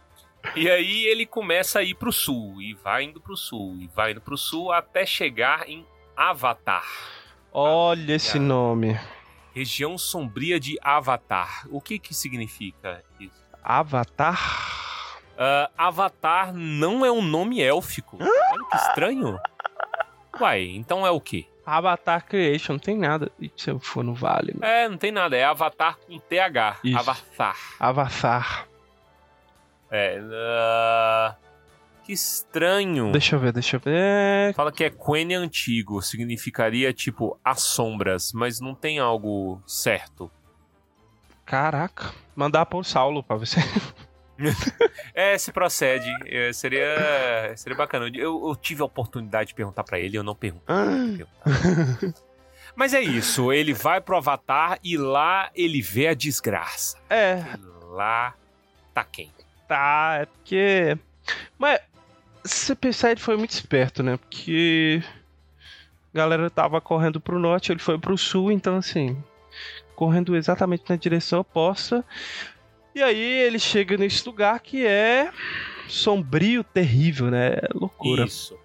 e 0.56 0.70
aí 0.70 1.04
ele 1.04 1.26
começa 1.26 1.80
a 1.80 1.82
ir 1.82 1.94
pro 1.94 2.10
sul, 2.10 2.62
e 2.62 2.72
vai 2.72 3.04
indo 3.04 3.20
pro 3.20 3.36
sul, 3.36 3.76
e 3.78 3.86
vai 3.94 4.12
indo 4.12 4.20
pro 4.22 4.38
sul 4.38 4.72
até 4.72 5.04
chegar 5.04 5.68
em 5.68 5.84
Avatar. 6.16 6.86
Olha 7.52 8.14
esse 8.14 8.38
nome. 8.38 8.98
Região 9.58 9.98
sombria 9.98 10.60
de 10.60 10.78
Avatar. 10.80 11.66
O 11.68 11.80
que 11.80 11.98
que 11.98 12.14
significa 12.14 13.02
isso? 13.18 13.44
Avatar. 13.60 14.38
Ah, 15.36 15.68
Avatar 15.76 16.52
não 16.54 17.04
é 17.04 17.10
um 17.10 17.20
nome 17.20 17.60
élfico. 17.60 18.18
Olha 18.20 18.64
que 18.70 18.76
estranho. 18.76 19.36
Uai, 20.40 20.62
então 20.76 21.04
é 21.04 21.10
o 21.10 21.20
quê? 21.20 21.44
Avatar 21.66 22.24
Creation, 22.24 22.74
não 22.74 22.78
tem 22.78 22.96
nada. 22.96 23.32
E 23.40 23.50
se 23.56 23.68
eu 23.68 23.80
for 23.80 24.04
no 24.04 24.14
vale? 24.14 24.54
Né? 24.56 24.84
É, 24.84 24.88
não 24.88 24.96
tem 24.96 25.10
nada. 25.10 25.36
É 25.36 25.42
Avatar 25.42 25.98
com 26.06 26.16
TH. 26.20 26.78
Isso. 26.84 26.96
Avatar. 26.96 27.58
Avatar. 27.80 28.68
É. 29.90 30.20
Uh, 30.20 31.47
que 32.08 32.12
estranho. 32.14 33.12
Deixa 33.12 33.36
eu 33.36 33.40
ver, 33.40 33.52
deixa 33.52 33.76
eu 33.76 33.80
ver. 33.80 34.54
Fala 34.54 34.72
que 34.72 34.82
é 34.82 34.90
Quenya 34.90 35.38
antigo, 35.38 36.00
significaria 36.00 36.92
tipo 36.92 37.38
as 37.44 37.60
sombras, 37.60 38.32
mas 38.32 38.60
não 38.60 38.74
tem 38.74 38.98
algo 38.98 39.62
certo. 39.66 40.30
Caraca, 41.44 42.12
mandar 42.34 42.64
pro 42.66 42.82
Saulo 42.82 43.22
pra 43.22 43.36
você. 43.36 43.60
é, 45.14 45.36
se 45.36 45.52
procede. 45.52 46.08
É, 46.26 46.52
seria, 46.52 47.52
seria 47.56 47.76
bacana. 47.76 48.10
Eu, 48.14 48.48
eu, 48.48 48.56
tive 48.56 48.82
a 48.82 48.86
oportunidade 48.86 49.48
de 49.48 49.54
perguntar 49.54 49.84
para 49.84 49.98
ele, 49.98 50.16
eu 50.16 50.22
não 50.22 50.34
pergunto. 50.34 50.64
Mas 52.74 52.94
é 52.94 53.00
isso, 53.00 53.52
ele 53.52 53.74
vai 53.74 54.00
pro 54.00 54.16
Avatar 54.16 54.78
e 54.84 54.96
lá 54.96 55.50
ele 55.54 55.82
vê 55.82 56.08
a 56.08 56.14
desgraça. 56.14 56.96
É. 57.10 57.44
E 57.58 57.84
lá 57.90 58.34
tá 58.94 59.04
quem? 59.04 59.30
Tá, 59.66 60.18
é 60.22 60.26
porque. 60.26 60.98
Mas 61.58 61.80
se 62.44 62.74
pensar, 62.74 63.10
ele 63.10 63.20
foi 63.20 63.36
muito 63.36 63.50
esperto, 63.50 64.02
né? 64.02 64.16
Porque 64.16 65.02
a 66.14 66.16
galera 66.18 66.50
tava 66.50 66.80
correndo 66.80 67.20
pro 67.20 67.38
norte, 67.38 67.72
ele 67.72 67.80
foi 67.80 67.98
pro 67.98 68.16
sul, 68.16 68.50
então 68.50 68.76
assim, 68.76 69.16
correndo 69.94 70.36
exatamente 70.36 70.84
na 70.88 70.96
direção 70.96 71.40
oposta. 71.40 72.04
E 72.94 73.02
aí 73.02 73.20
ele 73.20 73.58
chega 73.58 73.96
nesse 73.96 74.26
lugar 74.26 74.58
que 74.60 74.86
é 74.86 75.30
sombrio, 75.86 76.64
terrível, 76.64 77.30
né? 77.30 77.54
É 77.54 77.68
loucura. 77.74 78.24
Isso. 78.24 78.58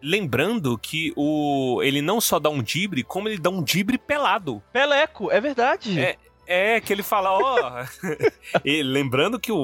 Lembrando 0.00 0.78
que 0.78 1.12
o 1.16 1.80
ele 1.82 2.00
não 2.00 2.20
só 2.20 2.38
dá 2.38 2.48
um 2.48 2.62
dibre, 2.62 3.02
como 3.02 3.28
ele 3.28 3.38
dá 3.38 3.50
um 3.50 3.62
dibre 3.62 3.98
pelado. 3.98 4.62
Peleco, 4.72 5.30
é 5.32 5.40
verdade. 5.40 5.98
É, 5.98 6.16
é, 6.48 6.80
que 6.80 6.92
ele 6.92 7.02
fala, 7.02 7.30
ó. 7.30 7.84
lembrando 8.64 9.38
que 9.38 9.52
o, 9.52 9.58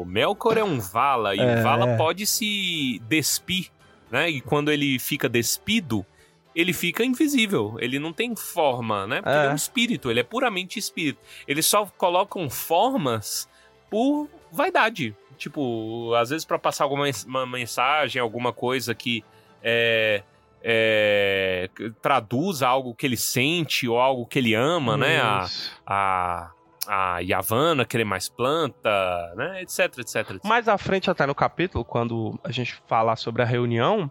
o, 0.00 0.04
Melkor 0.06 0.56
é 0.56 0.64
um 0.64 0.80
Vala, 0.80 1.36
e 1.36 1.38
é. 1.38 1.60
o 1.60 1.62
Vala 1.62 1.96
pode 1.98 2.26
se 2.26 3.00
despir, 3.06 3.68
né? 4.10 4.30
E 4.30 4.40
quando 4.40 4.72
ele 4.72 4.98
fica 4.98 5.28
despido, 5.28 6.06
ele 6.54 6.72
fica 6.72 7.04
invisível. 7.04 7.76
Ele 7.78 7.98
não 7.98 8.14
tem 8.14 8.34
forma, 8.34 9.06
né? 9.06 9.16
Porque 9.16 9.36
é. 9.36 9.40
ele 9.40 9.48
é 9.48 9.52
um 9.52 9.56
espírito, 9.56 10.10
ele 10.10 10.20
é 10.20 10.24
puramente 10.24 10.78
espírito. 10.78 11.20
Eles 11.46 11.66
só 11.66 11.84
colocam 11.98 12.48
formas 12.48 13.46
por 13.90 14.26
vaidade. 14.50 15.14
Tipo, 15.36 16.14
às 16.14 16.30
vezes 16.30 16.46
para 16.46 16.58
passar 16.58 16.84
alguma 16.84 17.06
mensagem, 17.46 18.22
alguma 18.22 18.52
coisa 18.52 18.94
que 18.94 19.22
é, 19.62 20.22
é, 20.62 21.68
traduz 22.00 22.62
algo 22.62 22.94
que 22.94 23.06
ele 23.06 23.16
sente 23.16 23.88
ou 23.88 23.98
algo 23.98 24.26
que 24.26 24.38
ele 24.38 24.54
ama, 24.54 24.96
né? 24.96 25.20
A, 25.20 25.46
a, 25.86 26.52
a 26.86 27.18
Yavanna 27.20 27.84
querer 27.84 28.04
mais 28.04 28.28
planta, 28.28 29.34
né? 29.36 29.62
Etc, 29.62 29.80
etc, 29.98 30.16
etc. 30.16 30.44
Mais 30.44 30.68
à 30.68 30.78
frente, 30.78 31.10
até 31.10 31.26
no 31.26 31.34
capítulo, 31.34 31.84
quando 31.84 32.38
a 32.44 32.50
gente 32.50 32.74
falar 32.86 33.16
sobre 33.16 33.42
a 33.42 33.46
reunião, 33.46 34.10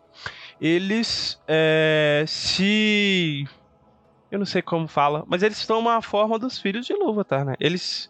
eles 0.60 1.41
é, 1.47 2.24
se. 2.28 3.47
Eu 4.30 4.39
não 4.39 4.45
sei 4.45 4.62
como 4.62 4.88
fala, 4.88 5.26
mas 5.28 5.43
eles 5.43 5.66
tomam 5.66 5.91
a 5.91 6.02
forma 6.02 6.39
dos 6.39 6.60
filhos 6.60 6.86
de 6.86 6.93
Lúvatar, 6.93 7.43
né? 7.43 7.56
Eles 7.60 8.10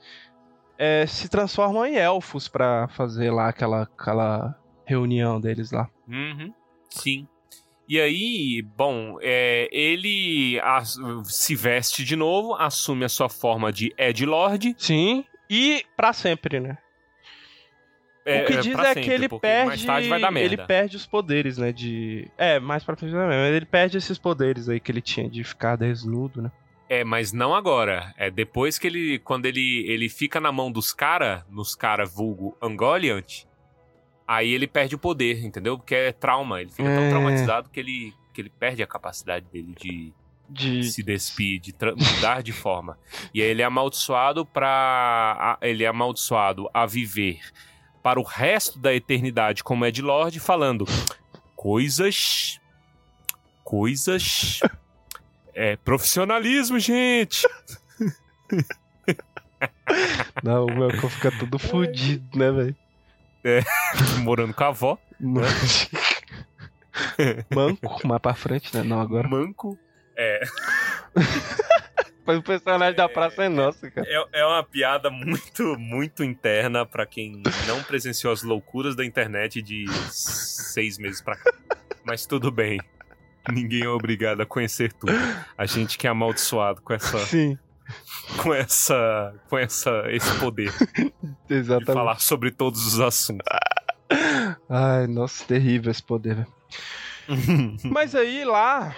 é, 0.77 1.05
se 1.07 1.29
transformam 1.29 1.85
em 1.85 1.95
elfos 1.95 2.47
para 2.47 2.87
fazer 2.89 3.31
lá 3.31 3.49
aquela, 3.49 3.83
aquela 3.83 4.55
reunião 4.85 5.39
deles 5.39 5.71
lá. 5.71 5.89
Uhum, 6.07 6.53
sim. 6.89 7.27
E 7.91 7.99
aí, 7.99 8.61
bom, 8.61 9.17
é, 9.21 9.67
ele 9.69 10.57
se 11.25 11.53
veste 11.57 12.05
de 12.05 12.15
novo, 12.15 12.55
assume 12.55 13.03
a 13.03 13.09
sua 13.09 13.27
forma 13.27 13.69
de 13.69 13.93
Ed 13.97 14.25
Lord. 14.25 14.73
Sim, 14.77 15.25
e 15.49 15.83
para 15.97 16.13
sempre, 16.13 16.61
né? 16.61 16.77
É, 18.25 18.43
o 18.43 18.45
que 18.45 18.53
é 18.53 18.61
diz 18.61 18.79
é, 18.79 18.83
sempre, 18.85 19.01
que 19.01 19.09
ele 19.09 19.27
perde. 19.27 19.85
Ele 20.39 20.55
perde 20.55 20.95
os 20.95 21.05
poderes, 21.05 21.57
né? 21.57 21.73
De. 21.73 22.31
É, 22.37 22.61
mais 22.61 22.81
pra 22.81 22.95
frente 22.95 23.13
mas 23.13 23.53
ele 23.53 23.65
perde 23.65 23.97
esses 23.97 24.17
poderes 24.17 24.69
aí 24.69 24.79
que 24.79 24.89
ele 24.89 25.01
tinha 25.01 25.29
de 25.29 25.43
ficar 25.43 25.75
desnudo, 25.75 26.43
né? 26.43 26.51
É, 26.87 27.03
mas 27.03 27.33
não 27.33 27.53
agora. 27.53 28.13
É 28.15 28.31
depois 28.31 28.79
que 28.79 28.87
ele. 28.87 29.19
Quando 29.19 29.47
ele, 29.47 29.83
ele 29.85 30.07
fica 30.07 30.39
na 30.39 30.49
mão 30.49 30.71
dos 30.71 30.93
cara, 30.93 31.45
nos 31.49 31.75
cara 31.75 32.05
vulgo 32.05 32.57
Angoliant, 32.61 33.43
Aí 34.31 34.53
ele 34.53 34.65
perde 34.65 34.95
o 34.95 34.97
poder, 34.97 35.43
entendeu? 35.43 35.77
Porque 35.77 35.93
é 35.93 36.13
trauma. 36.13 36.61
Ele 36.61 36.69
fica 36.69 36.87
é... 36.87 36.95
tão 36.95 37.09
traumatizado 37.09 37.69
que 37.69 37.77
ele, 37.77 38.13
que 38.33 38.39
ele 38.39 38.49
perde 38.49 38.81
a 38.81 38.87
capacidade 38.87 39.45
dele 39.51 39.75
de, 39.77 40.13
de... 40.49 40.89
se 40.89 41.03
despir, 41.03 41.59
de 41.59 41.75
mudar 41.97 42.41
de 42.41 42.53
forma. 42.53 42.97
E 43.33 43.41
aí 43.41 43.49
ele 43.49 43.61
é 43.61 43.65
amaldiçoado 43.65 44.45
para 44.45 45.57
ele 45.61 45.83
é 45.83 45.87
amaldiçoado 45.87 46.69
a 46.73 46.85
viver 46.85 47.41
para 48.01 48.21
o 48.21 48.23
resto 48.23 48.79
da 48.79 48.95
eternidade 48.95 49.65
como 49.65 49.85
Ed 49.85 50.01
Lord, 50.01 50.39
falando 50.39 50.85
coisas 51.53 52.57
coisas 53.65 54.61
é 55.53 55.75
profissionalismo, 55.75 56.79
gente. 56.79 57.45
Não, 60.41 60.67
o 60.67 60.73
meu 60.73 60.89
fica 61.09 61.37
tudo 61.37 61.59
fodido, 61.59 62.39
né, 62.39 62.49
velho? 62.49 62.80
É, 63.43 63.61
morando 64.21 64.53
com 64.53 64.63
a 64.63 64.67
avó. 64.67 64.97
Né? 65.19 65.41
Manco, 67.53 68.07
mais 68.07 68.21
pra 68.21 68.33
frente, 68.33 68.75
né? 68.75 68.83
Não 68.83 68.99
agora. 68.99 69.27
Manco. 69.27 69.77
É. 70.15 70.41
Mas 72.25 72.37
o 72.37 72.43
personagem 72.43 72.95
da 72.95 73.09
praça 73.09 73.43
é 73.43 73.49
nosso, 73.49 73.89
cara. 73.91 74.07
É, 74.07 74.41
é 74.41 74.45
uma 74.45 74.63
piada 74.63 75.09
muito, 75.09 75.77
muito 75.79 76.23
interna 76.23 76.85
para 76.85 77.05
quem 77.05 77.41
não 77.67 77.81
presenciou 77.83 78.31
as 78.31 78.43
loucuras 78.43 78.95
da 78.95 79.03
internet 79.03 79.61
de 79.61 79.85
seis 80.11 80.99
meses 80.99 81.21
pra 81.21 81.35
cá. 81.35 81.51
Mas 82.05 82.27
tudo 82.27 82.51
bem. 82.51 82.79
Ninguém 83.51 83.83
é 83.83 83.89
obrigado 83.89 84.41
a 84.41 84.45
conhecer 84.45 84.93
tudo. 84.93 85.13
A 85.57 85.65
gente 85.65 85.97
que 85.97 86.05
é 86.05 86.11
amaldiçoado 86.11 86.81
com 86.81 86.93
essa. 86.93 87.17
Sim 87.25 87.57
com 88.41 88.53
essa 88.53 89.33
com 89.49 89.57
essa 89.57 90.03
esse 90.09 90.33
poder 90.39 90.73
Exatamente. 91.49 91.87
de 91.87 91.93
falar 91.93 92.19
sobre 92.19 92.51
todos 92.51 92.85
os 92.85 92.99
assuntos. 92.99 93.45
Ai, 94.69 95.07
nossa, 95.07 95.45
terrível 95.45 95.91
esse 95.91 96.03
poder. 96.03 96.47
Mas 97.83 98.15
aí 98.15 98.43
lá 98.43 98.95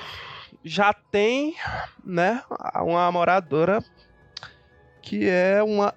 já 0.64 0.94
tem, 0.94 1.56
né, 2.04 2.42
uma 2.76 3.12
moradora 3.12 3.84
que 5.02 5.28
é 5.28 5.62
uma 5.62 5.94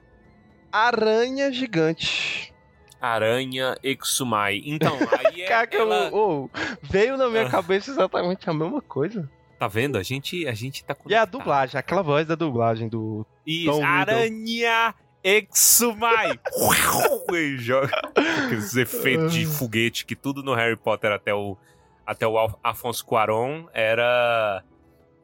aranha 0.72 1.52
gigante. 1.52 2.52
Aranha 3.00 3.76
Exumai. 3.82 4.62
Então, 4.64 4.96
aí 5.18 5.42
é. 5.42 5.68
Ela... 5.72 6.10
oh, 6.12 6.50
veio 6.82 7.16
na 7.16 7.28
minha 7.28 7.48
cabeça 7.48 7.90
exatamente 7.90 8.48
a 8.50 8.52
mesma 8.52 8.80
coisa. 8.82 9.30
Tá 9.58 9.68
vendo? 9.68 9.96
A 9.96 10.02
gente, 10.02 10.46
a 10.46 10.52
gente 10.52 10.84
tá 10.84 10.94
E 11.06 11.14
a 11.14 11.24
dublagem, 11.24 11.78
aquela 11.78 12.02
voz 12.02 12.26
da 12.26 12.34
dublagem 12.34 12.88
do. 12.88 13.26
Isso, 13.46 13.70
Tom 13.70 13.84
Aranha 13.84 14.94
Exumai! 15.28 16.38
e 17.32 17.56
joga 17.58 17.90
aqueles 18.06 18.76
efeitos 18.76 19.32
de 19.32 19.44
foguete 19.44 20.06
que 20.06 20.14
tudo 20.14 20.40
no 20.40 20.54
Harry 20.54 20.76
Potter 20.76 21.10
até 21.10 21.34
o, 21.34 21.56
até 22.06 22.24
o 22.24 22.36
Afonso 22.62 23.04
Cuarón 23.04 23.66
era, 23.74 24.62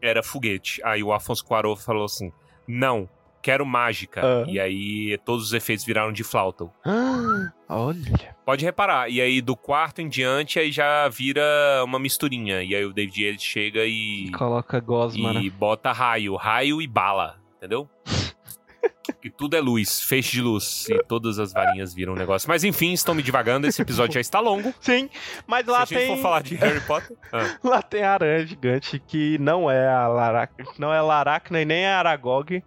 era 0.00 0.20
foguete. 0.20 0.82
Aí 0.84 1.04
o 1.04 1.12
Afonso 1.12 1.44
Cuarón 1.44 1.76
falou 1.76 2.06
assim: 2.06 2.32
não, 2.66 3.08
quero 3.42 3.66
mágica. 3.66 4.22
Ah. 4.24 4.44
E 4.46 4.58
aí 4.60 5.18
todos 5.24 5.46
os 5.46 5.52
efeitos 5.52 5.84
viraram 5.84 6.12
de 6.12 6.22
flauta. 6.22 6.70
Ah, 6.84 7.52
olha. 7.68 8.36
Pode 8.46 8.64
reparar. 8.64 9.10
E 9.10 9.20
aí 9.20 9.40
do 9.40 9.56
quarto 9.56 10.00
em 10.00 10.08
diante 10.08 10.58
aí 10.58 10.70
já 10.70 11.08
vira 11.08 11.42
uma 11.84 11.98
misturinha. 11.98 12.62
E 12.62 12.74
aí 12.74 12.84
o 12.84 12.92
David 12.92 13.24
ele 13.24 13.38
chega 13.38 13.84
e. 13.84 14.30
Coloca 14.30 14.78
gosma. 14.80 15.32
E 15.32 15.44
né? 15.44 15.50
bota 15.50 15.92
raio. 15.92 16.36
Raio 16.36 16.80
e 16.80 16.86
bala. 16.86 17.36
Entendeu? 17.56 17.88
que 19.20 19.30
tudo 19.30 19.56
é 19.56 19.60
luz, 19.60 20.00
feixe 20.02 20.32
de 20.32 20.42
luz. 20.42 20.88
E 20.88 21.02
todas 21.04 21.38
as 21.38 21.52
varinhas 21.52 21.94
viram 21.94 22.12
um 22.12 22.16
negócio. 22.16 22.48
Mas 22.48 22.64
enfim, 22.64 22.92
estão 22.92 23.14
me 23.14 23.22
divagando. 23.22 23.66
Esse 23.66 23.80
episódio 23.80 24.14
já 24.14 24.20
está 24.20 24.40
longo. 24.40 24.74
Sim, 24.80 25.08
mas 25.46 25.66
lá 25.66 25.86
Se 25.86 25.94
a 25.94 25.98
gente 25.98 26.08
tem... 26.08 26.16
for 26.16 26.22
falar 26.22 26.42
de 26.42 26.54
Harry 26.56 26.80
Potter. 26.80 27.16
Ah. 27.32 27.56
Lá 27.64 27.80
tem 27.80 28.02
a 28.02 28.12
aranha 28.12 28.46
gigante 28.46 28.98
que 28.98 29.38
não 29.38 29.70
é 29.70 29.88
a 29.88 30.06
Laracna, 30.06 30.66
não 30.78 30.92
é 30.92 30.98
a 30.98 31.02
Laracna 31.02 31.62
e 31.62 31.64
nem 31.64 31.86
a 31.86 31.98
Aragog 31.98 32.62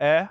é 0.00 0.28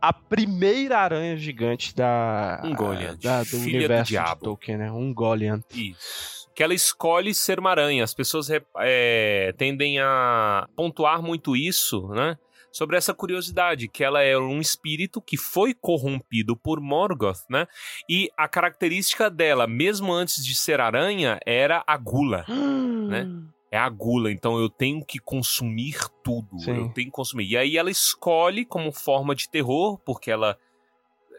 a 0.00 0.12
primeira 0.12 0.98
aranha 0.98 1.36
gigante 1.36 1.94
da, 1.94 2.62
Ungoliant, 2.64 3.20
da 3.20 3.42
do 3.42 3.56
universo 3.58 4.12
do 4.12 4.18
de 4.18 4.40
Tolkien, 4.40 4.78
né? 4.78 4.90
Ungoliant. 4.90 5.64
Isso. 5.74 6.48
Que 6.54 6.62
ela 6.62 6.74
escolhe 6.74 7.34
ser 7.34 7.58
uma 7.58 7.70
aranha. 7.70 8.02
As 8.02 8.14
pessoas 8.14 8.48
é, 8.80 9.52
tendem 9.56 10.00
a 10.00 10.66
pontuar 10.74 11.22
muito 11.22 11.56
isso, 11.56 12.08
né? 12.08 12.36
Sobre 12.70 12.96
essa 12.96 13.14
curiosidade, 13.14 13.88
que 13.88 14.04
ela 14.04 14.22
é 14.22 14.36
um 14.38 14.60
espírito 14.60 15.20
que 15.20 15.36
foi 15.36 15.74
corrompido 15.74 16.56
por 16.56 16.80
Morgoth, 16.80 17.40
né? 17.48 17.66
E 18.08 18.28
a 18.36 18.46
característica 18.46 19.30
dela, 19.30 19.66
mesmo 19.66 20.12
antes 20.12 20.44
de 20.44 20.54
ser 20.54 20.80
aranha, 20.80 21.40
era 21.46 21.82
a 21.86 21.96
gula, 21.96 22.44
né? 23.08 23.26
É 23.70 23.78
a 23.78 23.88
gula, 23.88 24.30
então 24.30 24.58
eu 24.58 24.68
tenho 24.68 25.04
que 25.04 25.18
consumir 25.18 25.98
tudo, 26.22 26.58
Sim. 26.58 26.76
eu 26.76 26.88
tenho 26.88 27.08
que 27.08 27.12
consumir. 27.12 27.46
E 27.50 27.56
aí 27.56 27.76
ela 27.76 27.90
escolhe 27.90 28.64
como 28.64 28.90
forma 28.92 29.34
de 29.34 29.48
terror, 29.48 29.98
porque 29.98 30.30
ela 30.30 30.58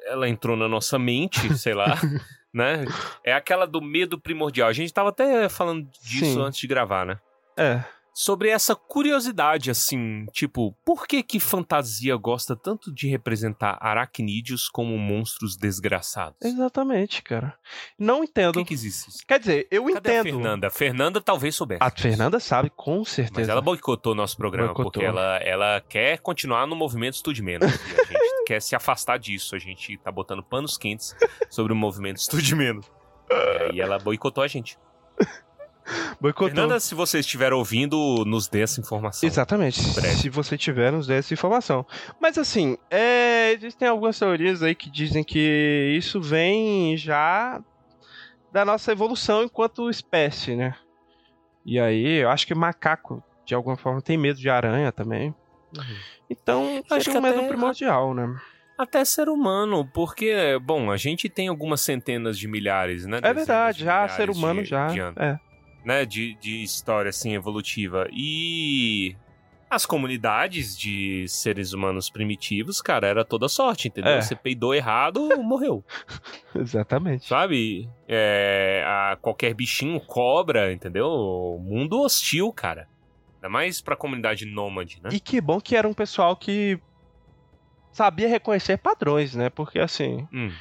ela 0.06 0.28
entrou 0.28 0.56
na 0.56 0.68
nossa 0.68 0.98
mente, 0.98 1.40
sei 1.58 1.74
lá, 1.74 2.00
né? 2.54 2.86
É 3.24 3.34
aquela 3.34 3.66
do 3.66 3.82
medo 3.82 4.20
primordial. 4.20 4.70
A 4.70 4.74
gente 4.74 4.94
tava 4.94 5.10
até 5.10 5.50
falando 5.50 5.88
disso 6.02 6.34
Sim. 6.34 6.42
antes 6.42 6.60
de 6.60 6.68
gravar, 6.68 7.06
né? 7.06 7.20
É. 7.58 7.84
Sobre 8.22 8.50
essa 8.50 8.76
curiosidade, 8.76 9.72
assim, 9.72 10.26
tipo, 10.34 10.76
por 10.84 11.08
que 11.08 11.24
que 11.24 11.40
fantasia 11.40 12.18
gosta 12.18 12.54
tanto 12.54 12.94
de 12.94 13.08
representar 13.08 13.78
aracnídeos 13.80 14.68
como 14.68 14.98
monstros 14.98 15.56
desgraçados? 15.56 16.36
Exatamente, 16.44 17.24
cara. 17.24 17.58
Não 17.98 18.18
Por 18.18 18.24
entendo. 18.26 18.54
que 18.56 18.66
que 18.66 18.74
existe 18.74 19.10
isso? 19.10 19.26
Quer 19.26 19.40
dizer, 19.40 19.68
eu 19.72 19.86
Cadê 19.86 20.18
a 20.18 20.20
entendo. 20.20 20.34
Fernanda? 20.36 20.68
A 20.68 20.70
Fernanda 20.70 21.22
talvez 21.22 21.56
soubesse. 21.56 21.82
A 21.82 21.90
Fernanda 21.90 22.42
sabe, 22.42 22.70
com 22.76 23.06
certeza. 23.06 23.40
Mas 23.40 23.48
ela 23.48 23.62
boicotou 23.62 24.14
nosso 24.14 24.36
programa, 24.36 24.74
Boicotou. 24.74 24.92
porque 24.92 25.06
ela, 25.06 25.38
ela 25.38 25.80
quer 25.88 26.18
continuar 26.20 26.68
no 26.68 26.76
movimento 26.76 27.14
Estude 27.14 27.42
Menos. 27.42 27.72
e 27.72 28.02
a 28.02 28.04
gente 28.04 28.44
quer 28.46 28.62
se 28.62 28.76
afastar 28.76 29.18
disso. 29.18 29.56
A 29.56 29.60
gente 29.60 29.98
tá 30.00 30.12
botando 30.12 30.44
panos 30.44 30.78
quentes 30.78 31.16
sobre 31.50 31.72
o 31.72 31.76
movimento 31.76 32.18
Estude 32.18 32.54
Menos. 32.54 32.86
E 33.74 33.80
ela 33.80 33.98
boicotou 33.98 34.44
a 34.44 34.48
gente. 34.50 34.78
Boicotou. 36.20 36.50
Fernanda, 36.50 36.80
se 36.80 36.94
você 36.96 37.20
estiver 37.20 37.54
ouvindo, 37.54 38.24
nos 38.26 38.48
dê 38.48 38.62
essa 38.62 38.80
informação. 38.80 39.28
Exatamente. 39.28 39.82
breve. 39.94 40.16
Se 40.16 40.30
você 40.30 40.58
tiver, 40.58 40.92
nos 40.92 41.08
dê 41.08 41.16
essa 41.16 41.34
informação. 41.34 41.86
Mas 42.20 42.38
assim, 42.38 42.78
é, 42.90 43.52
existem 43.54 43.88
algumas 43.88 44.18
teorias 44.18 44.62
aí 44.64 44.76
que 44.76 44.90
dizem 44.90 45.24
que 45.24 45.94
isso 45.98 46.22
vem 46.22 46.96
já 46.98 47.62
da 48.52 48.66
nossa 48.66 48.92
evolução 48.92 49.44
enquanto 49.44 49.90
espécie, 49.90 50.56
né? 50.56 50.76
E 51.66 51.80
aí, 51.80 52.22
eu 52.24 52.30
acho 52.30 52.48
que 52.48 52.56
macaco, 52.56 53.24
de 53.46 53.54
alguma 53.54 53.78
forma, 53.78 54.02
tem 54.02 54.18
medo 54.18 54.40
de 54.40 54.50
aranha 54.50 54.92
também. 54.92 55.34
Uhum. 55.78 55.96
Então, 56.30 56.84
Acho 56.92 57.12
que 57.12 57.18
um 57.18 57.22
medo 57.22 57.44
primordial, 57.48 58.14
né? 58.14 58.36
Até 58.78 59.04
ser 59.04 59.28
humano, 59.28 59.86
porque, 59.94 60.58
bom, 60.64 60.90
a 60.90 60.96
gente 60.96 61.28
tem 61.28 61.48
algumas 61.50 61.82
centenas 61.82 62.40
de 62.40 62.48
milhares, 62.48 63.06
né? 63.06 63.20
É 63.22 63.34
verdade, 63.34 63.80
de 63.80 63.84
já 63.84 63.94
milhares 64.04 64.16
ser 64.16 64.30
humano 64.30 64.64
de- 64.64 64.70
já. 64.70 64.88
de. 64.88 65.00
É. 65.02 65.38
né, 65.84 66.06
de, 66.06 66.36
de 66.36 66.62
história 66.64 67.10
assim 67.10 67.34
evolutiva. 67.34 68.08
E 68.12 69.16
as 69.70 69.86
comunidades 69.86 70.78
de 70.78 71.26
seres 71.28 71.74
humanos 71.74 72.10
primitivos, 72.10 72.82
cara, 72.82 73.08
era 73.08 73.24
toda 73.24 73.48
sorte, 73.48 73.88
entendeu? 73.88 74.14
É. 74.14 74.22
Você 74.22 74.36
peidou 74.36 74.74
errado, 74.74 75.30
morreu, 75.44 75.84
Exatamente. 76.56 77.28
sabe? 77.28 77.88
É, 78.08 78.84
a 78.86 79.16
qualquer 79.22 79.54
bichinho, 79.54 80.00
cobra, 80.00 80.74
entendeu? 80.74 81.60
Mundo 81.62 82.02
hostil, 82.02 82.52
cara. 82.52 82.88
Ainda 83.36 83.48
mais 83.50 83.80
pra 83.80 83.96
comunidade 83.96 84.46
nômade, 84.46 85.00
né? 85.04 85.10
E 85.14 85.20
que 85.20 85.40
bom 85.40 85.62
que 85.62 85.76
era 85.76 85.88
um 85.88 85.94
pessoal 85.94 86.36
que 86.36 86.80
sabia 87.92 88.28
reconhecer 88.28 88.78
padrões, 88.78 89.36
né? 89.36 89.50
Porque 89.50 89.80
assim, 89.80 90.28
Hum, 90.34 90.52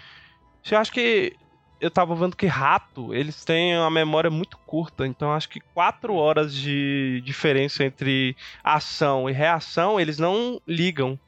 eu 0.70 0.78
acho 0.78 0.92
que 0.92 1.34
eu 1.81 1.91
tava 1.91 2.14
vendo 2.14 2.37
que 2.37 2.47
rato, 2.47 3.14
eles 3.14 3.45
têm 3.45 3.76
uma 3.79 3.91
memória 3.91 4.31
muito 4.31 4.59
curta, 4.59 5.07
então 5.07 5.33
acho 5.33 5.49
que 5.49 5.61
quatro 5.61 6.14
horas 6.14 6.55
de 6.55 7.22
diferença 7.24 7.85
entre 7.85 8.37
ação 8.62 9.31
e 9.31 9.33
reação, 9.33 10.01
eles 10.01 10.18
não 10.18 10.61
ligam. 10.66 11.18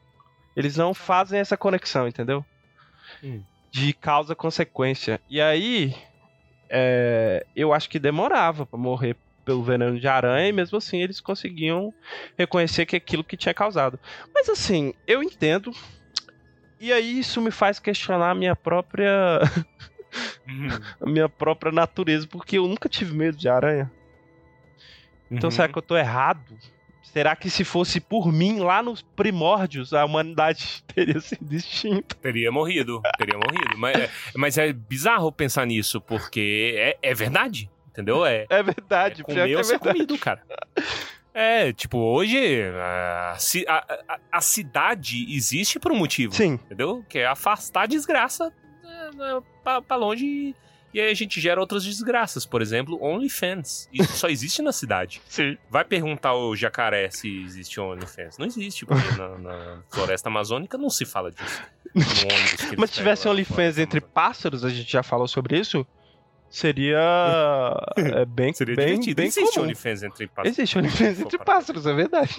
Eles 0.57 0.77
não 0.77 0.93
fazem 0.93 1.39
essa 1.39 1.57
conexão, 1.57 2.09
entendeu? 2.09 2.45
Hum. 3.23 3.43
De 3.71 3.93
causa-consequência. 3.93 5.21
E 5.31 5.41
aí, 5.41 5.95
é, 6.69 7.47
eu 7.55 7.73
acho 7.73 7.89
que 7.89 7.99
demorava 7.99 8.67
pra 8.67 8.79
morrer 8.79 9.17
pelo 9.45 9.63
veneno 9.63 9.99
de 9.99 10.09
aranha, 10.09 10.49
e 10.49 10.53
mesmo 10.53 10.79
assim 10.79 11.01
eles 11.01 11.21
conseguiam 11.21 11.95
reconhecer 12.37 12.87
que 12.87 12.97
aquilo 12.97 13.25
que 13.25 13.37
tinha 13.37 13.55
causado. 13.55 13.99
Mas 14.35 14.49
assim, 14.49 14.93
eu 15.07 15.23
entendo. 15.23 15.73
E 16.79 16.93
aí 16.93 17.19
isso 17.19 17.41
me 17.41 17.51
faz 17.51 17.79
questionar 17.79 18.31
a 18.31 18.35
minha 18.35 18.57
própria 18.57 19.41
Uhum. 20.49 20.69
a 21.01 21.07
minha 21.09 21.29
própria 21.29 21.71
natureza, 21.71 22.27
porque 22.27 22.59
eu 22.59 22.67
nunca 22.67 22.89
tive 22.89 23.15
medo 23.15 23.37
de 23.37 23.49
aranha. 23.49 23.91
Então 25.31 25.49
Uhum. 25.49 25.51
será 25.57 25.69
que 25.69 25.79
eu 25.79 25.83
tô 25.83 25.97
errado? 25.97 26.59
Será 27.03 27.35
que 27.35 27.49
se 27.51 27.65
fosse 27.65 28.01
por 28.01 28.31
mim, 28.33 28.59
lá 28.61 28.83
nos 28.83 29.03
primórdios, 29.03 29.93
a 29.93 30.05
humanidade 30.05 30.83
teria 30.95 31.21
sido 31.21 31.53
extinta? 31.55 32.15
Teria 32.17 32.53
morrido, 32.53 33.01
teria 33.19 33.37
morrido. 33.39 33.77
Mas 33.79 33.97
é, 33.99 34.11
mas 34.37 34.59
é 34.59 34.73
bizarro 34.73 35.31
pensar 35.33 35.67
nisso, 35.67 36.01
porque 36.01 36.75
é, 36.77 37.11
é 37.11 37.15
verdade, 37.15 37.71
entendeu? 37.89 38.25
É, 38.25 38.47
É 38.49 38.63
verdade, 38.63 39.23
É 39.23 39.25
comer 39.25 39.55
ou 39.55 39.61
é 39.61 39.65
ser 39.65 39.79
verdade. 39.79 39.99
comido, 39.99 40.19
cara. 40.19 40.43
É, 41.33 41.73
tipo, 41.73 41.97
hoje 41.99 42.37
a, 42.75 43.37
a- 43.69 43.97
a- 44.09 44.19
a 44.33 44.41
cidade 44.41 45.33
existe 45.35 45.79
por 45.79 45.93
um 45.93 45.97
motivo, 45.97 46.35
Sim, 46.35 46.55
entendeu? 46.65 47.05
Que 47.09 47.21
é 47.21 47.27
afastar 47.27 47.83
a 47.83 47.87
desgraça 47.87 48.53
é, 49.19 49.37
é, 49.37 49.41
pra, 49.63 49.83
pra 49.83 49.97
longe 49.97 50.25
e, 50.25 50.55
e 50.93 51.01
aí 51.01 51.11
a 51.11 51.15
gente 51.15 51.41
gera 51.41 51.61
outras 51.61 51.85
desgraças. 51.85 52.45
Por 52.45 52.61
exemplo, 52.61 52.99
OnlyFans. 53.03 53.89
Isso 53.93 54.13
só 54.15 54.29
existe 54.29 54.61
na 54.61 54.73
cidade. 54.73 55.21
sim. 55.29 55.57
Vai 55.71 55.85
perguntar 55.85 56.31
ao 56.31 56.55
jacaré 56.57 57.11
se 57.11 57.43
existe 57.45 57.81
OnlyFans. 57.81 58.39
Não 58.39 58.47
existe, 58.47 58.85
porque 58.85 59.17
na, 59.17 59.39
na 59.39 59.83
floresta 59.89 60.29
amazônica 60.29 60.77
não 60.77 60.91
se 60.91 61.05
fala 61.05 61.31
disso. 61.31 61.63
Mas 62.77 62.91
se 62.91 62.97
tivesse 62.97 63.29
OnlyFans 63.29 63.79
entre 63.79 64.01
pássaros, 64.01 64.65
a 64.65 64.69
gente 64.69 64.91
já 64.91 65.03
falou 65.03 65.27
sobre 65.27 65.59
isso, 65.59 65.87
seria 66.49 66.99
é, 67.97 68.25
bem, 68.25 68.53
Seria 68.53 68.75
bem, 68.77 68.87
divertido. 69.01 69.17
bem 69.17 69.27
existe 69.27 69.55
comum. 69.55 69.67
OnlyFans 69.67 70.03
entre 70.03 70.27
pássaros. 70.29 70.59
Existe 70.59 70.79
OnlyFans 70.79 71.21
entre 71.21 71.39
pássaros, 71.39 71.87
é 71.87 71.93
verdade. 71.93 72.37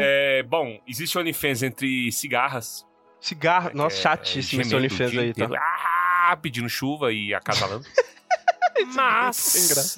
É, 0.00 0.42
bom, 0.44 0.80
existe 0.88 1.18
OnlyFans 1.18 1.62
entre 1.62 2.10
cigarras. 2.12 2.86
Cigarro, 3.20 3.70
nossa, 3.74 3.96
É, 3.96 4.00
chatíssimo 4.00 4.62
esse 4.62 4.74
OnlyFans 4.74 5.16
aí, 5.16 5.34
tá? 5.34 5.48
Ah, 6.28 6.36
pedindo 6.40 6.68
chuva 6.68 7.12
e 7.12 7.34
acasalando. 7.34 7.84
Mas. 8.94 9.96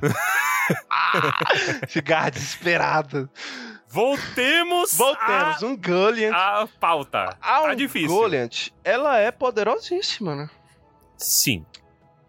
Cigarro 1.88 2.30
desesperado. 2.30 3.28
Voltemos, 3.88 4.94
Voltemos, 4.94 5.62
um 5.62 5.76
Gulliant. 5.76 6.34
à 6.34 6.68
pauta. 6.78 7.36
A 7.40 7.62
tá 7.62 7.74
difícil. 7.74 8.08
Goliant, 8.08 8.68
ela 8.84 9.18
é 9.18 9.30
poderosíssima, 9.30 10.36
né? 10.36 10.50
Sim. 11.16 11.64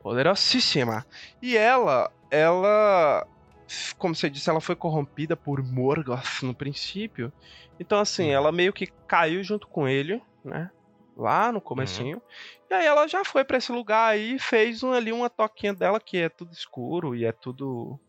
Poderosíssima. 0.01 1.05
E 1.41 1.57
ela, 1.57 2.09
ela, 2.31 3.27
como 3.97 4.15
você 4.15 4.29
disse, 4.29 4.49
ela 4.49 4.61
foi 4.61 4.75
corrompida 4.75 5.35
por 5.35 5.61
Morgoth 5.61 6.41
no 6.43 6.53
princípio. 6.53 7.31
Então, 7.79 7.99
assim, 7.99 8.25
Uhum. 8.25 8.31
ela 8.31 8.51
meio 8.51 8.73
que 8.73 8.87
caiu 9.07 9.43
junto 9.43 9.67
com 9.67 9.87
ele, 9.87 10.21
né? 10.43 10.69
Lá 11.15 11.51
no 11.51 11.61
comecinho. 11.61 12.21
E 12.69 12.73
aí 12.73 12.85
ela 12.85 13.07
já 13.07 13.25
foi 13.25 13.43
pra 13.43 13.57
esse 13.57 13.71
lugar 13.71 14.09
aí 14.11 14.35
e 14.35 14.39
fez 14.39 14.83
um, 14.83 14.93
ali 14.93 15.11
uma 15.11 15.29
toquinha 15.29 15.73
dela 15.73 15.99
que 15.99 16.17
é 16.17 16.29
tudo 16.29 16.53
escuro 16.53 17.15
e 17.15 17.25
é 17.25 17.31
tudo 17.31 17.99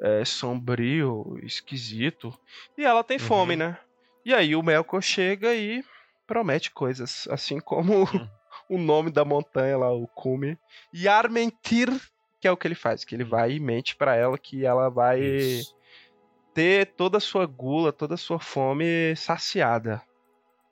é, 0.00 0.24
sombrio, 0.24 1.38
esquisito. 1.42 2.32
E 2.76 2.84
ela 2.84 3.04
tem 3.04 3.18
Uhum. 3.18 3.26
fome, 3.26 3.56
né? 3.56 3.78
E 4.24 4.34
aí 4.34 4.54
o 4.56 4.62
Melkor 4.62 5.02
chega 5.02 5.54
e 5.54 5.84
promete 6.26 6.70
coisas, 6.70 7.26
assim 7.28 7.60
como 7.60 8.04
Hum. 8.14 8.28
o 8.68 8.78
nome 8.78 9.10
da 9.10 9.24
montanha 9.24 9.76
lá, 9.76 9.92
o 9.92 10.08
cume. 10.08 10.58
E 10.92 11.06
Armentir, 11.08 11.88
que 12.40 12.48
é 12.48 12.52
o 12.52 12.56
que 12.56 12.66
ele 12.66 12.74
faz, 12.74 13.04
que 13.04 13.14
ele 13.14 13.24
vai 13.24 13.52
e 13.52 13.60
mente 13.60 13.94
pra 13.96 14.16
ela 14.16 14.38
que 14.38 14.64
ela 14.64 14.88
vai 14.88 15.20
Isso. 15.22 15.74
Ter 16.54 16.94
toda 16.94 17.18
a 17.18 17.20
sua 17.20 17.46
gula, 17.46 17.92
toda 17.92 18.14
a 18.14 18.18
sua 18.18 18.38
fome 18.38 19.14
saciada. 19.16 20.02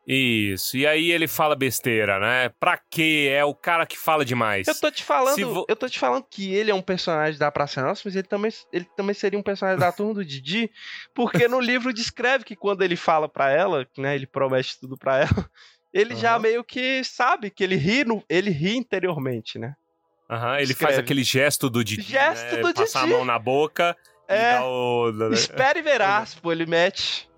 Isso. 0.07 0.77
E 0.77 0.87
aí 0.87 1.11
ele 1.13 1.29
fala 1.29 1.55
besteira, 1.55 2.19
né? 2.19 2.49
Pra 2.59 2.77
quê? 2.91 3.29
É 3.33 3.45
o 3.45 3.55
cara 3.55 3.87
que 3.87 3.97
fala 3.99 4.25
demais. 4.25 4.67
Eu 4.67 4.75
tô 4.75 4.91
te 4.91 5.05
falando, 5.05 5.55
vo- 5.55 5.67
eu 5.69 5.77
tô 5.77 5.89
te 5.89 5.99
falando 5.99 6.25
que 6.29 6.53
ele 6.53 6.71
é 6.71 6.75
um 6.75 6.83
personagem 6.83 7.39
da 7.39 7.51
Praça 7.53 7.83
Nossa, 7.83 8.03
mas 8.05 8.17
ele 8.17 8.27
também, 8.27 8.51
ele 8.73 8.87
também 8.97 9.15
seria 9.15 9.39
um 9.39 9.43
personagem 9.43 9.79
da 9.79 9.93
turma 9.93 10.15
do 10.15 10.25
Didi, 10.25 10.71
porque 11.15 11.47
no 11.47 11.61
livro 11.61 11.93
descreve 11.93 12.45
que 12.45 12.57
quando 12.57 12.83
ele 12.83 12.97
fala 12.97 13.29
pra 13.29 13.51
ela, 13.51 13.87
né, 13.97 14.15
ele 14.17 14.27
promete 14.27 14.81
tudo 14.81 14.97
pra 14.97 15.19
ela, 15.21 15.49
ele 15.93 16.17
já 16.17 16.33
Aham. 16.33 16.41
meio 16.43 16.65
que 16.65 17.05
sabe 17.05 17.51
que 17.51 17.63
ele 17.63 17.77
ri, 17.77 18.05
no, 18.05 18.25
ele 18.29 18.51
ri 18.51 18.77
interiormente, 18.77 19.59
né? 19.59 19.75
Aham, 20.29 20.57
ele 20.61 20.73
Escreve. 20.73 20.93
faz 20.93 20.99
aquele 20.99 21.23
gesto 21.25 21.69
do 21.69 21.85
Didi, 21.85 22.03
Gesto 22.03 22.57
né? 22.57 22.63
do 22.63 22.73
Passar 22.75 23.03
Didi. 23.03 23.13
a 23.13 23.17
mão 23.17 23.25
na 23.25 23.39
boca 23.39 23.97
É. 24.31 24.53
dar 24.55 24.65
o... 24.67 25.33
Espere 25.33 25.81
e 25.81 25.83
verás, 25.83 26.35
pô, 26.35 26.53
ele 26.53 26.67
mete. 26.67 27.31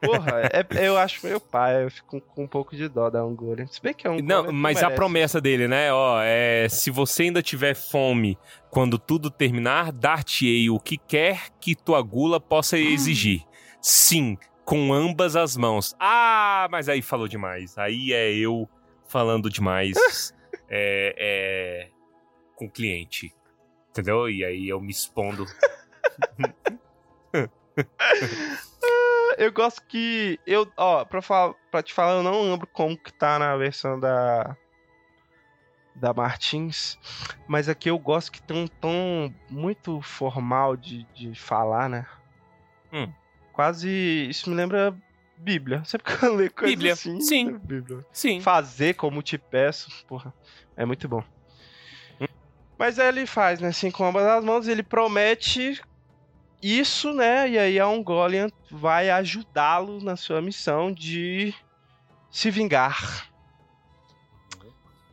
Porra, 0.00 0.42
é- 0.52 0.86
eu 0.86 0.96
acho 0.96 1.26
meu 1.26 1.40
pai, 1.40 1.84
eu 1.84 1.90
fico 1.90 2.20
com 2.20 2.44
um 2.44 2.46
pouco 2.48 2.76
de 2.76 2.88
dó 2.88 3.10
da 3.10 3.24
Ungoliant. 3.24 3.68
Se 3.68 3.80
bem 3.80 3.94
que 3.94 4.06
é 4.06 4.10
um 4.10 4.18
Não, 4.20 4.52
mas 4.52 4.82
a 4.82 4.90
promessa 4.90 5.40
dele, 5.40 5.66
né? 5.68 5.92
Ó, 5.92 6.20
é, 6.22 6.68
se 6.68 6.90
você 6.90 7.24
ainda 7.24 7.42
tiver 7.42 7.74
fome 7.74 8.38
quando 8.70 8.98
tudo 8.98 9.30
terminar, 9.30 9.92
dar-te-ei 9.92 10.70
o 10.70 10.78
que 10.78 10.96
quer 10.96 11.50
que 11.60 11.74
tua 11.74 12.00
gula 12.02 12.40
possa 12.40 12.78
exigir. 12.78 13.42
Sim, 13.80 14.36
com 14.64 14.92
ambas 14.92 15.36
as 15.36 15.56
mãos. 15.56 15.94
Ah, 15.98 16.66
mas 16.70 16.88
aí 16.88 17.00
falou 17.02 17.28
demais. 17.28 17.76
Aí 17.78 18.12
é 18.12 18.32
eu 18.34 18.68
falando 19.08 19.48
demais 19.48 20.34
é, 20.68 21.14
é, 21.16 21.88
com 22.56 22.66
o 22.66 22.70
cliente. 22.70 23.32
Entendeu? 23.96 24.28
E 24.28 24.44
aí 24.44 24.68
eu 24.68 24.78
me 24.78 24.90
expondo. 24.90 25.46
eu 29.38 29.50
gosto 29.52 29.82
que. 29.84 30.38
Eu, 30.46 30.70
ó, 30.76 31.04
pra, 31.04 31.22
falar, 31.22 31.54
pra 31.70 31.82
te 31.82 31.94
falar, 31.94 32.12
eu 32.16 32.22
não 32.22 32.42
lembro 32.42 32.66
como 32.66 32.96
que 32.96 33.10
tá 33.12 33.38
na 33.38 33.56
versão 33.56 33.98
da. 33.98 34.54
Da 35.94 36.12
Martins. 36.12 36.98
Mas 37.48 37.70
aqui 37.70 37.88
eu 37.88 37.98
gosto 37.98 38.30
que 38.30 38.42
tem 38.42 38.64
um 38.64 38.66
tom 38.66 39.32
muito 39.48 40.02
formal 40.02 40.76
de, 40.76 41.04
de 41.14 41.34
falar, 41.34 41.88
né? 41.88 42.06
Hum. 42.92 43.10
Quase. 43.50 43.88
Isso 44.28 44.50
me 44.50 44.56
lembra 44.56 44.94
Bíblia. 45.38 45.82
Sempre 45.88 46.18
que 46.18 46.22
eu 46.22 46.34
leio 46.34 46.52
coisa 46.52 46.70
Bíblia, 46.70 46.92
assim. 46.92 47.18
sim. 47.22 47.56
Bíblia. 47.58 48.04
Sim. 48.12 48.42
Fazer 48.42 48.94
como 48.94 49.22
te 49.22 49.38
peço, 49.38 50.04
porra. 50.06 50.34
É 50.76 50.84
muito 50.84 51.08
bom. 51.08 51.24
Mas 52.78 52.98
aí 52.98 53.08
ele 53.08 53.26
faz, 53.26 53.60
né? 53.60 53.68
Assim, 53.68 53.90
com 53.90 54.04
ambas 54.04 54.24
as 54.26 54.44
mãos, 54.44 54.68
ele 54.68 54.82
promete 54.82 55.80
isso, 56.62 57.12
né? 57.14 57.48
E 57.48 57.58
aí 57.58 57.78
a 57.80 57.88
Ungoliant 57.88 58.52
vai 58.70 59.10
ajudá-lo 59.10 60.02
na 60.02 60.16
sua 60.16 60.42
missão 60.42 60.92
de 60.92 61.54
se 62.30 62.50
vingar. 62.50 63.28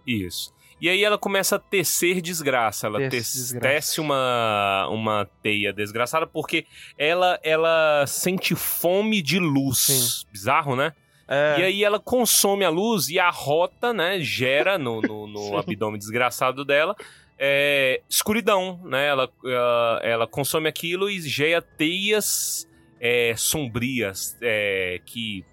Isso. 0.06 0.54
E 0.82 0.90
aí 0.90 1.02
ela 1.02 1.18
começa 1.18 1.56
a 1.56 1.60
tecer 1.60 2.22
desgraça. 2.22 2.88
Ela 2.88 3.00
Tece 3.10 3.38
desgraça. 3.38 3.74
tece 3.74 4.02
uma, 4.02 4.86
uma 4.90 5.30
teia 5.42 5.72
desgraçada 5.72 6.28
porque 6.28 6.66
ela, 6.98 7.40
ela 7.42 8.04
sente 8.06 8.54
fome 8.54 9.22
de 9.22 9.40
luz. 9.40 9.78
Sim. 9.78 10.28
Bizarro, 10.30 10.76
né? 10.76 10.92
É, 11.26 11.56
E 11.60 11.64
aí 11.64 11.84
ela 11.86 12.02
consome 12.02 12.66
a 12.66 12.70
luz 12.70 13.08
e 13.08 13.18
a 13.18 13.30
rota, 13.30 13.94
né, 13.94 14.20
gera 14.20 14.78
no, 14.78 15.02
no, 15.02 15.26
no 15.26 15.56
abdômen 15.58 15.98
desgraçado 15.98 16.66
dela 16.66 16.98
é, 17.38 18.02
escuridão, 18.10 18.80
né? 18.84 19.08
Ela, 19.08 19.30
ela, 19.46 20.00
ela 20.04 20.28
consome 20.28 20.70
aquilo 20.70 21.10
e 21.10 21.22
gera 21.22 21.62
teias 21.62 22.70
é, 23.00 23.34
sombrias 23.36 24.38
é, 24.42 25.02
que 25.06 25.46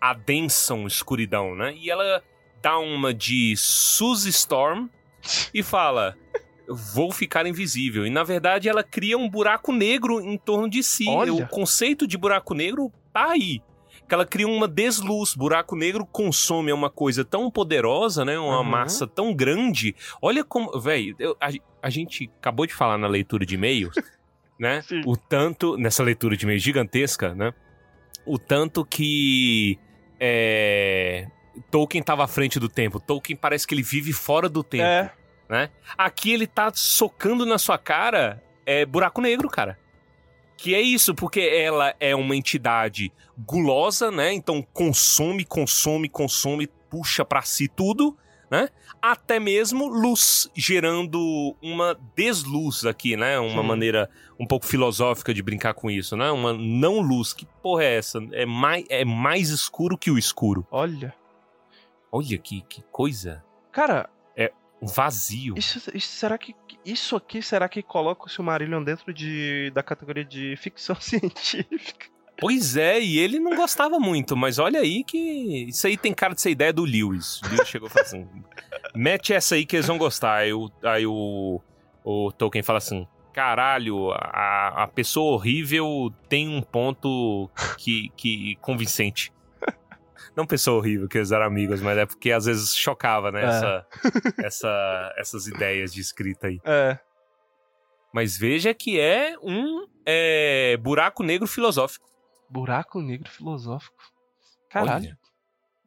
adensam 0.00 0.86
escuridão, 0.86 1.54
né? 1.54 1.74
E 1.76 1.90
ela 1.90 2.22
dá 2.62 2.78
uma 2.78 3.12
de 3.14 3.54
Suzy 3.56 4.30
Storm 4.30 4.88
e 5.52 5.62
fala... 5.62 6.16
Vou 6.94 7.10
ficar 7.10 7.46
invisível. 7.46 8.06
E 8.06 8.10
na 8.10 8.22
verdade 8.22 8.68
ela 8.68 8.84
cria 8.84 9.18
um 9.18 9.28
buraco 9.28 9.72
negro 9.72 10.20
em 10.20 10.38
torno 10.38 10.70
de 10.70 10.84
si. 10.84 11.04
Olha. 11.08 11.32
O 11.32 11.48
conceito 11.48 12.06
de 12.06 12.16
buraco 12.16 12.54
negro 12.54 12.92
tá 13.12 13.32
aí 13.32 13.60
que 14.10 14.14
ela 14.14 14.26
cria 14.26 14.46
uma 14.46 14.68
desluz. 14.68 15.34
Buraco 15.34 15.74
negro 15.74 16.04
consome 16.04 16.70
uma 16.72 16.90
coisa 16.90 17.24
tão 17.24 17.50
poderosa, 17.50 18.24
né? 18.24 18.38
Uma 18.38 18.58
Uhum. 18.58 18.64
massa 18.64 19.06
tão 19.06 19.32
grande. 19.32 19.94
Olha 20.20 20.44
como. 20.44 20.70
Eu- 21.18 21.36
a, 21.40 21.48
a 21.82 21.88
gente 21.88 22.30
acabou 22.38 22.66
de 22.66 22.74
falar 22.74 22.98
na 22.98 23.06
leitura 23.06 23.46
de 23.46 23.54
e-mails, 23.54 23.94
né? 24.58 24.82
Sim. 24.82 25.00
O 25.06 25.16
tanto. 25.16 25.76
Nessa 25.78 26.02
leitura 26.02 26.36
de 26.36 26.44
e-mails 26.44 26.62
gigantesca, 26.62 27.34
né? 27.34 27.54
O 28.26 28.38
tanto 28.38 28.84
que. 28.84 29.78
É, 30.18 31.26
Tolkien 31.70 32.00
estava 32.00 32.24
à 32.24 32.28
frente 32.28 32.58
do 32.60 32.68
tempo. 32.68 33.00
Tolkien 33.00 33.36
parece 33.36 33.66
que 33.66 33.74
ele 33.74 33.82
vive 33.82 34.12
fora 34.12 34.48
do 34.48 34.62
tempo. 34.62 34.84
é, 34.84 35.70
Aqui 35.96 36.32
ele 36.32 36.46
tá 36.46 36.70
socando 36.74 37.44
na 37.46 37.58
sua 37.58 37.78
cara 37.78 38.42
é 38.66 38.84
buraco 38.86 39.20
negro, 39.20 39.48
cara. 39.48 39.78
Que 40.62 40.74
é 40.74 40.80
isso, 40.82 41.14
porque 41.14 41.40
ela 41.40 41.94
é 41.98 42.14
uma 42.14 42.36
entidade 42.36 43.10
gulosa, 43.38 44.10
né? 44.10 44.30
Então 44.34 44.62
consome, 44.74 45.42
consome, 45.42 46.06
consome, 46.06 46.68
puxa 46.90 47.24
pra 47.24 47.40
si 47.40 47.66
tudo, 47.66 48.14
né? 48.50 48.68
Até 49.00 49.40
mesmo 49.40 49.88
luz, 49.88 50.50
gerando 50.54 51.56
uma 51.62 51.98
desluz 52.14 52.84
aqui, 52.84 53.16
né? 53.16 53.38
Uma 53.38 53.62
Sim. 53.62 53.68
maneira 53.68 54.10
um 54.38 54.46
pouco 54.46 54.66
filosófica 54.66 55.32
de 55.32 55.42
brincar 55.42 55.72
com 55.72 55.90
isso, 55.90 56.14
né? 56.14 56.30
Uma 56.30 56.52
não 56.52 57.00
luz. 57.00 57.32
Que 57.32 57.46
porra 57.62 57.84
é 57.84 57.96
essa? 57.96 58.18
É 58.32 58.44
mais, 58.44 58.84
é 58.90 59.02
mais 59.02 59.48
escuro 59.48 59.96
que 59.96 60.10
o 60.10 60.18
escuro. 60.18 60.66
olha. 60.70 61.14
Olha 62.12 62.36
que, 62.36 62.60
que 62.68 62.82
coisa. 62.92 63.42
Cara, 63.72 64.10
vazio. 64.82 65.54
isso, 65.56 65.78
isso- 65.94 66.08
será 66.12 66.36
que. 66.38 66.54
Isso 66.84 67.14
aqui 67.14 67.42
será 67.42 67.68
que 67.68 67.82
coloca 67.82 68.26
o 68.26 68.28
Silmarillion 68.28 68.82
dentro 68.82 69.12
de, 69.12 69.70
da 69.74 69.82
categoria 69.82 70.24
de 70.24 70.56
ficção 70.56 70.96
científica? 71.00 72.06
Pois 72.38 72.74
é, 72.74 72.98
e 72.98 73.18
ele 73.18 73.38
não 73.38 73.54
gostava 73.54 74.00
muito, 74.00 74.34
mas 74.34 74.58
olha 74.58 74.80
aí 74.80 75.04
que 75.04 75.66
isso 75.68 75.86
aí 75.86 75.98
tem 75.98 76.14
cara 76.14 76.34
de 76.34 76.40
ser 76.40 76.50
ideia 76.50 76.72
do 76.72 76.84
Lewis. 76.84 77.38
O 77.42 77.48
Lewis 77.50 77.68
chegou 77.68 77.86
e 77.86 77.90
falou 77.92 78.06
assim: 78.06 78.26
mete 78.94 79.34
essa 79.34 79.56
aí 79.56 79.66
que 79.66 79.76
eles 79.76 79.86
vão 79.86 79.98
gostar. 79.98 80.36
Aí 80.36 80.52
o, 80.54 80.70
aí 80.82 81.06
o, 81.06 81.60
o 82.02 82.32
Tolkien 82.32 82.62
fala 82.62 82.78
assim: 82.78 83.06
caralho, 83.34 84.10
a, 84.12 84.84
a 84.84 84.88
pessoa 84.88 85.34
horrível 85.34 86.10
tem 86.30 86.48
um 86.48 86.62
ponto 86.62 87.50
que, 87.76 88.08
que 88.16 88.56
convincente. 88.62 89.30
Não 90.40 90.46
pessoa 90.46 90.78
horrível, 90.78 91.06
que 91.06 91.18
eles 91.18 91.32
eram 91.32 91.44
amigos, 91.44 91.82
mas 91.82 91.98
é 91.98 92.06
porque 92.06 92.32
às 92.32 92.46
vezes 92.46 92.74
chocava, 92.74 93.30
né? 93.30 93.42
É. 93.42 93.44
Essa, 93.44 93.86
essa, 94.42 95.14
essas 95.18 95.46
ideias 95.46 95.92
de 95.92 96.00
escrita 96.00 96.46
aí. 96.46 96.58
É. 96.64 96.98
Mas 98.10 98.38
veja 98.38 98.72
que 98.72 98.98
é 98.98 99.36
um 99.42 99.86
é, 100.06 100.78
buraco 100.78 101.22
negro 101.22 101.46
filosófico. 101.46 102.08
Buraco 102.48 103.02
negro 103.02 103.28
filosófico. 103.28 104.02
Caralho. 104.70 105.14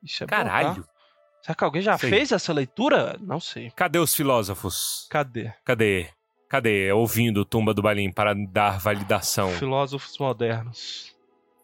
Isso 0.04 0.24
é 0.24 0.28
bom, 0.28 0.30
tá? 0.30 0.44
caralho. 0.44 0.88
Será 1.42 1.56
que 1.56 1.64
alguém 1.64 1.82
já 1.82 1.98
Sei. 1.98 2.12
fez 2.12 2.32
essa 2.32 2.54
leitura? 2.54 3.18
Não 3.20 3.40
sei. 3.40 3.72
Cadê 3.72 3.98
os 3.98 4.14
filósofos? 4.14 5.08
Cadê? 5.10 5.52
Cadê? 5.66 6.10
Cadê? 6.48 6.92
Ouvindo 6.92 7.44
Tumba 7.44 7.74
do 7.74 7.82
Balim 7.82 8.12
para 8.12 8.36
dar 8.36 8.80
validação. 8.80 9.50
Filósofos 9.54 10.16
modernos. 10.20 11.13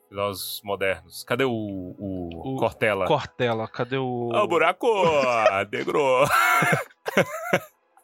Filósofos 0.09 0.61
modernos. 0.63 1.23
Cadê 1.23 1.43
o, 1.45 1.51
o, 1.51 2.29
O 2.55 2.55
Cortella? 2.57 3.05
Cortella, 3.05 3.67
cadê 3.67 3.97
o. 3.97 4.31
Ah, 4.33 4.43
o 4.43 4.47
buraco 4.47 4.87
negro. 5.71 6.25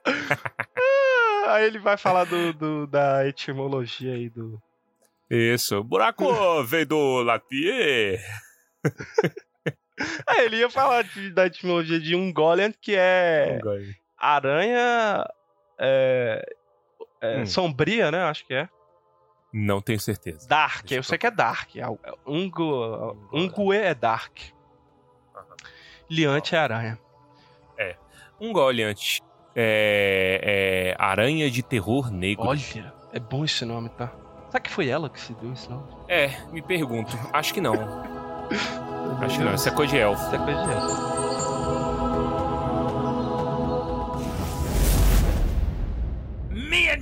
Ah, 0.06 1.54
Aí 1.56 1.66
ele 1.66 1.80
vai 1.80 1.98
falar 1.98 2.26
do, 2.26 2.54
do- 2.54 2.88
da 2.88 3.28
etimologia 3.28 4.14
aí 4.14 4.30
do. 4.30 4.62
Isso. 5.30 5.84
Buraco 5.84 6.26
veio 6.64 6.86
do 6.86 7.24
latim. 7.24 8.18
Ah, 10.28 10.38
ele 10.44 10.58
ia 10.58 10.70
falar 10.70 11.04
de- 11.04 11.32
da 11.32 11.48
etimologia 11.48 12.00
de 12.00 12.16
Ungoliant, 12.16 12.74
que 12.82 12.96
é 12.96 13.60
aranha. 14.18 15.26
É, 15.80 16.46
é, 17.22 17.42
Hum. 17.42 17.46
Sombria, 17.48 18.12
né? 18.12 18.24
Acho 18.24 18.46
que 18.46 18.54
é. 18.54 18.70
Não 19.58 19.82
tenho 19.82 20.00
certeza. 20.00 20.48
Dark, 20.48 20.82
Deixa 20.82 20.96
eu 20.96 21.04
sei 21.04 21.18
que 21.18 21.28
é 21.28 21.32
Dark. 21.32 21.76
É, 21.76 21.82
é 21.82 22.14
Ungu, 22.28 23.18
Ungue 23.32 23.78
é 23.78 23.96
Dark. 23.96 24.38
Liante 26.10 26.56
é 26.56 26.60
aranha. 26.60 27.00
Um 28.40 28.52
goliante. 28.52 29.22
É, 29.56 30.94
é 30.98 31.04
aranha 31.04 31.50
de 31.50 31.64
terror 31.64 32.12
negro. 32.12 32.46
Olha, 32.46 32.94
é 33.14 33.20
bom 33.20 33.46
esse 33.46 33.64
nome, 33.64 33.88
tá? 33.90 34.12
Será 34.50 34.60
que 34.60 34.70
foi 34.70 34.90
ela 34.90 35.10
que 35.10 35.20
se 35.20 35.34
deu 35.36 35.54
esse 35.54 35.70
nome? 35.70 35.84
É, 36.10 36.30
me 36.52 36.62
pergunto. 36.62 37.18
Acho 37.32 37.54
que 37.54 37.62
não. 37.62 37.74
Acho 39.24 39.38
que 39.38 39.44
não. 39.44 39.56
Isso 39.56 39.70
é 39.70 39.72
coisa 39.72 39.94
de 39.94 40.00
elfo. 40.00 40.22
Isso 40.26 40.36
é 40.36 40.38
coisa 40.38 40.64
de 40.64 40.72
ela. 40.72 41.15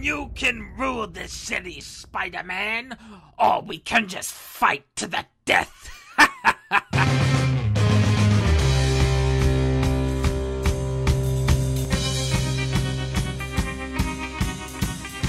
You 0.03 0.29
can 0.35 0.69
rule 0.77 1.07
this 1.07 1.31
city, 1.31 1.79
Spider 1.79 2.43
Man, 2.43 2.97
or 3.39 3.61
we 3.61 3.77
can 3.77 4.07
just 4.09 4.33
fight 4.33 4.83
to 4.97 5.07
the 5.07 5.25
death. 5.45 5.89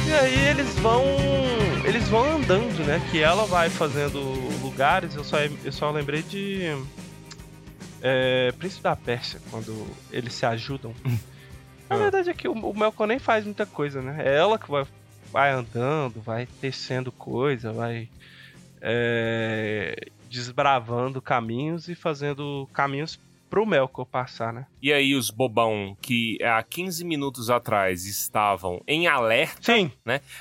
E 0.06 0.16
aí 0.16 0.48
eles 0.48 0.68
vão. 0.78 1.02
Eles 1.84 2.08
vão 2.08 2.36
andando, 2.36 2.84
né? 2.84 3.00
Que 3.10 3.20
ela 3.20 3.46
vai 3.46 3.68
fazendo 3.68 4.20
lugares. 4.62 5.16
Eu 5.16 5.24
só, 5.24 5.38
eu 5.40 5.72
só 5.72 5.90
lembrei 5.90 6.22
de. 6.22 6.60
É, 8.00 8.52
Príncipe 8.52 8.82
da 8.82 8.94
Pérsia, 8.94 9.40
quando 9.50 9.74
eles 10.12 10.34
se 10.34 10.46
ajudam. 10.46 10.94
Na 11.88 11.96
Ah. 11.96 11.98
verdade 11.98 12.30
é 12.30 12.34
que 12.34 12.48
o, 12.48 12.52
o 12.52 12.76
Melkor 12.78 13.06
nem 13.06 13.18
faz 13.18 13.44
muita 13.44 13.66
coisa, 13.66 14.00
né? 14.02 14.22
É 14.24 14.36
ela 14.36 14.58
que 14.58 14.70
vai, 14.70 14.86
vai 15.30 15.50
andando, 15.52 16.20
vai 16.20 16.46
tecendo 16.60 17.12
coisa, 17.12 17.72
vai 17.72 18.08
é, 18.80 20.08
desbravando 20.30 21.20
caminhos 21.22 21.88
e 21.88 21.94
fazendo 21.94 22.68
caminhos 22.72 23.18
pro 23.48 23.64
Melkor 23.64 24.04
passar, 24.04 24.52
né? 24.52 24.66
E 24.82 24.92
aí 24.92 25.14
os 25.14 25.30
bobão 25.30 25.96
que 26.02 26.38
há 26.42 26.60
15 26.62 27.04
minutos 27.04 27.50
atrás 27.50 28.04
estavam 28.04 28.82
em 28.86 29.06
alerta, 29.06 29.72
Sim, 29.74 29.92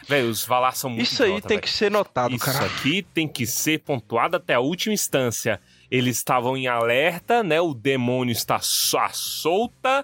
velho, 0.08 0.30
os 0.30 0.44
Valar 0.46 0.76
são 0.76 0.90
muito 0.90 1.04
isso 1.04 1.22
aí 1.24 1.30
idiota, 1.30 1.48
tem 1.48 1.58
velho. 1.58 1.68
que 1.68 1.70
ser 1.70 1.92
notado, 1.92 2.34
Isso 2.36 2.46
cara. 2.46 2.66
aqui 2.66 3.04
tem 3.14 3.28
que 3.28 3.46
ser 3.46 3.80
pontuado 3.82 4.38
até 4.38 4.56
a 4.56 4.60
última 4.60 4.94
instância. 4.94 5.62
Eles 5.92 6.18
estavam 6.18 6.58
em 6.58 6.68
alerta, 6.68 7.44
né? 7.44 7.62
O 7.62 7.74
demônio 7.76 8.32
está 8.32 8.56
à 8.56 9.10
solta, 9.12 10.04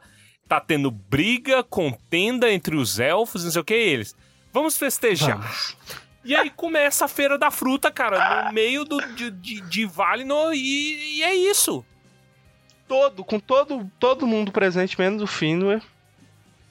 tá 0.49 0.59
tendo 0.59 0.89
briga, 0.89 1.63
contenda 1.63 2.51
entre 2.51 2.75
os 2.75 2.99
elfos, 2.99 3.43
não 3.43 3.51
sei 3.51 3.61
o 3.61 3.63
que 3.63 3.75
eles. 3.75 4.15
Vamos 4.51 4.75
festejar. 4.75 5.37
Vamos. 5.37 5.77
E 6.25 6.35
aí 6.35 6.49
começa 6.49 7.05
a 7.05 7.07
feira 7.07 7.37
da 7.37 7.51
fruta, 7.51 7.91
cara, 7.91 8.45
no 8.45 8.53
meio 8.53 8.83
do, 8.83 8.99
de, 9.15 9.29
de, 9.29 9.61
de 9.61 9.85
Valinor 9.85 10.53
e, 10.53 11.17
e 11.17 11.23
é 11.23 11.35
isso. 11.35 11.85
Todo, 12.87 13.23
com 13.23 13.39
todo, 13.39 13.89
todo 13.99 14.25
mundo 14.25 14.51
presente, 14.51 14.99
menos 14.99 15.21
o 15.21 15.27
Finwë. 15.27 15.81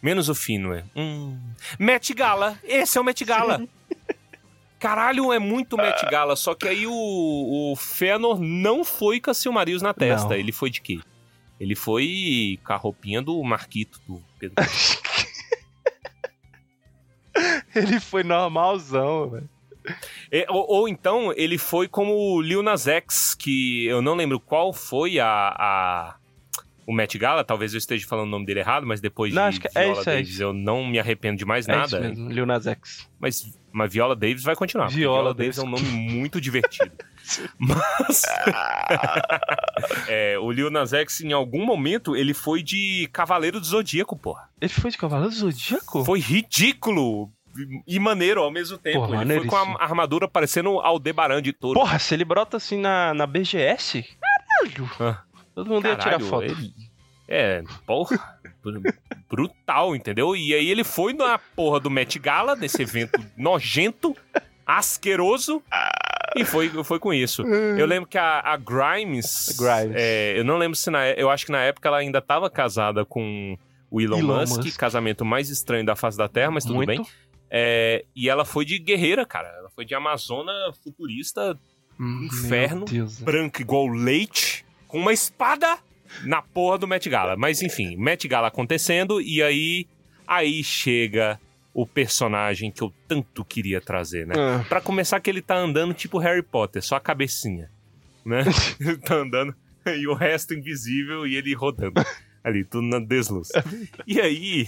Menos 0.02 0.28
o 0.28 0.34
Finwë. 0.34 0.84
Hum. 0.94 1.38
Met 1.78 2.12
Gala. 2.12 2.58
Esse 2.64 2.98
é 2.98 3.00
o 3.00 3.04
Met 3.04 3.24
Gala. 3.24 3.62
Caralho, 4.78 5.32
é 5.32 5.38
muito 5.38 5.76
Met 5.76 6.04
Gala. 6.10 6.34
Só 6.34 6.54
que 6.54 6.66
aí 6.66 6.86
o, 6.86 6.92
o 7.72 7.76
Fëanor 7.76 8.40
não 8.40 8.84
foi 8.84 9.20
com 9.20 9.30
a 9.30 9.34
Silmarils 9.34 9.82
na 9.82 9.94
testa. 9.94 10.30
Não. 10.30 10.36
Ele 10.36 10.52
foi 10.52 10.70
de 10.70 10.80
quê? 10.80 11.00
Ele 11.60 11.74
foi 11.74 12.58
com 12.64 12.72
a 12.72 12.76
roupinha 12.76 13.20
do 13.20 13.42
Marquito, 13.42 14.00
do 14.06 14.22
Pedro. 14.38 14.56
Ele 17.74 18.00
foi 18.00 18.22
normalzão, 18.22 19.30
velho. 19.30 19.48
É, 20.30 20.44
ou, 20.50 20.66
ou 20.68 20.88
então 20.88 21.32
ele 21.34 21.56
foi 21.56 21.88
como 21.88 22.12
o 22.14 22.42
Lil 22.42 22.62
Nas 22.62 22.86
X, 22.86 23.34
que 23.34 23.86
eu 23.86 24.02
não 24.02 24.14
lembro 24.14 24.38
qual 24.38 24.72
foi 24.72 25.18
a, 25.18 25.26
a- 25.58 26.16
o 26.88 26.92
Met 26.94 27.18
Gala, 27.18 27.44
talvez 27.44 27.74
eu 27.74 27.78
esteja 27.78 28.06
falando 28.08 28.28
o 28.28 28.30
nome 28.30 28.46
dele 28.46 28.60
errado, 28.60 28.86
mas 28.86 28.98
depois 28.98 29.34
Não, 29.34 29.42
de 29.42 29.48
acho 29.48 29.60
que 29.60 29.68
é 29.74 29.82
Viola 29.82 30.00
isso, 30.00 30.08
é 30.08 30.14
Davis 30.14 30.30
isso. 30.30 30.42
eu 30.42 30.54
não 30.54 30.86
me 30.86 30.98
arrependo 30.98 31.36
de 31.36 31.44
mais 31.44 31.68
É 31.68 31.72
nada. 31.72 31.84
isso 31.86 32.00
mesmo, 32.00 32.30
Lil 32.30 32.46
Nas 32.46 32.66
X. 32.66 33.06
Mas, 33.20 33.58
mas 33.70 33.92
Viola 33.92 34.16
Davis 34.16 34.42
vai 34.42 34.56
continuar. 34.56 34.86
Viola 34.88 35.18
Viola 35.18 35.34
Davis 35.34 35.58
é 35.58 35.62
um 35.62 35.68
nome 35.68 35.82
muito 35.92 36.40
divertido. 36.40 36.90
mas 37.60 38.22
é, 40.08 40.38
o 40.38 40.50
Lil 40.50 40.70
Nas 40.70 40.94
X, 40.94 41.20
em 41.20 41.32
algum 41.34 41.62
momento, 41.66 42.16
ele 42.16 42.32
foi 42.32 42.62
de 42.62 43.06
Cavaleiro 43.12 43.60
do 43.60 43.66
Zodíaco, 43.66 44.16
porra. 44.16 44.48
Ele 44.58 44.72
foi 44.72 44.90
de 44.90 44.96
Cavaleiro 44.96 45.30
do 45.30 45.36
Zodíaco? 45.36 46.02
Foi 46.06 46.20
ridículo 46.20 47.30
e 47.86 47.98
maneiro 47.98 48.40
ao 48.42 48.50
mesmo 48.50 48.78
tempo. 48.78 49.06
Porra, 49.06 49.20
ele 49.20 49.40
foi 49.40 49.46
com 49.46 49.56
a 49.56 49.82
armadura 49.82 50.26
parecendo 50.26 50.80
Aldebaran 50.80 51.42
de 51.42 51.52
touro. 51.52 51.78
Porra, 51.78 51.98
se 51.98 52.14
ele 52.14 52.24
brota 52.24 52.56
assim 52.56 52.78
na, 52.78 53.12
na 53.12 53.26
BGS, 53.26 54.04
caralho. 54.18 54.90
Ah. 55.00 55.27
Todo 55.64 55.70
mundo 55.74 55.86
ia 55.86 55.96
tirar 55.96 56.04
Caralho, 56.12 56.26
foto. 56.26 56.44
ele- 56.44 56.72
É, 57.28 57.62
porra. 57.86 58.16
br- 58.62 58.90
brutal, 59.28 59.94
entendeu? 59.96 60.34
E 60.36 60.54
aí 60.54 60.70
ele 60.70 60.84
foi 60.84 61.12
na 61.12 61.38
porra 61.38 61.80
do 61.80 61.90
Met 61.90 62.18
Gala, 62.18 62.54
desse 62.56 62.80
evento 62.82 63.18
nojento, 63.36 64.16
asqueroso, 64.64 65.62
e 66.36 66.44
foi, 66.44 66.68
foi 66.84 66.98
com 66.98 67.12
isso. 67.12 67.42
Eu 67.42 67.86
lembro 67.86 68.08
que 68.08 68.18
a, 68.18 68.40
a 68.40 68.56
Grimes. 68.56 69.56
Grimes. 69.58 69.96
é, 69.96 70.38
eu 70.38 70.44
não 70.44 70.56
lembro 70.58 70.76
se 70.76 70.90
na 70.90 71.04
é- 71.06 71.14
Eu 71.20 71.30
acho 71.30 71.46
que 71.46 71.52
na 71.52 71.60
época 71.62 71.88
ela 71.88 71.98
ainda 71.98 72.18
estava 72.18 72.48
casada 72.50 73.04
com 73.04 73.56
o 73.90 74.00
Elon, 74.00 74.18
Elon 74.18 74.36
Musk, 74.40 74.64
Musk. 74.64 74.78
casamento 74.78 75.24
mais 75.24 75.48
estranho 75.48 75.84
da 75.84 75.96
face 75.96 76.16
da 76.18 76.28
Terra, 76.28 76.50
mas 76.50 76.64
tudo 76.64 76.76
Muito. 76.76 76.88
bem. 76.88 77.02
É, 77.50 78.04
e 78.14 78.28
ela 78.28 78.44
foi 78.44 78.64
de 78.66 78.78
guerreira, 78.78 79.24
cara. 79.24 79.48
Ela 79.58 79.70
foi 79.70 79.84
de 79.84 79.94
Amazona 79.94 80.52
futurista, 80.84 81.58
Hum, 81.98 82.26
Inferno. 82.30 82.84
Branca 83.22 83.60
igual 83.62 83.88
leite, 83.88 84.64
com 84.88 84.98
uma 84.98 85.12
espada 85.12 85.78
na 86.24 86.42
porra 86.42 86.78
do 86.78 86.88
Met 86.88 87.08
Gala. 87.08 87.36
Mas 87.36 87.62
enfim, 87.62 87.96
Met 87.96 88.26
Gala 88.26 88.48
acontecendo 88.48 89.20
e 89.20 89.42
aí 89.42 89.86
aí 90.26 90.64
chega 90.64 91.38
o 91.72 91.86
personagem 91.86 92.70
que 92.72 92.82
eu 92.82 92.92
tanto 93.06 93.44
queria 93.44 93.80
trazer, 93.80 94.26
né? 94.26 94.34
Ah, 94.36 94.64
Pra 94.68 94.80
começar 94.80 95.20
que 95.20 95.30
ele 95.30 95.40
tá 95.40 95.56
andando 95.56 95.94
tipo 95.94 96.18
Harry 96.18 96.42
Potter, 96.42 96.82
só 96.82 96.96
a 96.96 97.00
cabecinha, 97.00 97.70
né? 98.24 98.42
ele 98.80 98.96
tá 98.96 99.14
andando 99.16 99.54
e 99.86 100.06
o 100.08 100.14
resto 100.14 100.54
invisível 100.54 101.26
e 101.26 101.36
ele 101.36 101.54
rodando. 101.54 102.02
Ali, 102.42 102.64
tudo 102.64 102.86
na 102.86 102.98
desluz. 102.98 103.48
E 104.06 104.20
aí, 104.20 104.66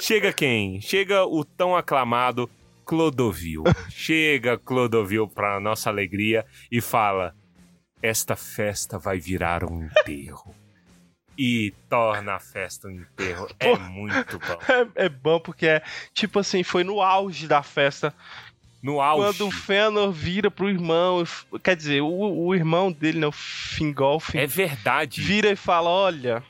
chega 0.00 0.32
quem? 0.32 0.80
Chega 0.80 1.24
o 1.24 1.44
tão 1.44 1.76
aclamado 1.76 2.48
Clodovil. 2.84 3.64
Chega 3.90 4.58
Clodovil 4.58 5.26
pra 5.28 5.60
nossa 5.60 5.90
alegria 5.90 6.44
e 6.70 6.80
fala: 6.80 7.34
Esta 8.02 8.34
festa 8.34 8.98
vai 8.98 9.18
virar 9.18 9.64
um 9.64 9.84
enterro. 9.84 10.54
E 11.38 11.72
torna 11.88 12.34
a 12.34 12.40
festa 12.40 12.88
um 12.88 12.90
enterro. 12.90 13.48
É 13.58 13.76
muito 13.76 14.38
bom. 14.38 14.58
é, 14.96 15.06
é 15.06 15.08
bom 15.08 15.40
porque 15.40 15.66
é 15.66 15.82
tipo 16.12 16.38
assim, 16.38 16.62
foi 16.62 16.84
no 16.84 17.00
auge 17.00 17.46
da 17.46 17.62
festa. 17.62 18.12
No 18.82 19.00
auge. 19.00 19.38
Quando 19.38 19.48
o 19.48 19.50
Fëanor 19.52 20.10
vira 20.10 20.50
pro 20.50 20.68
irmão, 20.68 21.24
quer 21.62 21.76
dizer, 21.76 22.02
o, 22.02 22.08
o 22.46 22.54
irmão 22.54 22.90
dele, 22.90 23.20
né, 23.20 23.26
o 23.28 23.32
Fingolfin, 23.32 24.38
É 24.38 24.46
verdade. 24.46 25.20
vira 25.22 25.50
e 25.50 25.56
fala: 25.56 25.88
Olha, 25.88 26.42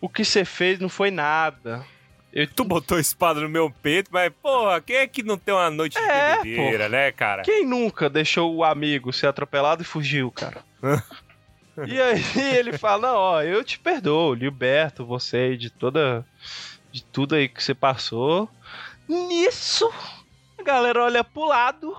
o 0.00 0.08
que 0.08 0.24
você 0.24 0.44
fez 0.44 0.78
não 0.78 0.88
foi 0.88 1.10
nada. 1.10 1.84
Eu, 2.32 2.46
Tu 2.46 2.64
botou 2.64 2.98
espada 2.98 3.40
no 3.40 3.48
meu 3.48 3.70
peito, 3.70 4.08
mas, 4.10 4.32
porra, 4.42 4.80
quem 4.80 4.96
é 4.96 5.06
que 5.06 5.22
não 5.22 5.36
tem 5.36 5.52
uma 5.54 5.70
noite 5.70 5.98
de 5.98 6.04
É, 6.04 6.36
bebedeira, 6.36 6.88
né, 6.88 7.12
cara? 7.12 7.42
Quem 7.42 7.66
nunca 7.66 8.08
deixou 8.08 8.54
o 8.54 8.64
amigo 8.64 9.12
ser 9.12 9.26
atropelado 9.26 9.82
e 9.82 9.84
fugiu, 9.84 10.30
cara? 10.30 10.64
e 11.86 12.00
aí 12.00 12.22
ele 12.56 12.76
fala, 12.78 13.08
não, 13.08 13.16
ó, 13.16 13.42
eu 13.42 13.62
te 13.62 13.78
perdoo, 13.78 14.32
liberto 14.34 15.04
você 15.04 15.56
de 15.56 15.68
toda. 15.68 16.24
de 16.90 17.04
tudo 17.04 17.34
aí 17.34 17.48
que 17.48 17.62
você 17.62 17.74
passou. 17.74 18.48
Nisso, 19.06 19.92
a 20.58 20.62
galera 20.62 21.04
olha 21.04 21.22
pro 21.22 21.44
lado. 21.44 21.94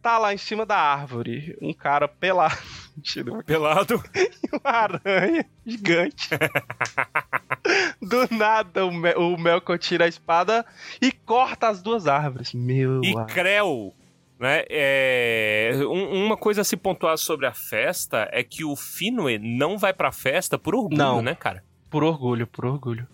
Tá 0.00 0.18
lá 0.18 0.32
em 0.32 0.38
cima 0.38 0.64
da 0.64 0.78
árvore, 0.78 1.56
um 1.60 1.72
cara 1.72 2.08
pelado. 2.08 2.56
Mentira, 2.96 3.42
Pelado. 3.42 4.02
uma 4.52 4.70
aranha 4.72 5.44
gigante. 5.66 6.28
Do 8.00 8.28
nada, 8.36 8.84
o, 8.86 8.92
Mel, 8.92 9.18
o 9.18 9.38
Melkor 9.38 9.78
tira 9.78 10.04
a 10.04 10.08
espada 10.08 10.64
e 11.00 11.10
corta 11.10 11.68
as 11.68 11.82
duas 11.82 12.06
árvores. 12.06 12.52
Meu 12.52 13.02
E 13.02 13.16
ar- 13.16 13.26
Creu, 13.26 13.92
né? 14.38 14.64
É... 14.68 15.72
um- 15.88 16.24
uma 16.26 16.36
coisa 16.36 16.60
a 16.60 16.64
se 16.64 16.76
pontuar 16.76 17.16
sobre 17.18 17.46
a 17.46 17.52
festa 17.54 18.28
é 18.32 18.42
que 18.42 18.64
o 18.64 18.74
Finwë 18.76 19.38
não 19.40 19.78
vai 19.78 19.92
pra 19.92 20.12
festa 20.12 20.58
por 20.58 20.74
orgulho, 20.74 20.96
Não. 20.98 21.22
né, 21.22 21.34
cara? 21.34 21.64
Por 21.90 22.04
orgulho, 22.04 22.46
por 22.46 22.64
orgulho. 22.66 23.06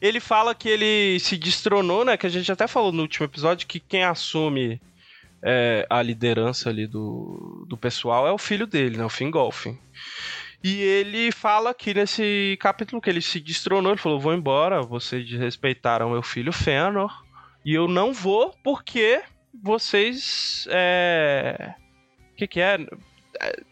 Ele 0.00 0.18
fala 0.20 0.54
que 0.54 0.68
ele 0.68 1.18
se 1.20 1.36
destronou, 1.36 2.04
né? 2.04 2.16
Que 2.16 2.26
a 2.26 2.30
gente 2.30 2.50
até 2.50 2.66
falou 2.66 2.90
no 2.92 3.02
último 3.02 3.24
episódio 3.26 3.66
que 3.66 3.78
quem 3.78 4.02
assume 4.04 4.80
é, 5.42 5.86
a 5.88 6.02
liderança 6.02 6.68
ali 6.68 6.86
do, 6.86 7.64
do 7.68 7.76
pessoal 7.76 8.26
é 8.26 8.32
o 8.32 8.38
filho 8.38 8.66
dele, 8.66 8.96
né? 8.96 9.04
O 9.04 9.10
Fingolfin. 9.10 9.78
E 10.62 10.80
ele 10.82 11.30
fala 11.30 11.70
aqui 11.70 11.94
nesse 11.94 12.58
capítulo 12.60 13.00
que 13.00 13.08
ele 13.08 13.22
se 13.22 13.40
destronou. 13.40 13.92
Ele 13.92 14.00
falou: 14.00 14.18
Vou 14.18 14.34
embora, 14.34 14.82
vocês 14.82 15.28
desrespeitaram 15.28 16.10
meu 16.10 16.22
filho 16.22 16.52
Fëanor. 16.52 17.24
E 17.64 17.74
eu 17.74 17.86
não 17.86 18.12
vou 18.12 18.54
porque 18.62 19.22
vocês. 19.62 20.66
É. 20.70 21.74
Que, 22.36 22.46
que 22.46 22.60
é? 22.60 22.78
É, 23.40 23.62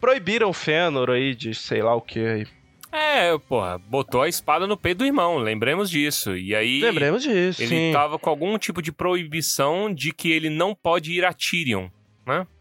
Proibiram 0.00 0.52
Fëanor 0.52 1.10
aí 1.10 1.34
de 1.34 1.54
sei 1.54 1.82
lá 1.82 1.94
o 1.94 2.00
que 2.00 2.20
aí. 2.20 2.46
É, 2.92 3.36
porra, 3.38 3.78
botou 3.78 4.22
a 4.22 4.28
espada 4.28 4.66
no 4.66 4.76
peito 4.76 4.98
do 4.98 5.06
irmão, 5.06 5.38
lembremos 5.38 5.88
disso. 5.90 6.36
E 6.36 6.54
aí 6.54 6.80
Lembremos 6.80 7.22
disso, 7.22 7.62
ele 7.62 7.68
sim. 7.68 7.90
tava 7.92 8.18
com 8.18 8.28
algum 8.30 8.58
tipo 8.58 8.82
de 8.82 8.90
proibição 8.90 9.92
de 9.92 10.12
que 10.12 10.30
ele 10.32 10.50
não 10.50 10.74
pode 10.74 11.12
ir 11.12 11.24
a 11.24 11.32
Tyrion. 11.32 11.88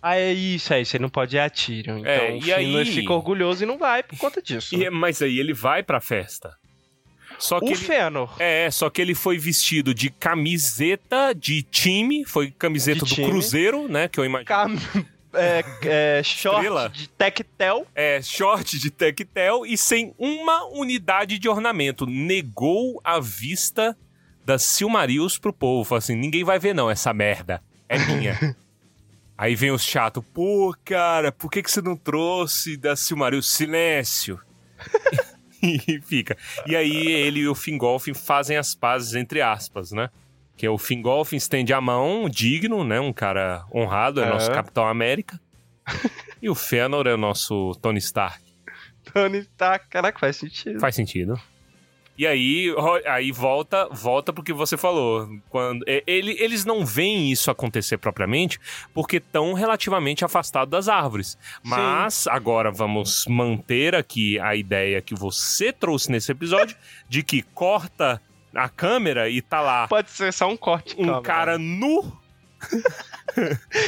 Ah, 0.02 0.16
é 0.18 0.34
isso, 0.34 0.74
é 0.74 0.82
isso. 0.82 0.96
Ele 0.96 1.04
não 1.04 1.10
pode 1.10 1.36
ir 1.36 1.40
a 1.40 1.48
Tyrion. 1.50 2.00
Então 2.00 2.12
É, 2.12 2.32
o 2.32 2.38
e 2.38 2.42
Finwë 2.42 2.78
aí- 2.80 2.86
fica 2.86 3.14
orgulhoso 3.14 3.64
e 3.64 3.68
não 3.68 3.78
vai 3.78 4.02
por 4.02 4.18
conta 4.18 4.42
disso. 4.42 4.74
E- 4.82 4.90
mas 4.90 5.22
aí 5.22 5.38
ele 5.40 5.54
vai 5.54 5.84
pra 5.84 6.00
festa. 6.00 6.56
Só 7.38 7.60
que 7.60 7.66
o 7.68 7.70
ele... 7.70 7.76
Fëanor. 7.76 8.36
É, 8.40 8.70
só 8.72 8.90
que 8.90 9.00
ele 9.02 9.14
foi 9.16 9.38
vestido 9.38 9.94
de 9.94 10.10
camiseta 10.10 11.34
de 11.34 11.62
time, 11.62 12.26
foi 12.26 12.52
camiseta 12.52 13.06
De 13.06 13.10
do 13.12 13.16
time. 13.16 13.28
Cruzeiro, 13.30 13.88
né? 13.88 14.08
Que 14.08 14.20
eu 14.20 14.26
imagino. 14.26 14.46
Cam... 14.48 14.76
É, 15.34 15.64
é, 15.84 16.22
short 16.26 16.58
Estrela. 16.58 16.90
de 16.90 17.10
tectel. 17.10 17.88
É, 17.94 18.22
short 18.22 18.80
de 18.80 18.90
tectel 18.90 19.66
e 19.66 19.78
sem 19.78 20.14
uma 20.18 20.66
unidade 20.66 21.38
de 21.38 21.48
ornamento. 21.48 22.06
Negou 22.06 23.00
a 23.04 23.20
vista 23.20 23.98
das 24.44 24.64
Silmarils 24.64 25.38
pro 25.38 25.54
povo. 25.54 25.84
Falou 25.84 26.00
assim: 26.00 26.16
ninguém 26.16 26.44
vai 26.44 26.60
ver, 26.60 26.74
não, 26.74 26.90
essa 26.90 27.14
merda. 27.14 27.62
É 27.88 27.98
minha. 27.98 28.38
Aí 29.38 29.56
vem 29.56 29.72
os 29.72 29.84
chato, 29.84 30.22
pô, 30.22 30.76
cara, 30.84 31.32
por 31.32 31.50
que, 31.50 31.64
que 31.64 31.72
você 31.72 31.82
não 31.82 31.96
trouxe 31.96 32.76
da 32.76 32.94
Silmaril? 32.94 33.42
Silêncio. 33.42 34.38
e 35.64 36.02
fica. 36.02 36.38
E 36.66 36.76
aí 36.76 37.08
ele 37.08 37.40
e 37.40 37.48
o 37.48 37.56
Fingolfin 37.56 38.14
fazem 38.14 38.58
as 38.58 38.76
pazes, 38.76 39.16
entre 39.16 39.42
aspas, 39.42 39.92
né? 39.94 40.10
Que 40.60 40.66
é 40.66 40.70
o 40.70 40.78
Fingolfin 40.78 41.38
estende 41.38 41.72
a 41.72 41.80
mão, 41.80 42.28
digno, 42.28 42.84
né? 42.84 42.99
Um 42.99 43.14
cara 43.14 43.64
honrado, 43.74 44.20
é 44.20 44.26
É. 44.26 44.30
nosso 44.30 44.51
Capitão 44.51 44.86
América. 44.86 45.39
e 46.41 46.49
o 46.49 46.53
Fëanor 46.53 47.07
é 47.07 47.14
o 47.14 47.18
nosso 47.18 47.72
Tony 47.82 47.99
Stark. 47.99 48.43
Tony 49.14 49.45
tá. 49.55 49.80
Caraca, 49.80 50.20
faz 50.20 50.36
sentido. 50.36 50.78
Faz 50.78 50.95
sentido. 50.95 51.39
E 52.18 52.28
aí, 52.28 52.68
aí 53.07 53.32
volta, 53.32 53.88
volta 53.89 54.34
pro 54.34 54.43
que 54.43 54.51
você 54.51 54.76
falou. 54.76 55.30
Quando 55.49 55.86
ele- 55.88 56.36
eles 56.38 56.66
não 56.66 56.86
veem 56.86 57.32
isso 57.32 57.49
acontecer 57.49 57.97
propriamente 57.97 58.60
porque 58.93 59.16
estão 59.16 59.53
relativamente 59.53 60.26
afastados 60.26 60.70
das 60.70 60.89
árvores. 60.89 61.38
Mas 61.64 62.28
agora 62.28 62.70
vamos 62.70 63.26
manter 63.30 63.95
aqui 63.95 64.38
a 64.41 64.53
ideia 64.53 65.01
que 65.01 65.16
você 65.16 65.72
trouxe 65.72 66.12
nesse 66.12 66.30
episódio 66.34 66.76
de 67.07 67.24
que 67.24 67.41
corta 67.41 68.22
a 68.54 68.68
câmera 68.70 69.30
e 69.30 69.41
tá 69.41 69.62
lá 69.62 69.88
Pode 69.88 70.10
ser 70.10 70.32
só 70.34 70.50
um 70.50 70.58
corte. 70.58 70.95
um 71.00 71.06
calma. 71.06 71.22
cara 71.22 71.58
nu 71.58 72.18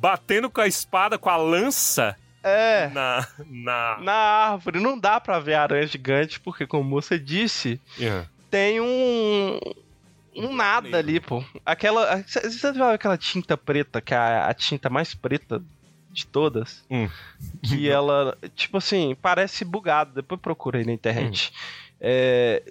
Batendo 0.00 0.50
com 0.50 0.60
a 0.60 0.66
espada, 0.66 1.18
com 1.18 1.30
a 1.30 1.36
lança 1.36 2.16
É, 2.42 2.88
na. 2.88 3.26
na... 3.46 3.98
na 4.00 4.12
árvore. 4.12 4.80
Não 4.80 4.98
dá 4.98 5.18
pra 5.20 5.38
ver 5.38 5.54
a 5.54 5.62
aranha 5.62 5.86
gigante, 5.86 6.38
porque, 6.40 6.66
como 6.66 6.88
você 6.90 7.18
disse, 7.18 7.80
Yeah. 7.98 8.28
tem 8.50 8.80
um. 8.80 9.58
Um 10.36 10.54
nada 10.54 10.82
negro. 10.82 10.98
ali, 10.98 11.20
pô. 11.20 11.44
Aquela. 11.66 12.22
Você 12.26 12.72
viu 12.72 12.84
aquela 12.84 13.16
tinta 13.18 13.56
preta, 13.56 14.00
que 14.00 14.14
é 14.14 14.16
a, 14.16 14.46
a 14.48 14.54
tinta 14.54 14.88
mais 14.90 15.12
preta 15.14 15.60
de 16.12 16.26
todas? 16.26 16.84
Hum. 16.90 17.08
Que 17.62 17.88
ela, 17.90 18.36
tipo 18.54 18.76
assim, 18.78 19.16
parece 19.20 19.64
bugado. 19.64 20.12
Depois 20.14 20.40
procurei 20.40 20.84
na 20.84 20.92
internet. 20.92 21.52
É, 22.00 22.62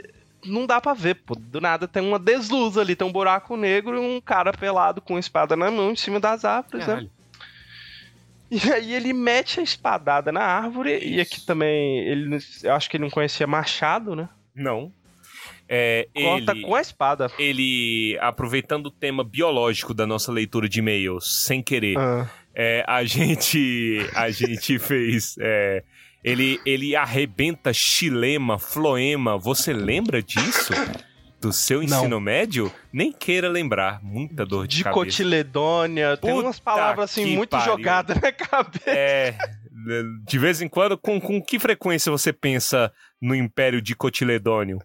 não 0.46 0.66
dá 0.66 0.80
pra 0.80 0.94
ver, 0.94 1.16
pô. 1.16 1.36
Do 1.36 1.60
nada 1.62 1.88
tem 1.88 2.02
uma 2.04 2.20
desluz 2.20 2.78
ali, 2.78 2.96
tem 2.96 3.08
um 3.08 3.12
buraco 3.12 3.56
negro 3.58 3.96
e 3.96 4.00
um 4.00 4.22
cara 4.22 4.52
pelado 4.54 5.02
com 5.02 5.18
espada 5.20 5.56
na 5.56 5.70
mão 5.72 5.92
em 5.92 5.96
cima 5.96 6.20
das 6.20 6.46
árvores, 6.46 6.86
né? 6.88 6.94
Caralho. 6.94 7.12
E 8.50 8.72
aí 8.72 8.94
ele 8.94 9.12
mete 9.12 9.60
a 9.60 9.64
espadada 9.64 10.32
na 10.32 10.42
árvore, 10.42 11.00
e 11.06 11.20
aqui 11.20 11.46
também, 11.46 12.00
ele, 12.00 12.38
eu 12.64 12.74
acho 12.74 12.90
que 12.90 12.96
ele 12.96 13.04
não 13.04 13.10
conhecia 13.12 13.46
machado, 13.46 14.16
né? 14.16 14.30
Não. 14.56 14.92
É, 15.68 16.08
Corta 16.16 16.54
ele, 16.54 16.62
com 16.62 16.74
a 16.76 16.80
espada. 16.80 17.30
ele, 17.38 18.18
aproveitando 18.22 18.86
o 18.86 18.92
tema 18.92 19.22
biológico 19.22 19.94
da 19.94 20.08
nossa 20.08 20.32
leitura 20.32 20.70
de 20.70 20.80
e-mails, 20.80 21.44
sem 21.46 21.62
querer, 21.62 21.98
Ah, 21.98 22.30
é, 22.56 22.86
a 22.88 23.04
gente 23.04 24.00
a 24.16 24.30
gente 24.32 24.80
fez. 24.80 25.36
é, 25.42 25.84
ele, 26.28 26.60
ele 26.66 26.96
arrebenta 26.96 27.72
xilema, 27.74 28.60
floema. 28.60 29.38
Você 29.38 29.72
lembra 29.72 30.22
disso? 30.22 30.74
Do 31.40 31.54
seu 31.54 31.80
Não. 31.84 32.00
ensino 32.00 32.20
médio? 32.20 32.72
Nem 32.92 33.12
queira 33.12 33.48
lembrar. 33.48 34.04
Muita 34.04 34.46
dor 34.46 34.68
de, 34.68 34.78
de 34.78 34.84
cabeça. 34.84 35.06
cotiledônia, 35.06 36.18
tem 36.18 36.34
umas 36.34 36.60
palavras 36.60 37.12
assim 37.12 37.36
muito 37.36 37.58
jogadas 37.60 38.20
na 38.20 38.32
cabeça. 38.32 38.90
É. 38.90 39.38
De 40.26 40.38
vez 40.40 40.62
em 40.62 40.68
quando, 40.68 40.98
com, 40.98 41.22
com 41.22 41.42
que 41.42 41.60
frequência 41.60 42.12
você 42.12 42.34
pensa 42.34 42.92
no 43.22 43.34
Império 43.34 43.82
de 43.82 43.96
Cotiledônio? 43.96 44.80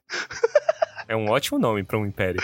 É 1.09 1.16
um 1.16 1.28
ótimo 1.30 1.59
nome 1.59 1.82
pra 1.82 1.99
um 1.99 2.07
império. 2.07 2.40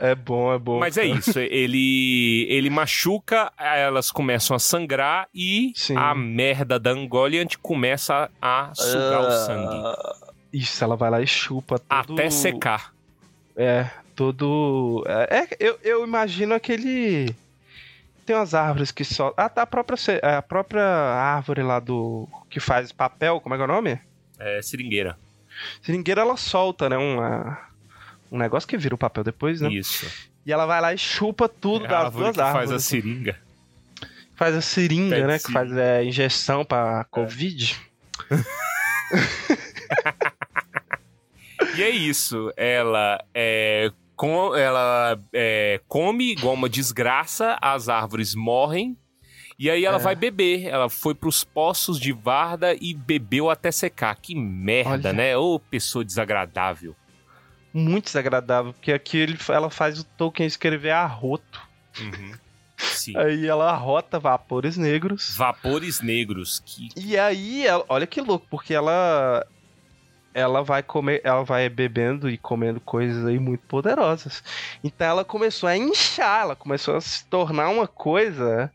É 0.00 0.14
bom, 0.14 0.52
é 0.52 0.58
bom. 0.58 0.78
Mas 0.78 0.96
é 0.96 1.04
isso, 1.04 1.38
ele 1.38 2.46
ele 2.48 2.70
machuca, 2.70 3.52
elas 3.58 4.10
começam 4.10 4.56
a 4.56 4.58
sangrar 4.58 5.28
e 5.34 5.72
Sim. 5.76 5.94
a 5.96 6.14
merda 6.14 6.78
da 6.78 6.90
Angoliant 6.90 7.54
começa 7.60 8.30
a 8.40 8.72
sugar 8.74 9.20
o 9.20 9.30
sangue 9.30 9.76
Ah, 9.76 10.16
Isso, 10.50 10.82
ela 10.82 10.96
vai 10.96 11.10
lá 11.10 11.20
e 11.20 11.26
chupa 11.26 11.78
todo... 11.78 12.14
até 12.14 12.30
secar. 12.30 12.94
É, 13.54 13.90
todo... 14.16 15.04
É, 15.06 15.40
é, 15.40 15.48
eu, 15.60 15.78
eu 15.82 16.04
imagino 16.04 16.54
aquele... 16.54 17.34
Tem 18.24 18.34
umas 18.34 18.54
árvores 18.54 18.90
que 18.90 19.04
só... 19.04 19.34
Ah, 19.36 19.50
tá, 19.50 19.62
a 19.62 19.66
própria, 19.66 19.98
a 20.38 20.40
própria 20.40 20.84
árvore 20.84 21.62
lá 21.62 21.78
do... 21.78 22.26
Que 22.48 22.58
faz 22.58 22.90
papel, 22.90 23.38
como 23.40 23.54
é 23.54 23.58
que 23.58 23.62
é 23.62 23.64
o 23.64 23.68
nome? 23.68 24.00
É 24.38 24.62
seringueira. 24.62 25.18
Seringueira, 25.82 26.22
ela 26.22 26.38
solta, 26.38 26.88
né? 26.88 26.96
Uma... 26.96 27.69
Um 28.30 28.38
negócio 28.38 28.68
que 28.68 28.76
vira 28.78 28.94
o 28.94 28.98
papel 28.98 29.24
depois, 29.24 29.60
né? 29.60 29.70
Isso. 29.72 30.06
E 30.46 30.52
ela 30.52 30.64
vai 30.66 30.80
lá 30.80 30.94
e 30.94 30.98
chupa 30.98 31.48
tudo 31.48 31.84
É 31.86 31.88
a 31.88 32.04
das 32.04 32.12
duas 32.14 32.34
que 32.34 32.40
árvores. 32.40 32.68
faz 32.70 32.72
a 32.72 32.78
seringa. 32.78 33.36
Faz 34.36 34.54
a 34.54 34.60
seringa, 34.60 35.16
Pede 35.16 35.26
né? 35.26 35.38
Que 35.38 35.52
faz 35.52 35.72
é, 35.76 36.04
injeção 36.04 36.64
pra 36.64 37.04
Covid. 37.10 37.76
E 41.76 41.82
é 41.82 41.90
isso. 41.90 42.52
Ela 42.56 43.22
é. 43.34 43.90
Com, 44.16 44.54
ela 44.54 45.18
é, 45.32 45.80
come 45.88 46.32
igual 46.32 46.52
uma 46.54 46.68
desgraça, 46.68 47.56
as 47.60 47.88
árvores 47.88 48.34
morrem. 48.34 48.96
E 49.58 49.70
aí 49.70 49.84
ela 49.84 49.96
É. 49.96 50.00
vai 50.00 50.14
beber. 50.14 50.66
Ela 50.66 50.88
foi 50.90 51.14
pros 51.14 51.42
poços 51.44 51.98
de 51.98 52.12
Varda 52.12 52.74
e 52.80 52.92
bebeu 52.92 53.48
até 53.48 53.70
secar. 53.70 54.14
Que 54.16 54.34
merda, 54.34 55.08
Olha. 55.08 55.12
né? 55.12 55.36
Ô, 55.36 55.58
pessoa 55.58 56.04
desagradável. 56.04 56.94
Muito 57.72 58.06
desagradável, 58.06 58.72
porque 58.72 58.92
aqui 58.92 59.16
ele, 59.18 59.38
ela 59.48 59.70
faz 59.70 59.98
o 60.00 60.04
Tolkien 60.04 60.46
escrever 60.46 60.90
arroto. 60.90 61.60
Uhum. 62.00 62.32
Sim. 62.76 63.16
Aí 63.16 63.46
ela 63.46 63.70
arrota 63.70 64.18
vapores 64.18 64.76
negros. 64.76 65.36
Vapores 65.36 66.00
negros. 66.00 66.62
Que. 66.64 66.88
E 66.96 67.18
aí, 67.18 67.66
ela- 67.66 67.84
olha 67.88 68.06
que 68.06 68.20
louco, 68.20 68.46
porque 68.50 68.72
ela 68.74 69.46
ela 70.32 70.62
vai 70.62 70.80
comer, 70.82 71.20
ela 71.24 71.42
vai 71.44 71.68
bebendo 71.68 72.30
e 72.30 72.38
comendo 72.38 72.78
coisas 72.80 73.26
aí 73.26 73.38
muito 73.38 73.62
poderosas. 73.66 74.42
Então 74.82 75.06
ela 75.08 75.24
começou 75.24 75.68
a 75.68 75.76
inchar, 75.76 76.42
ela 76.42 76.56
começou 76.56 76.96
a 76.96 77.00
se 77.00 77.24
tornar 77.26 77.68
uma 77.68 77.86
coisa 77.88 78.72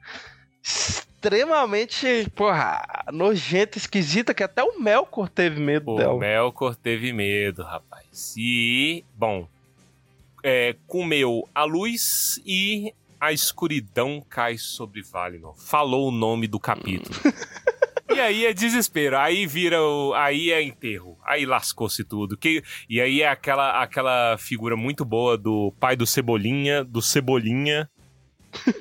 extremamente, 1.26 2.30
porra, 2.36 2.86
nojenta, 3.12 3.78
esquisita, 3.78 4.34
que 4.34 4.44
até 4.44 4.64
o 4.64 4.80
Melkor 4.80 5.28
teve 5.28 5.60
medo 5.60 5.92
O 5.94 5.96
dela. 5.96 6.20
Melkor 6.20 6.76
teve 6.76 7.12
medo, 7.12 7.64
rapaz. 7.64 8.36
E, 8.38 9.04
bom, 9.16 9.48
é, 10.44 10.76
comeu 10.86 11.48
a 11.54 11.64
luz 11.64 12.40
e 12.46 12.94
a 13.20 13.34
escuridão 13.34 14.24
cai 14.30 14.58
sobre 14.58 15.02
Valinor. 15.02 15.56
Falou 15.58 16.10
o 16.10 16.12
nome 16.12 16.48
do 16.48 16.60
capítulo. 16.60 17.16
e 18.16 18.20
aí 18.20 18.46
é 18.46 18.54
desespero. 18.54 19.18
Aí 19.18 19.48
vira 19.48 19.82
o. 19.82 20.14
Aí 20.14 20.52
é 20.52 20.62
enterro. 20.62 21.18
Aí 21.26 21.44
lascou-se 21.46 22.04
tudo. 22.04 22.38
Que, 22.38 22.64
e 22.88 23.02
aí 23.02 23.24
é 23.24 23.30
aquela, 23.30 23.82
aquela 23.82 24.38
figura 24.38 24.78
muito 24.78 25.04
boa 25.04 25.36
do 25.36 25.74
pai 25.80 25.96
do 25.96 26.06
Cebolinha, 26.06 26.84
do 26.84 27.02
Cebolinha. 27.02 27.90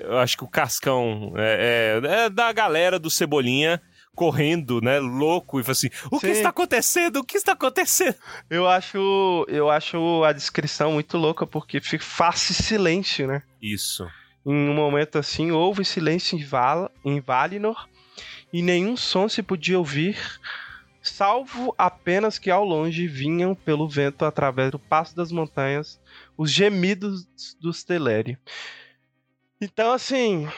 Eu 0.00 0.18
acho 0.18 0.36
que 0.36 0.44
o 0.44 0.48
Cascão 0.48 1.32
é, 1.36 2.00
é- 2.02 2.24
é 2.24 2.30
da 2.30 2.52
galera 2.52 2.98
do 2.98 3.10
Cebolinha 3.10 3.80
correndo, 4.14 4.80
né, 4.80 5.00
louco, 5.00 5.58
e 5.58 5.62
fala 5.64 5.72
assim: 5.72 5.88
O 6.10 6.20
que 6.20 6.26
Sim. 6.28 6.32
está 6.32 6.48
acontecendo? 6.50 7.16
O 7.16 7.24
que 7.24 7.36
está 7.36 7.52
acontecendo? 7.52 8.14
Eu 8.48 8.68
acho, 8.68 9.44
eu 9.48 9.68
acho 9.70 10.22
a 10.22 10.32
descrição 10.32 10.92
muito 10.92 11.18
louca 11.18 11.46
porque 11.46 11.80
faz 11.98 12.38
silêncio, 12.40 13.26
né? 13.26 13.42
Isso. 13.60 14.06
Em 14.46 14.52
um 14.68 14.74
momento 14.74 15.18
assim, 15.18 15.50
houve 15.50 15.84
silêncio 15.84 16.38
em, 16.38 16.44
Val 16.44 16.90
em 17.04 17.18
Valinor 17.20 17.88
e 18.52 18.62
nenhum 18.62 18.96
som 18.96 19.28
se 19.28 19.42
podia 19.42 19.78
ouvir, 19.78 20.16
salvo 21.02 21.74
apenas 21.76 22.38
que 22.38 22.50
ao 22.50 22.64
longe 22.64 23.06
vinham 23.08 23.54
pelo 23.54 23.88
vento 23.88 24.24
através 24.24 24.70
do 24.70 24.78
passo 24.78 25.16
das 25.16 25.32
montanhas 25.32 25.98
os 26.36 26.50
gemidos 26.52 27.26
dos 27.60 27.82
Teleri. 27.84 28.38
Então, 29.60 29.92
assim. 29.92 30.48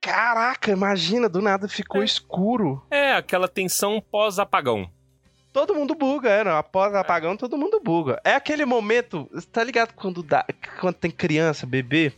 Caraca, 0.00 0.70
imagina, 0.72 1.28
do 1.28 1.40
nada 1.40 1.68
ficou 1.68 2.02
É. 2.02 2.04
escuro. 2.04 2.84
É 2.90 3.12
aquela 3.12 3.46
tensão 3.46 4.00
pós-apagão. 4.00 4.90
Todo 5.52 5.74
mundo 5.74 5.94
buga, 5.94 6.30
é, 6.30 6.42
não? 6.44 6.56
Após 6.56 6.94
apagão, 6.94 7.36
todo 7.36 7.58
mundo 7.58 7.78
buga. 7.78 8.20
É 8.24 8.34
aquele 8.34 8.64
momento, 8.64 9.28
tá 9.52 9.62
ligado 9.62 9.92
quando 9.94 10.22
dá, 10.22 10.44
quando 10.80 10.94
tem 10.94 11.10
criança, 11.10 11.66
bebê, 11.66 12.10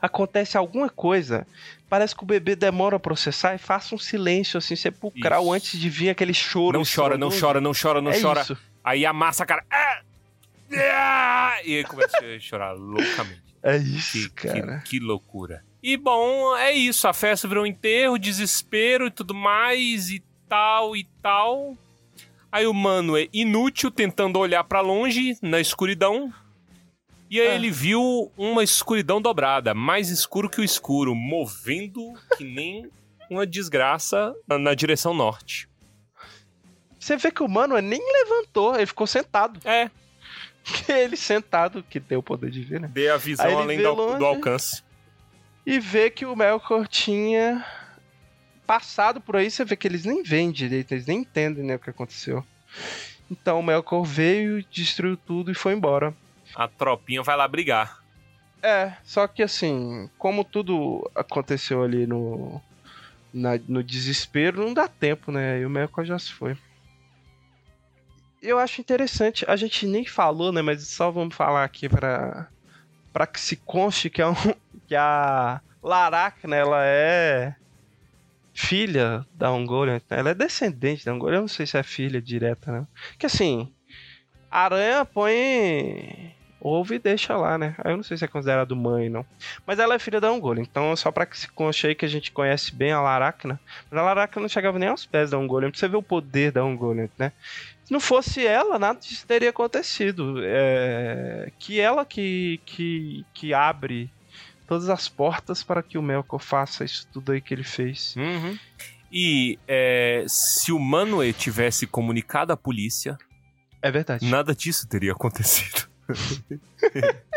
acontece 0.00 0.56
alguma 0.56 0.88
coisa, 0.88 1.44
parece 1.88 2.14
que 2.14 2.22
o 2.22 2.26
bebê 2.26 2.54
demora 2.54 2.96
a 2.96 3.00
processar 3.00 3.54
e 3.56 3.58
faça 3.58 3.92
um 3.94 3.98
silêncio 3.98 4.56
assim 4.56 4.76
sepulcral 4.76 5.42
Isso. 5.42 5.52
antes 5.52 5.80
de 5.80 5.90
vir 5.90 6.10
aquele 6.10 6.32
choro. 6.32 6.78
Não 6.78 6.84
chora, 6.86 7.18
não 7.18 7.28
chora, 7.28 7.60
não 7.60 7.72
chora, 7.74 8.00
não 8.00 8.12
é 8.12 8.20
chora. 8.20 8.42
Isso. 8.42 8.56
Aí 8.84 9.04
amassa 9.04 9.42
a 9.42 9.46
cara. 9.46 9.64
Ah! 9.68 10.00
Ah! 10.74 11.56
E 11.64 11.76
aí 11.76 11.84
começa 11.84 12.16
a 12.18 12.38
chorar 12.38 12.72
loucamente. 12.72 13.51
É 13.62 13.78
Que, 13.78 13.84
isso, 13.84 14.30
cara. 14.32 14.78
que, 14.84 14.90
que 14.90 14.98
loucura. 15.00 15.64
E 15.82 15.96
bom, 15.96 16.56
é 16.56 16.72
isso. 16.72 17.06
A 17.08 17.12
festa 17.12 17.46
virou 17.48 17.64
um 17.64 17.66
enterro, 17.66 18.18
desespero 18.18 19.06
e 19.06 19.10
tudo 19.10 19.34
mais, 19.34 20.10
e 20.10 20.22
tal, 20.48 20.96
e 20.96 21.04
tal. 21.20 21.76
Aí 22.50 22.66
o 22.66 22.74
mano 22.74 23.16
é 23.16 23.28
inútil 23.32 23.90
tentando 23.90 24.38
olhar 24.38 24.62
pra 24.64 24.80
longe 24.80 25.36
na 25.40 25.60
escuridão. 25.60 26.32
E 27.30 27.40
aí 27.40 27.48
Ah. 27.48 27.54
ele 27.54 27.70
viu 27.70 28.30
uma 28.36 28.62
escuridão 28.62 29.20
dobrada, 29.22 29.72
mais 29.74 30.10
escuro 30.10 30.50
que 30.50 30.60
o 30.60 30.64
escuro, 30.64 31.14
movendo 31.14 32.12
que 32.36 32.44
nem 32.44 32.90
uma 33.30 33.46
desgraça 33.46 34.34
na, 34.46 34.58
na 34.58 34.74
direção 34.74 35.14
norte. 35.14 35.66
Você 36.98 37.16
vê 37.16 37.30
que 37.30 37.42
o 37.42 37.48
mano 37.48 37.76
nem 37.80 38.00
levantou, 38.00 38.76
ele 38.76 38.86
ficou 38.86 39.06
sentado. 39.06 39.58
É, 39.64 39.90
Ele 40.88 41.16
sentado, 41.16 41.82
que 41.82 41.98
tem 42.00 42.16
o 42.16 42.22
poder 42.22 42.50
de 42.50 42.62
ver, 42.62 42.80
né? 42.80 42.88
dê 42.92 43.08
a 43.08 43.16
visão 43.16 43.44
além 43.58 43.78
do, 43.78 44.18
do 44.18 44.24
alcance. 44.24 44.82
E 45.66 45.78
vê 45.80 46.10
que 46.10 46.24
o 46.26 46.34
Melkor 46.36 46.86
tinha 46.88 47.64
passado 48.66 49.20
por 49.20 49.36
aí, 49.36 49.50
você 49.50 49.64
vê 49.64 49.76
que 49.76 49.86
eles 49.86 50.04
nem 50.04 50.22
veem 50.22 50.50
direito, 50.50 50.92
eles 50.92 51.06
nem 51.06 51.18
entendem 51.20 51.64
né, 51.64 51.74
o 51.76 51.78
que 51.78 51.90
aconteceu. 51.90 52.44
Então 53.30 53.58
o 53.60 53.62
Melkor 53.62 54.02
veio, 54.04 54.64
destruiu 54.70 55.16
tudo 55.16 55.50
e 55.50 55.54
foi 55.54 55.72
embora. 55.72 56.14
A 56.54 56.68
tropinha 56.68 57.22
vai 57.22 57.36
lá 57.36 57.46
brigar. 57.48 58.00
É, 58.62 58.92
só 59.02 59.26
que 59.26 59.42
assim, 59.42 60.08
como 60.18 60.44
tudo 60.44 61.10
aconteceu 61.14 61.82
ali 61.82 62.06
no, 62.06 62.60
na- 63.32 63.58
no 63.66 63.82
desespero, 63.82 64.64
não 64.64 64.72
dá 64.74 64.86
tempo, 64.86 65.32
né? 65.32 65.60
E 65.60 65.66
o 65.66 65.70
Melkor 65.70 66.04
já 66.04 66.18
se 66.18 66.32
foi. 66.32 66.56
Eu 68.42 68.58
acho 68.58 68.80
interessante, 68.80 69.44
a 69.48 69.54
gente 69.54 69.86
nem 69.86 70.04
falou, 70.04 70.52
né? 70.52 70.60
Mas 70.60 70.88
só 70.88 71.12
vamos 71.12 71.34
falar 71.34 71.62
aqui 71.62 71.88
pra, 71.88 72.48
pra 73.12 73.26
que 73.26 73.40
se 73.40 73.54
conste 73.56 74.10
que 74.10 74.20
é 74.20 74.26
um, 74.26 74.34
que 74.88 74.96
a 74.96 75.60
Laracna, 75.80 76.56
ela 76.56 76.84
é 76.84 77.54
filha 78.52 79.24
da 79.32 79.52
Ungoliant, 79.52 80.02
né? 80.10 80.18
ela 80.18 80.30
é 80.30 80.34
descendente 80.34 81.04
da 81.04 81.14
Ungoliant, 81.14 81.36
eu 81.36 81.40
não 81.42 81.48
sei 81.48 81.66
se 81.66 81.78
é 81.78 81.82
filha 81.82 82.20
direta, 82.20 82.72
né? 82.72 82.86
Que 83.16 83.26
assim, 83.26 83.72
a 84.50 84.64
aranha 84.64 85.04
põe 85.04 86.34
ouve 86.62 86.94
e 86.94 86.98
deixa 86.98 87.36
lá, 87.36 87.58
né? 87.58 87.74
Eu 87.84 87.96
não 87.96 88.02
sei 88.04 88.16
se 88.16 88.24
é 88.24 88.28
considerado 88.28 88.74
mãe, 88.76 89.08
não. 89.08 89.26
Mas 89.66 89.78
ela 89.78 89.94
é 89.94 89.98
filha 89.98 90.20
da 90.20 90.30
Ungoliant, 90.32 90.66
então 90.70 90.94
só 90.96 91.10
pra 91.10 91.26
que 91.26 91.38
se 91.38 91.48
conche 91.48 91.88
aí 91.88 91.94
que 91.94 92.04
a 92.04 92.08
gente 92.08 92.30
conhece 92.32 92.74
bem 92.74 92.92
a 92.92 93.00
Laracna. 93.00 93.60
Mas 93.90 93.98
a 94.00 94.02
Laracna 94.02 94.42
não 94.42 94.48
chegava 94.48 94.78
nem 94.78 94.88
aos 94.88 95.04
pés 95.04 95.30
da 95.30 95.38
Ungoliant, 95.38 95.70
pra 95.72 95.78
você 95.80 95.88
ver 95.88 95.96
o 95.96 96.02
poder 96.02 96.52
da 96.52 96.64
Ungoliant, 96.64 97.10
né? 97.18 97.32
Se 97.84 97.92
não 97.92 98.00
fosse 98.00 98.46
ela, 98.46 98.78
nada 98.78 99.00
disso 99.00 99.26
teria 99.26 99.50
acontecido. 99.50 100.36
É... 100.42 101.50
Que 101.58 101.80
ela 101.80 102.04
que, 102.04 102.60
que, 102.64 103.26
que 103.34 103.52
abre 103.52 104.08
todas 104.66 104.88
as 104.88 105.08
portas 105.08 105.62
para 105.62 105.82
que 105.82 105.98
o 105.98 106.02
Melkor 106.02 106.38
faça 106.40 106.84
isso 106.84 107.06
tudo 107.12 107.32
aí 107.32 107.40
que 107.40 107.52
ele 107.52 107.64
fez. 107.64 108.14
Uhum. 108.16 108.56
E 109.12 109.58
é, 109.68 110.24
se 110.26 110.72
o 110.72 110.78
Manwë 110.78 111.34
tivesse 111.34 111.86
comunicado 111.86 112.52
à 112.52 112.56
polícia, 112.56 113.18
É 113.82 113.90
verdade. 113.90 114.24
nada 114.30 114.54
disso 114.54 114.88
teria 114.88 115.12
acontecido. 115.12 115.91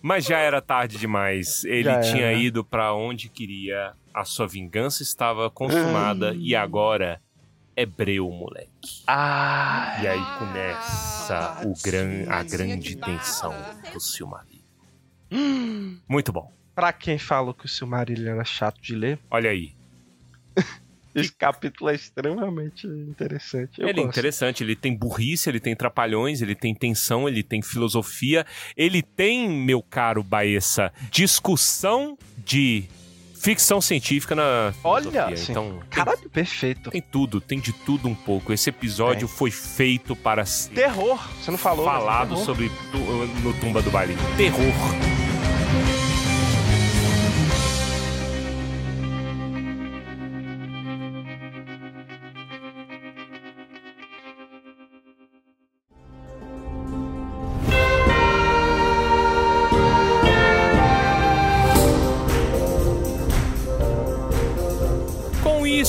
Mas 0.00 0.24
já 0.24 0.38
era 0.38 0.60
tarde 0.60 0.98
demais. 0.98 1.64
Ele 1.64 1.84
Já 1.84 2.00
tinha 2.00 2.26
era. 2.26 2.34
ido 2.38 2.64
pra 2.64 2.92
onde 2.94 3.28
queria. 3.28 3.92
A 4.12 4.24
sua 4.24 4.46
vingança 4.48 5.02
estava 5.02 5.48
consumada 5.48 6.34
e 6.34 6.54
agora 6.56 7.20
é 7.76 7.86
breu, 7.86 8.28
moleque. 8.30 9.02
Ah, 9.06 9.98
E 10.02 10.06
aí 10.08 10.20
começa 10.38 11.62
o 11.64 11.72
gran, 11.82 12.28
a 12.28 12.42
grande 12.42 12.96
tensão 12.96 13.54
do 13.92 14.00
Silmarillion. 14.00 14.60
Muito 16.08 16.32
bom. 16.32 16.52
pra 16.74 16.92
quem 16.92 17.16
falou 17.18 17.54
que 17.54 17.64
o 17.64 17.68
Silmarillion 17.68 18.32
era 18.34 18.44
chato 18.44 18.80
de 18.82 18.94
ler, 18.94 19.18
Olha 19.30 19.50
aí. 19.50 19.74
esse 21.14 21.32
capítulo 21.32 21.90
é 21.90 21.94
extremamente 21.94 22.86
interessante. 22.86 23.80
Eu 23.80 23.88
ele 23.88 24.00
é 24.00 24.02
gosto. 24.04 24.14
interessante, 24.18 24.62
ele 24.62 24.76
tem 24.76 24.94
burrice, 24.96 25.48
ele 25.48 25.60
tem 25.60 25.74
trapalhões, 25.76 26.40
ele 26.42 26.54
tem 26.54 26.74
tensão, 26.74 27.28
ele 27.28 27.42
tem 27.42 27.62
filosofia, 27.62 28.46
ele 28.76 29.02
tem, 29.02 29.48
meu 29.48 29.82
caro 29.82 30.22
Baessa, 30.22 30.92
discussão 31.10 32.16
de 32.38 32.84
ficção 33.34 33.80
científica 33.80 34.34
na 34.36 34.72
Olha. 34.84 35.28
Então, 35.48 35.70
tem, 35.70 35.88
Caralho, 35.90 36.30
perfeito. 36.30 36.90
tem 36.90 37.02
tudo, 37.02 37.40
tem 37.40 37.58
de 37.58 37.72
tudo 37.72 38.08
um 38.08 38.14
pouco. 38.14 38.52
Esse 38.52 38.70
episódio 38.70 39.26
foi 39.26 39.50
feito 39.50 40.14
para 40.14 40.44
ser 40.46 40.70
Terror, 40.70 41.18
você 41.40 41.50
não 41.50 41.58
falou. 41.58 41.84
mas 41.84 41.96
é 41.96 41.98
falado 41.98 42.36
sobre 42.38 42.70
no 43.42 43.52
Tumba 43.54 43.82
do 43.82 43.90
Balim. 43.90 44.16
Terror. 44.36 45.21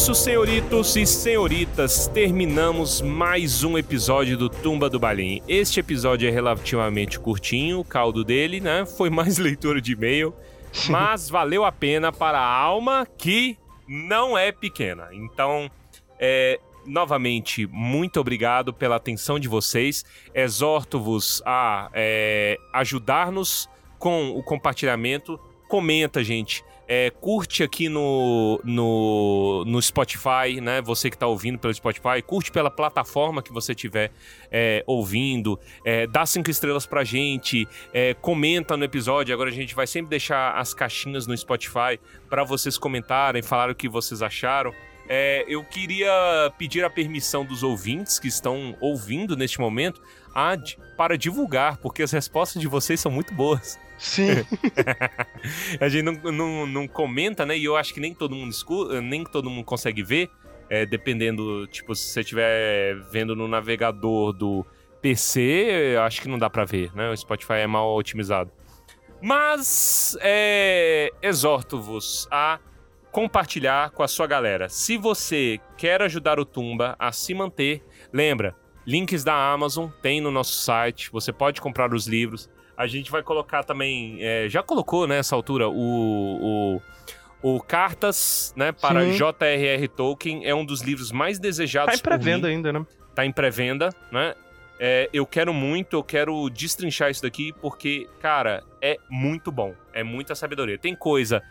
Isso, 0.04 0.16
senhoritos 0.16 0.97
e 0.97 1.06
senhoritas, 1.06 2.08
terminamos 2.08 2.99
mais 2.99 3.64
um 3.64 3.78
episódio 3.78 4.38
do 4.38 4.49
Tumba 4.49 4.89
do 4.89 4.99
Balim. 4.99 5.41
Este 5.47 5.80
episódio 5.80 6.28
é 6.28 6.30
relativamente 6.30 7.18
curtinho, 7.18 7.80
o 7.80 7.86
caldo 7.86 8.22
dele, 8.22 8.60
né? 8.60 8.86
Foi 8.86 9.10
mais 9.10 9.38
leitura 9.39 9.80
de 9.80 9.93
e-mail, 9.93 10.34
mas 10.89 11.30
valeu 11.30 11.64
a 11.64 11.72
pena 11.72 12.12
para 12.12 12.38
a 12.38 12.45
alma 12.45 13.08
que 13.18 13.58
não 13.88 14.38
é 14.38 14.51
pequena. 14.51 15.08
Então, 15.14 15.72
é, 16.20 16.60
novamente, 16.86 17.66
muito 17.68 18.20
obrigado 18.20 18.74
pela 18.74 18.97
atenção 18.97 19.39
de 19.39 19.47
vocês. 19.47 20.04
Exorto-vos 20.36 21.41
a 21.45 21.89
é, 21.93 22.58
ajudar-nos 22.74 23.70
com 23.97 24.32
o 24.32 24.43
compartilhamento. 24.43 25.39
Comenta, 25.70 26.22
gente. 26.22 26.62
É, 26.88 27.09
curte 27.09 27.63
aqui 27.63 27.88
no, 27.88 28.59
no, 28.63 29.63
no 29.65 29.81
Spotify, 29.81 30.59
né? 30.61 30.81
Você 30.81 31.09
que 31.09 31.17
tá 31.17 31.25
ouvindo 31.27 31.57
pelo 31.57 31.73
Spotify, 31.73 32.21
curte 32.25 32.51
pela 32.51 32.69
plataforma 32.69 33.41
que 33.41 33.53
você 33.53 33.71
estiver 33.71 34.11
é, 34.51 34.84
ouvindo, 34.86 35.59
é, 35.86 36.05
dá 36.07 36.25
cinco 36.25 36.49
estrelas 36.49 36.86
pra 36.86 37.03
gente, 37.03 37.67
é, 37.93 38.13
comenta 38.13 38.75
no 38.75 38.84
episódio. 38.84 39.34
Agora 39.34 39.49
a 39.49 39.53
gente 39.53 39.73
vai 39.73 39.88
sempre 39.88 40.09
deixar 40.09 40.57
as 40.57 40.73
caixinhas 40.73 41.25
no 41.25 41.36
Spotify 41.38 41.99
para 42.29 42.43
vocês 42.43 42.77
comentarem, 42.77 43.41
falar 43.41 43.69
o 43.69 43.75
que 43.75 43.88
vocês 43.88 44.21
acharam. 44.21 44.73
É, 45.07 45.43
eu 45.47 45.63
queria 45.63 46.51
pedir 46.57 46.84
a 46.84 46.89
permissão 46.89 47.45
dos 47.45 47.61
ouvintes 47.61 48.19
que 48.19 48.27
estão 48.27 48.75
ouvindo 48.79 49.36
neste 49.36 49.59
momento 49.59 50.01
a, 50.34 50.55
para 50.97 51.17
divulgar, 51.17 51.77
porque 51.77 52.03
as 52.03 52.11
respostas 52.11 52.61
de 52.61 52.67
vocês 52.67 52.99
são 52.99 53.11
muito 53.11 53.34
boas. 53.34 53.77
Sim, 53.97 54.45
A 55.79 55.87
gente 55.87 56.03
não, 56.03 56.13
não, 56.31 56.65
não 56.67 56.87
comenta, 56.87 57.45
né? 57.45 57.57
E 57.57 57.65
eu 57.65 57.75
acho 57.77 57.93
que 57.93 57.99
nem 57.99 58.13
todo 58.13 58.35
mundo 58.35 58.51
escuta, 58.51 59.01
nem 59.01 59.23
todo 59.23 59.49
mundo 59.49 59.63
consegue 59.65 60.03
ver. 60.03 60.29
é, 60.69 60.85
dependendo, 60.85 61.67
tipo, 61.67 61.93
se 61.95 62.07
você 62.09 62.21
estiver 62.21 62.95
vendo 63.11 63.35
no 63.35 63.47
navegador 63.47 64.33
do 64.33 64.65
PC, 65.01 65.95
acho 66.03 66.21
que 66.21 66.27
não 66.27 66.37
dá 66.39 66.49
pra 66.49 66.65
ver, 66.65 66.91
né? 66.95 67.09
O 67.09 67.17
Spotify 67.17 67.53
é 67.53 67.67
mal 67.67 67.93
otimizado. 67.95 68.51
Mas 69.21 70.17
é, 70.21 71.11
exorto-vos 71.21 72.27
a 72.31 72.59
compartilhar 73.11 73.91
com 73.91 74.01
a 74.03 74.07
sua 74.07 74.25
galera. 74.25 74.67
Se 74.69 74.97
você 74.97 75.59
quer 75.77 76.01
ajudar 76.01 76.39
o 76.39 76.45
Tumba 76.45 76.95
a 76.97 77.11
se 77.11 77.33
manter, 77.33 77.83
lembra, 78.11 78.55
links 78.87 79.23
da 79.23 79.33
Amazon 79.53 79.89
tem 80.01 80.19
no 80.19 80.31
nosso 80.31 80.53
site, 80.55 81.11
você 81.11 81.31
pode 81.31 81.61
comprar 81.61 81.93
os 81.93 82.07
livros. 82.07 82.49
A 82.84 82.88
gente 82.88 83.09
vai 83.09 83.23
colocar 83.23 83.63
também, 83.63 84.17
é, 84.19 84.47
já 84.49 84.61
colocou 84.61 85.07
nessa 85.07 85.36
altura 85.36 85.69
o, 85.69 86.81
o, 87.41 87.55
o 87.55 87.61
Cartas, 87.61 88.53
né, 88.57 88.71
para 88.71 89.01
Sim. 89.05 89.13
J.R.R. 89.13 89.88
Tolkien, 89.88 90.45
é 90.45 90.53
um 90.53 90.65
dos 90.65 90.81
livros 90.81 91.11
mais 91.11 91.39
desejados 91.39 91.93
tá 91.93 91.99
em 91.99 92.01
pré-venda 92.01 92.47
ainda, 92.47 92.73
né? 92.73 92.86
tá 93.13 93.25
em 93.25 93.31
pré-venda, 93.31 93.89
né? 94.11 94.34
É, 94.79 95.09
eu 95.13 95.25
quero 95.25 95.53
muito, 95.53 95.95
eu 95.95 96.03
quero 96.03 96.49
destrinchar 96.49 97.09
isso 97.09 97.21
daqui 97.21 97.53
porque, 97.61 98.09
cara, 98.19 98.63
é 98.81 98.97
muito 99.09 99.51
bom. 99.51 99.73
É 99.93 100.03
muita 100.03 100.36
sabedoria. 100.36 100.77
Tem 100.77 100.95
coisa 100.95 101.41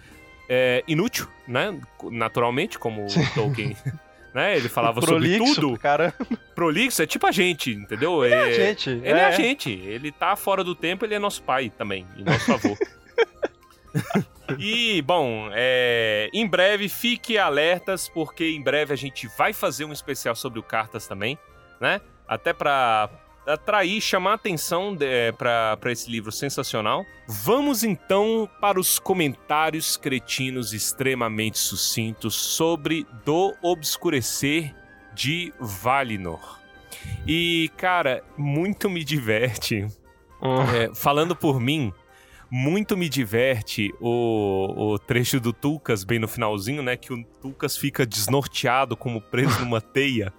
é, 0.48 0.82
inútil, 0.86 1.26
né? 1.46 1.80
Naturalmente, 2.10 2.78
como 2.78 3.06
o 3.06 3.34
Tolkien, 3.34 3.76
né? 4.34 4.56
Ele 4.56 4.68
falava 4.68 5.00
sobre 5.04 5.36
Prolixo, 5.36 5.60
tudo. 5.60 5.78
cara. 5.78 6.14
Prolixo 6.54 7.02
é 7.02 7.06
tipo 7.06 7.26
a 7.26 7.32
gente, 7.32 7.70
entendeu? 7.70 8.24
É, 8.24 8.34
a 8.34 8.52
gente. 8.52 8.90
Ele 8.90 9.08
é. 9.08 9.24
a 9.24 9.30
gente. 9.30 9.70
Ele 9.70 10.10
tá 10.10 10.36
fora 10.36 10.64
do 10.64 10.74
tempo, 10.74 11.04
ele 11.04 11.14
é 11.14 11.18
nosso 11.18 11.42
pai 11.42 11.70
também, 11.70 12.06
e 12.16 12.22
nosso 12.22 12.52
avô. 12.52 12.76
e, 14.58 15.02
bom, 15.02 15.48
é, 15.52 16.30
em 16.32 16.46
breve, 16.46 16.88
fique 16.88 17.38
alertas, 17.38 18.08
porque 18.08 18.48
em 18.50 18.62
breve 18.62 18.92
a 18.92 18.96
gente 18.96 19.28
vai 19.36 19.52
fazer 19.52 19.84
um 19.84 19.92
especial 19.92 20.34
sobre 20.34 20.58
o 20.58 20.62
Cartas 20.62 21.06
também, 21.06 21.38
né? 21.80 22.00
Até 22.26 22.52
pra 22.52 23.10
atrair, 23.46 24.00
chamar 24.00 24.34
atenção 24.34 24.94
de, 24.94 25.32
pra, 25.32 25.76
pra 25.76 25.92
esse 25.92 26.10
livro 26.10 26.30
sensacional. 26.30 27.04
Vamos 27.26 27.82
então 27.82 28.48
para 28.60 28.78
os 28.78 28.98
comentários 28.98 29.96
cretinos 29.96 30.72
extremamente 30.72 31.58
sucintos 31.58 32.34
sobre 32.34 33.06
Do 33.24 33.54
Obscurecer 33.62 34.74
de 35.14 35.52
Valinor. 35.60 36.60
E, 37.26 37.70
cara, 37.76 38.22
muito 38.36 38.88
me 38.88 39.04
diverte. 39.04 39.86
É, 40.74 40.92
falando 40.94 41.36
por 41.36 41.60
mim, 41.60 41.92
muito 42.50 42.96
me 42.96 43.08
diverte 43.08 43.90
o, 44.00 44.92
o 44.92 44.98
trecho 44.98 45.40
do 45.40 45.52
Tulkas 45.52 46.04
bem 46.04 46.18
no 46.18 46.28
finalzinho, 46.28 46.82
né? 46.82 46.96
Que 46.96 47.12
o 47.12 47.24
Tulkas 47.40 47.76
fica 47.76 48.04
desnorteado 48.04 48.96
como 48.96 49.20
preso 49.20 49.60
numa 49.60 49.80
teia. 49.82 50.32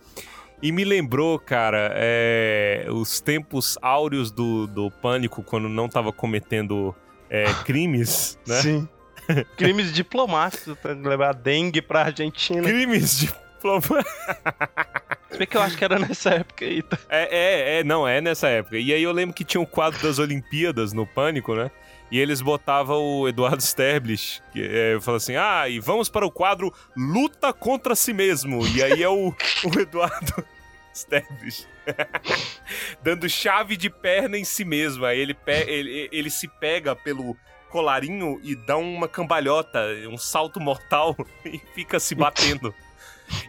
E 0.64 0.72
me 0.72 0.86
lembrou, 0.86 1.38
cara, 1.38 1.92
é, 1.94 2.88
os 2.90 3.20
tempos 3.20 3.78
áureos 3.82 4.32
do, 4.32 4.66
do 4.66 4.90
pânico 4.90 5.44
quando 5.44 5.68
não 5.68 5.90
tava 5.90 6.14
cometendo 6.14 6.96
é, 7.30 7.44
crimes, 7.66 8.40
né? 8.48 8.62
Sim. 8.62 8.88
Crimes 9.58 9.92
diplomáticos, 9.94 10.78
pra 10.80 10.94
levar 10.94 11.34
dengue 11.34 11.82
pra 11.82 12.04
Argentina. 12.04 12.64
Crimes 12.64 13.20
de. 13.20 13.34
Se 15.34 15.38
bem 15.40 15.48
que 15.48 15.58
eu 15.58 15.62
acho 15.62 15.76
que 15.76 15.84
era 15.84 15.98
nessa 15.98 16.30
época 16.30 16.64
aí. 16.64 16.84
Tá? 16.84 16.98
É, 17.10 17.24
é, 17.24 17.80
é, 17.80 17.84
não, 17.84 18.08
é 18.08 18.22
nessa 18.22 18.48
época. 18.48 18.78
E 18.78 18.94
aí 18.94 19.02
eu 19.02 19.12
lembro 19.12 19.36
que 19.36 19.44
tinha 19.44 19.60
um 19.60 19.66
quadro 19.66 20.00
das 20.02 20.20
Olimpíadas 20.20 20.94
no 20.94 21.08
Pânico, 21.08 21.56
né? 21.56 21.72
E 22.12 22.20
eles 22.20 22.42
botavam 22.42 23.02
o 23.02 23.28
Eduardo 23.28 23.62
Sterblich, 23.62 24.40
que 24.52 24.62
é, 24.62 24.96
assim: 25.16 25.36
ah, 25.36 25.68
e 25.68 25.80
vamos 25.80 26.08
para 26.08 26.24
o 26.24 26.30
quadro 26.32 26.72
Luta 26.96 27.52
contra 27.52 27.96
si 27.96 28.14
mesmo. 28.14 28.66
E 28.68 28.84
aí 28.84 29.02
é 29.02 29.10
o, 29.10 29.30
o 29.30 29.80
Eduardo 29.80 30.46
Sterblich. 30.94 31.66
Dando 33.02 33.28
chave 33.28 33.76
de 33.76 33.90
perna 33.90 34.38
em 34.38 34.44
si 34.44 34.64
mesmo. 34.64 35.04
Aí 35.06 35.20
ele, 35.20 35.34
pe- 35.34 35.66
ele, 35.68 36.08
ele 36.12 36.30
se 36.30 36.48
pega 36.48 36.96
pelo 36.96 37.36
colarinho 37.70 38.40
e 38.44 38.56
dá 38.56 38.78
uma 38.78 39.08
cambalhota, 39.08 39.80
um 40.08 40.18
salto 40.18 40.60
mortal 40.60 41.18
e 41.44 41.60
fica 41.74 42.00
se 42.00 42.14
batendo. 42.14 42.74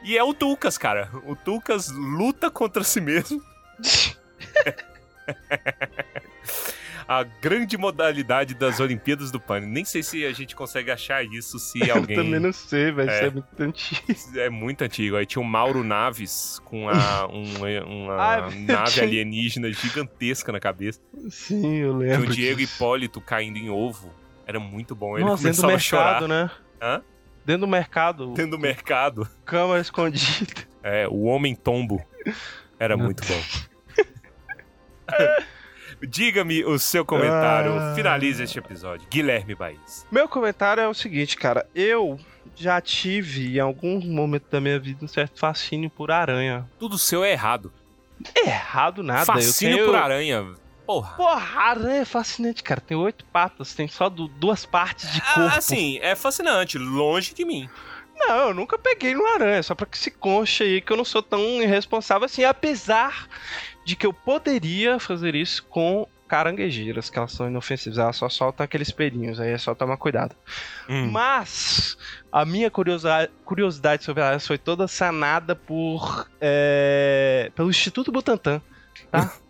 E 0.02 0.16
é 0.16 0.22
o 0.24 0.32
Tucas, 0.34 0.76
cara. 0.78 1.10
O 1.26 1.34
Tucas 1.36 1.88
luta 1.90 2.50
contra 2.50 2.82
si 2.84 3.00
mesmo. 3.00 3.42
A 7.06 7.22
grande 7.22 7.76
modalidade 7.76 8.54
das 8.54 8.80
Olimpíadas 8.80 9.30
do 9.30 9.38
Pânico. 9.38 9.70
Nem 9.70 9.84
sei 9.84 10.02
se 10.02 10.24
a 10.24 10.32
gente 10.32 10.56
consegue 10.56 10.90
achar 10.90 11.22
isso 11.22 11.58
se 11.58 11.90
alguém. 11.90 12.16
Eu 12.16 12.24
também 12.24 12.40
não 12.40 12.50
sei, 12.50 12.90
velho. 12.92 13.10
Isso 13.10 13.20
É. 13.20 13.26
é 13.26 13.30
muito 13.30 13.60
antigo. 13.62 14.00
É 14.40 14.48
muito 14.50 14.82
antigo. 14.82 15.16
Aí 15.16 15.26
tinha 15.26 15.42
o 15.42 15.44
Mauro 15.44 15.84
Naves 15.84 16.62
com 16.64 16.88
a, 16.88 17.26
um- 17.26 18.06
uma 18.06 18.14
Ah, 18.16 18.40
nave 18.50 18.92
tinha- 18.92 19.04
alienígena 19.04 19.70
gigantesca 19.70 20.50
na 20.50 20.58
cabeça. 20.58 20.98
Sim, 21.28 21.76
eu 21.76 21.98
Tinha 21.98 22.12
lembro. 22.16 22.30
o 22.30 22.34
Diego 22.34 22.56
disso. 22.58 22.74
Hipólito 22.74 23.20
caindo 23.20 23.58
em 23.58 23.68
ovo. 23.68 24.10
Era 24.46 24.58
muito 24.58 24.94
bom. 24.94 25.16
Ele 25.18 25.26
Nossa, 25.26 25.42
começava 25.42 25.74
a 25.74 25.78
chorar 25.78 26.04
mercado, 26.22 26.28
né? 26.28 26.50
Hã? 26.80 27.02
Dentro 27.44 27.66
do 27.66 27.68
mercado. 27.68 28.32
dentro 28.32 28.52
do 28.52 28.58
mercado. 28.58 29.28
Câmera 29.44 29.80
escondida. 29.80 30.64
É, 30.86 31.08
o 31.08 31.22
Homem 31.22 31.54
Tombo. 31.54 32.04
Era 32.78 32.94
muito 32.94 33.24
bom. 33.26 33.42
Diga-me 36.06 36.62
o 36.62 36.78
seu 36.78 37.06
comentário. 37.06 37.72
Ah. 37.72 37.94
Finalize 37.94 38.42
este 38.42 38.58
episódio. 38.58 39.08
Guilherme 39.08 39.54
Baís. 39.54 40.06
Meu 40.12 40.28
comentário 40.28 40.82
é 40.82 40.86
o 40.86 40.92
seguinte, 40.92 41.38
cara. 41.38 41.66
Eu 41.74 42.20
já 42.54 42.78
tive, 42.82 43.56
em 43.56 43.60
algum 43.60 43.98
momento 44.00 44.44
da 44.50 44.60
minha 44.60 44.78
vida, 44.78 45.02
um 45.02 45.08
certo 45.08 45.40
fascínio 45.40 45.88
por 45.88 46.10
aranha. 46.10 46.68
Tudo 46.78 46.98
seu 46.98 47.24
é 47.24 47.32
errado. 47.32 47.72
Errado 48.36 49.02
nada. 49.02 49.24
Fascínio 49.24 49.76
tenho... 49.76 49.86
por 49.86 49.96
aranha. 49.96 50.54
Porra. 50.86 51.16
Porra, 51.16 51.60
aranha 51.60 52.02
é 52.02 52.04
fascinante, 52.04 52.62
cara. 52.62 52.80
Tem 52.80 52.96
oito 52.96 53.24
patas, 53.26 53.74
tem 53.74 53.88
só 53.88 54.08
du- 54.08 54.28
duas 54.28 54.66
partes 54.66 55.10
de 55.12 55.20
corpo. 55.20 55.40
Ah, 55.40 55.56
assim, 55.58 55.98
é 56.02 56.14
fascinante. 56.14 56.76
Longe 56.78 57.32
de 57.34 57.44
mim. 57.44 57.68
Não, 58.16 58.48
eu 58.48 58.54
nunca 58.54 58.78
peguei 58.78 59.14
no 59.14 59.26
aranha, 59.26 59.62
só 59.62 59.74
pra 59.74 59.86
que 59.86 59.98
se 59.98 60.10
conche 60.10 60.62
aí 60.62 60.80
que 60.80 60.92
eu 60.92 60.96
não 60.96 61.04
sou 61.04 61.22
tão 61.22 61.40
irresponsável 61.60 62.26
assim, 62.26 62.44
apesar 62.44 63.26
de 63.84 63.96
que 63.96 64.06
eu 64.06 64.12
poderia 64.12 64.98
fazer 65.00 65.34
isso 65.34 65.64
com 65.64 66.06
caranguejeiras, 66.28 67.10
que 67.10 67.18
elas 67.18 67.32
são 67.32 67.48
inofensivas, 67.48 67.98
elas 67.98 68.16
só 68.16 68.28
soltam 68.28 68.64
aqueles 68.64 68.90
pelinhos, 68.90 69.38
aí 69.40 69.50
é 69.50 69.58
só 69.58 69.74
tomar 69.74 69.96
cuidado. 69.96 70.34
Hum. 70.88 71.10
Mas 71.10 71.98
a 72.32 72.44
minha 72.44 72.70
curiosidade, 72.70 73.30
curiosidade 73.44 74.04
sobre 74.04 74.22
aranhas 74.22 74.46
foi 74.46 74.58
toda 74.58 74.86
sanada 74.88 75.54
por 75.56 76.26
é, 76.40 77.50
pelo 77.54 77.68
Instituto 77.70 78.10
Butantan, 78.12 78.62
tá? 79.10 79.32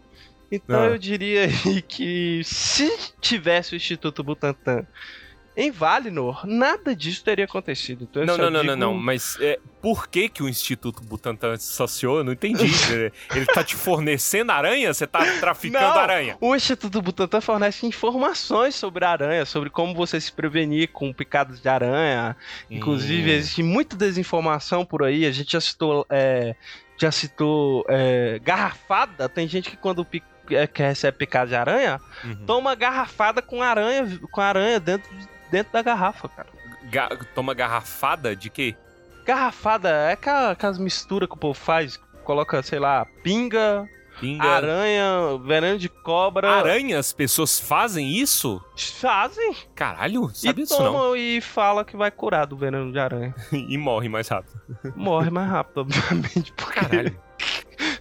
Então 0.55 0.81
Ah. 0.83 0.87
eu 0.87 0.99
diria 0.99 1.45
aí 1.67 1.83
que 1.83 2.43
se 2.45 2.91
tivesse 3.21 3.75
o 3.75 3.77
Instituto 3.77 4.23
Butantan 4.23 4.87
em 5.57 5.71
Valinor, 5.71 6.45
nada 6.49 6.97
disso 6.97 7.23
teria 7.23 7.45
acontecido. 7.45 8.09
Então 8.11 8.27
Não, 8.27 8.37
não, 8.37 8.51
não, 8.51 8.61
digo- 8.63 8.75
não, 8.75 8.93
não. 8.93 8.95
Mas 8.95 9.39
é, 9.41 9.61
por 9.81 10.09
que, 10.09 10.29
que 10.29 10.43
o 10.43 10.49
Instituto 10.49 11.01
Butantan 11.05 11.53
associou? 11.53 12.19
Eu 12.19 12.25
não 12.25 12.33
entendi. 12.33 12.65
Ele 13.33 13.47
tá 13.47 13.63
te 13.63 13.77
fornecendo 13.77 14.51
aranha? 14.51 14.93
Você 14.93 15.07
tá 15.07 15.21
traficando 15.39 15.85
Não. 15.87 15.93
aranha? 15.97 16.37
O 16.41 16.57
Instituto 16.57 17.01
Butantan 17.01 17.41
fornece 17.41 17.87
informações 17.87 18.75
sobre 18.75 19.05
aranha, 19.05 19.45
sobre 19.47 19.71
como 19.71 19.95
você 19.95 20.21
se 20.21 20.33
prevenir 20.33 20.89
com 20.89 21.13
picadas 21.13 21.61
de 21.61 21.69
aranha. 21.69 22.37
Inclusive, 22.69 23.31
Hum. 23.31 23.35
existe 23.35 23.63
muita 23.63 23.95
desinformação 23.97 24.85
por 24.85 25.05
aí. 25.05 25.25
A 25.25 25.31
gente 25.31 25.53
já 25.53 25.61
citou, 25.61 26.05
é, 26.11 26.57
já 27.01 27.13
citou 27.13 27.85
é, 27.89 28.41
garrafada. 28.43 29.29
Tem 29.29 29.47
gente 29.47 29.71
que 29.71 29.77
quando 29.77 30.05
pi- 30.05 30.21
é, 30.21 30.34
que 30.73 30.83
recebe 30.83 31.19
picada 31.19 31.47
de 31.49 31.55
aranha, 31.57 32.01
Uhum. 32.25 32.37
toma 32.47 32.75
garrafada 32.75 33.41
com 33.43 33.63
aranha, 33.63 34.19
com 34.31 34.41
aranha 34.41 34.79
dentro, 34.81 35.11
dentro 35.51 35.73
da 35.73 35.83
garrafa, 35.83 36.29
cara. 36.29 36.49
Ga- 36.85 37.11
toma 37.35 37.55
garrafada 37.55 38.35
de 38.37 38.51
quê? 38.51 38.75
Garrafada 39.25 39.89
é 39.89 40.13
aquela- 40.13 40.51
aquelas 40.51 40.79
misturas 40.79 41.29
que 41.29 41.35
o 41.35 41.39
povo 41.39 41.59
faz. 41.59 41.99
Coloca, 42.25 42.63
sei 42.63 42.79
lá, 42.79 43.07
pinga, 43.23 43.89
Pinga. 44.21 44.45
aranha, 44.45 45.39
veneno 45.45 45.79
de 45.79 45.89
cobra. 45.89 46.51
Aranha? 46.51 46.99
As 46.99 47.13
pessoas 47.13 47.59
fazem 47.59 48.09
isso? 48.17 48.63
Fazem. 49.01 49.55
Caralho, 49.75 50.31
sabia 50.35 50.51
e 50.63 50.67
disso 50.67 50.83
não. 50.83 50.93
toma 50.93 51.19
e 51.19 51.41
fala 51.41 51.85
que 51.85 51.97
vai 51.97 52.11
curar 52.11 52.47
do 52.47 52.57
veneno 52.57 52.93
de 52.93 52.99
aranha. 52.99 53.35
e 53.53 53.77
morre 53.79 54.09
mais 54.09 54.29
rápido. 54.29 54.59
Morre 54.95 55.31
mais 55.31 55.51
rápido, 55.51 55.81
obviamente, 55.83 56.53
porque 56.53 56.81
Caralho, 56.81 57.21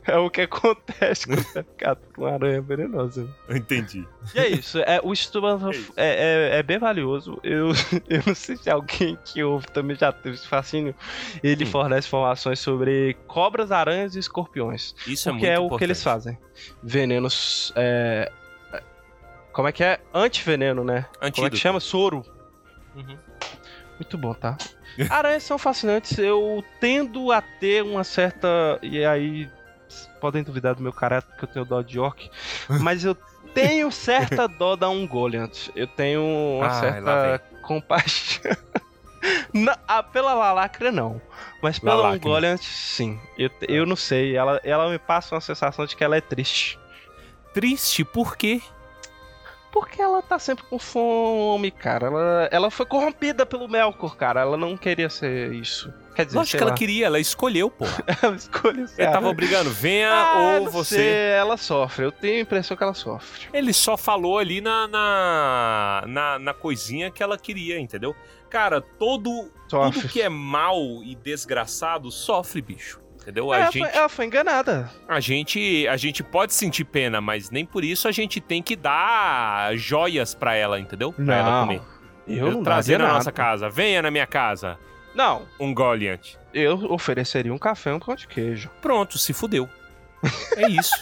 é 0.07 0.17
o 0.17 0.29
que 0.29 0.41
acontece 0.41 1.27
quando 1.27 1.45
é 1.55 1.63
picado 1.63 2.01
com 2.15 2.25
aranha 2.25 2.61
venenosa. 2.61 3.27
eu 3.47 3.57
entendi. 3.57 4.07
E 4.35 4.39
é 4.39 4.47
isso, 4.47 4.79
é, 4.79 4.99
o 5.03 5.11
estudo 5.13 5.47
isso. 5.71 5.93
é, 5.97 6.51
é- 6.55 6.59
é 6.59 6.63
bem 6.63 6.77
valioso. 6.77 7.39
Eu, 7.43 7.69
eu 8.09 8.21
não 8.25 8.35
sei 8.35 8.57
se 8.57 8.69
alguém 8.69 9.17
que 9.25 9.43
ouve 9.43 9.65
também 9.67 9.95
já 9.95 10.11
teve 10.11 10.35
esse 10.35 10.47
fascínio. 10.47 10.95
Ele 11.43 11.63
Hum. 11.63 11.67
fornece 11.67 12.07
informações 12.07 12.59
sobre 12.59 13.15
cobras, 13.27 13.71
aranhas 13.71 14.15
e 14.15 14.19
escorpiões. 14.19 14.93
Isso 15.07 15.29
é 15.29 15.31
muito 15.31 15.45
é 15.45 15.57
o 15.59 15.65
importante. 15.65 15.77
que 15.79 15.83
eles 15.85 16.03
fazem. 16.03 16.37
Venenos. 16.81 17.71
é, 17.75 18.31
Como 19.51 19.67
é 19.67 19.71
que 19.71 19.83
é? 19.83 19.99
Antiveneno, 20.13 20.83
né? 20.83 21.05
Como 21.13 21.23
é 21.25 21.27
Antídoto. 21.27 21.51
que 21.51 21.57
chama? 21.57 21.79
Soro. 21.79 22.23
Uhum. 22.95 23.17
Muito 23.99 24.17
bom, 24.17 24.33
tá? 24.33 24.57
Aranhas 25.09 25.43
são 25.43 25.57
fascinantes. 25.57 26.17
Eu 26.17 26.63
tendo 26.79 27.31
a 27.31 27.41
ter 27.41 27.83
uma 27.83 28.03
certa. 28.03 28.79
E 28.81 29.03
aí. 29.05 29.49
Podem 30.19 30.43
duvidar 30.43 30.75
do 30.75 30.83
meu 30.83 30.93
caráter, 30.93 31.35
que 31.37 31.43
eu 31.43 31.47
tenho 31.47 31.65
dó 31.65 31.81
de 31.81 31.99
orc. 31.99 32.29
Mas 32.81 33.03
eu 33.03 33.15
tenho 33.53 33.91
certa 33.91 34.47
dó 34.47 34.75
da 34.75 34.89
Ungoliant. 34.89 35.69
Eu 35.75 35.87
tenho 35.87 36.21
uma 36.21 36.67
lá 36.67 36.79
certa 36.79 37.43
compaixão. 37.61 38.51
Não, 39.53 39.73
ah, 39.87 40.03
pela 40.03 40.33
Lalacra, 40.33 40.91
não. 40.91 41.21
Mas 41.61 41.79
pela 41.79 41.95
Lalacra. 41.95 42.17
Ungoliant, 42.17 42.61
sim. 42.61 43.17
Eu, 43.37 43.49
eu 43.69 43.85
não 43.85 43.95
sei. 43.95 44.35
Ela, 44.35 44.59
ela 44.65 44.89
me 44.89 44.99
passa 44.99 45.33
uma 45.33 45.39
sensação 45.39 45.85
de 45.85 45.95
que 45.95 46.03
ela 46.03 46.17
é 46.17 46.21
triste. 46.21 46.77
Triste, 47.53 48.03
por 48.03 48.35
quê? 48.35 48.61
Porque 49.71 50.01
ela 50.01 50.21
tá 50.21 50.37
sempre 50.37 50.65
com 50.65 50.77
fome, 50.77 51.71
cara. 51.71 52.07
Ela, 52.07 52.49
ela 52.51 52.71
foi 52.71 52.85
corrompida 52.85 53.45
pelo 53.45 53.69
Melkor, 53.69 54.17
cara. 54.17 54.41
Ela 54.41 54.57
não 54.57 54.75
queria 54.75 55.09
ser 55.09 55.53
isso. 55.53 55.93
Quer 56.16 56.26
dizer, 56.26 56.38
Lógico 56.38 56.57
que 56.57 56.64
ela 56.64 56.72
lá. 56.72 56.78
queria, 56.78 57.05
ela 57.07 57.20
escolheu, 57.20 57.70
pô. 57.72 57.86
ela 58.22 58.36
escolheu 58.36 58.86
Ele 58.97 59.07
tava 59.11 59.28
obrigando, 59.30 59.70
venha 59.72 60.11
Ah, 60.11 60.38
ou 60.59 60.66
não 60.66 60.72
você. 60.72 60.95
sei, 60.95 61.14
ela 61.38 61.57
sofre. 61.57 62.05
Eu 62.05 62.11
tenho 62.11 62.38
a 62.38 62.41
impressão 62.41 62.78
que 62.78 62.84
ela 62.84 62.93
sofre. 62.93 63.47
Ele 63.53 63.74
só 63.74 63.97
falou 63.97 64.38
ali 64.38 64.61
na, 64.61 64.88
na, 64.88 66.03
na, 66.07 66.39
na 66.39 66.53
coisinha 66.53 67.09
que 67.11 67.22
ela 67.24 67.38
queria, 67.38 67.80
entendeu? 67.80 68.16
Cara, 68.49 68.80
todo, 68.82 69.51
Sofre. 69.68 70.01
tudo 70.01 70.11
que 70.11 70.22
é 70.22 70.30
mal 70.30 70.78
e 71.03 71.16
desgraçado 71.16 72.11
sofre, 72.11 72.61
bicho. 72.61 73.01
Entendeu? 73.20 73.53
ela, 73.53 73.68
A 73.68 73.72
gente, 73.72 73.88
foi, 73.89 73.97
ela 73.97 74.09
foi 74.09 74.26
enganada. 74.26 74.91
a, 75.07 75.20
gente, 75.20 75.88
a 75.88 75.95
gente 75.98 76.22
pode 76.22 76.53
sentir 76.53 76.84
pena, 76.84 77.22
mas 77.22 77.49
nem 77.49 77.65
por 77.65 77.84
isso 77.84 78.07
a 78.07 78.11
gente 78.11 78.40
tem 78.41 78.61
que 78.61 78.76
dar 78.76 79.76
joias 79.77 80.35
pra 80.35 80.53
ela, 80.56 80.77
entendeu? 80.80 81.14
Pra 81.14 81.35
ela 81.38 81.61
comer. 81.61 81.81
Eu 82.27 82.52
não 82.52 82.64
trazer 82.64 82.98
na 82.98 83.06
nada. 83.06 83.18
nossa 83.18 83.31
casa. 83.31 83.69
Venha 83.69 84.02
na 84.02 84.11
minha 84.11 84.27
casa, 84.27 84.77
Não, 85.15 85.44
um 85.60 85.73
Goliant. 85.73 86.35
eu 86.53 86.91
ofereceria 86.91 87.53
um 87.53 87.57
café 87.57 87.91
e 87.91 87.94
um 87.94 87.99
pão 87.99 88.15
de 88.15 88.27
queijo. 88.27 88.69
Pronto, 88.81 89.18
se 89.18 89.31
fudeu. 89.34 89.69
É 90.57 90.68
isso. 90.69 90.94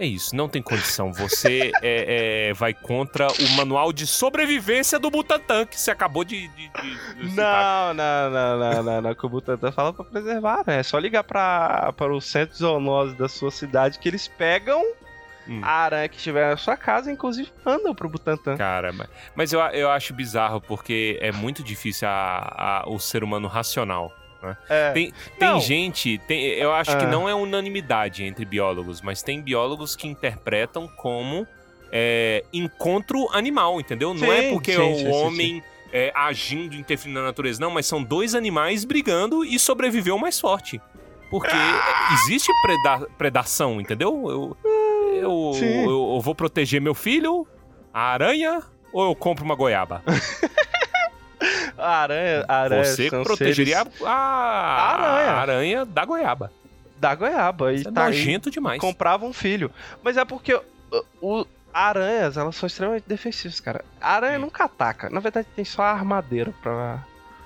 É 0.00 0.06
isso, 0.06 0.36
não 0.36 0.48
tem 0.48 0.62
condição. 0.62 1.12
Você 1.12 1.72
é, 1.82 2.50
é, 2.50 2.52
vai 2.52 2.72
contra 2.72 3.26
o 3.26 3.48
manual 3.56 3.92
de 3.92 4.06
sobrevivência 4.06 4.96
do 4.96 5.10
Butantan, 5.10 5.66
que 5.66 5.78
você 5.80 5.90
acabou 5.90 6.22
de. 6.22 6.46
de, 6.48 6.68
de- 6.68 7.28
de. 7.30 7.34
Não, 7.36 7.94
não, 7.94 8.30
não, 8.30 8.58
não, 8.58 8.82
não, 8.84 9.00
não. 9.02 9.14
Que 9.16 9.26
o 9.26 9.28
Butantan 9.28 9.72
fala 9.72 9.92
pra 9.92 10.04
preservar, 10.04 10.62
né? 10.64 10.78
É 10.78 10.82
só 10.84 10.98
ligar 10.98 11.24
pra, 11.24 11.92
para 11.96 12.14
os 12.14 12.24
centros 12.26 12.58
zoonoses 12.60 13.16
da 13.16 13.28
sua 13.28 13.50
cidade 13.50 13.98
que 13.98 14.08
eles 14.08 14.28
pegam 14.28 14.80
Hum. 15.48 15.60
a 15.62 15.70
aranha 15.70 16.08
que 16.08 16.16
estiver 16.16 16.50
na 16.50 16.56
sua 16.56 16.76
casa, 16.76 17.10
inclusive 17.10 17.50
mandam 17.64 17.94
pro 17.94 18.08
Butantan. 18.08 18.56
Cara, 18.56 18.92
mas, 18.92 19.08
mas 19.34 19.52
eu, 19.52 19.60
eu 19.60 19.90
acho 19.90 20.12
bizarro 20.12 20.60
porque 20.60 21.18
é 21.22 21.32
muito 21.32 21.62
difícil 21.62 22.06
a, 22.06 22.82
a- 22.84 22.88
o 22.88 22.98
ser 22.98 23.24
humano 23.24 23.48
racional. 23.48 24.12
É. 24.68 24.92
Tem, 24.92 25.12
tem 25.38 25.48
Não. 25.48 25.58
gente, 25.60 26.18
tem, 26.28 26.44
eu 26.44 26.72
acho 26.72 26.96
que 26.96 27.04
Ah. 27.04 27.08
não 27.08 27.28
é 27.28 27.34
unanimidade 27.34 28.22
entre 28.22 28.44
biólogos, 28.44 29.00
mas 29.00 29.20
tem 29.22 29.40
biólogos 29.42 29.96
que 29.96 30.06
interpretam 30.06 30.86
como 30.86 31.44
é, 31.90 32.44
encontro 32.52 33.28
animal, 33.32 33.80
entendeu? 33.80 34.12
não 34.14 34.30
é 34.32 34.42
Sim, 34.42 34.50
porque 34.52 34.72
sim, 34.74 34.78
o 34.80 34.94
sim, 34.96 35.04
sim, 35.04 35.10
homem 35.10 35.62
é, 35.92 36.12
agindo, 36.14 36.76
interferindo 36.76 37.18
na 37.18 37.26
natureza, 37.26 37.58
não, 37.60 37.70
mas 37.70 37.86
são 37.86 38.02
dois 38.02 38.34
animais 38.34 38.84
brigando 38.84 39.44
e 39.44 39.58
sobreviveu 39.58 40.14
o 40.16 40.20
mais 40.20 40.38
forte. 40.38 40.80
Porque 41.30 41.56
existe 42.14 42.50
preda- 42.62 43.06
predação, 43.18 43.80
entendeu? 43.80 44.30
Eu, 44.30 44.56
eu, 45.28 45.66
eu, 45.84 46.14
eu 46.14 46.20
vou 46.20 46.34
proteger 46.34 46.80
meu 46.80 46.94
filho, 46.94 47.46
a 47.92 48.00
aranha, 48.12 48.62
ou 48.92 49.04
eu 49.08 49.14
compro 49.14 49.44
uma 49.44 49.54
goiaba? 49.54 50.02
A 51.76 51.98
aranha, 52.02 52.44
a 52.48 52.56
aranha 52.62 52.84
Você 52.84 53.08
protegeria 53.08 53.78
seres- 53.84 54.02
a, 54.02 54.10
a 54.10 54.94
aranha. 54.94 55.32
aranha 55.32 55.84
da 55.84 56.04
goiaba. 56.04 56.52
Da 56.96 57.14
goiaba. 57.14 57.72
Isso 57.72 57.86
e 57.86 57.88
é 57.88 57.92
tá 57.92 58.06
nojento 58.06 58.50
demais. 58.50 58.80
comprava 58.80 59.24
um 59.24 59.32
filho. 59.32 59.70
Mas 60.02 60.16
é 60.16 60.24
porque 60.24 60.54
o, 60.54 60.62
o- 61.22 61.46
aranhas, 61.72 62.36
elas 62.36 62.56
são 62.56 62.66
extremamente 62.66 63.04
defensivas, 63.06 63.60
cara. 63.60 63.84
A 64.00 64.14
aranha 64.14 64.38
Hum. 64.38 64.42
nunca 64.42 64.64
ataca. 64.64 65.08
Na 65.08 65.20
verdade, 65.20 65.46
tem 65.54 65.64
só 65.64 65.82
a 65.82 65.92
armadeira 65.92 66.52
pra, 66.60 67.04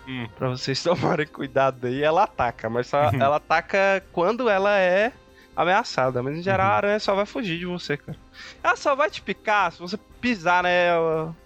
Hum. 0.08 0.26
pra 0.38 0.48
vocês 0.48 0.80
tomarem 0.82 1.26
cuidado 1.26 1.86
aí. 1.86 2.02
Ela 2.02 2.22
ataca, 2.24 2.70
mas 2.70 2.86
só, 2.86 3.10
ela 3.20 3.36
ataca 3.36 4.02
quando 4.12 4.48
ela 4.48 4.78
é 4.78 5.12
ameaçada. 5.56 6.22
Mas 6.22 6.36
em 6.38 6.42
geral, 6.42 6.66
Uhum. 6.68 6.72
a 6.72 6.76
aranha 6.76 7.00
só 7.00 7.14
vai 7.14 7.26
fugir 7.26 7.58
de 7.58 7.66
você, 7.66 7.96
cara. 7.96 8.18
Ela 8.62 8.76
só 8.76 8.94
vai 8.94 9.10
te 9.10 9.20
picar 9.22 9.72
se 9.72 9.78
você 9.80 9.96
pisar 10.20 10.62
nela. 10.62 11.36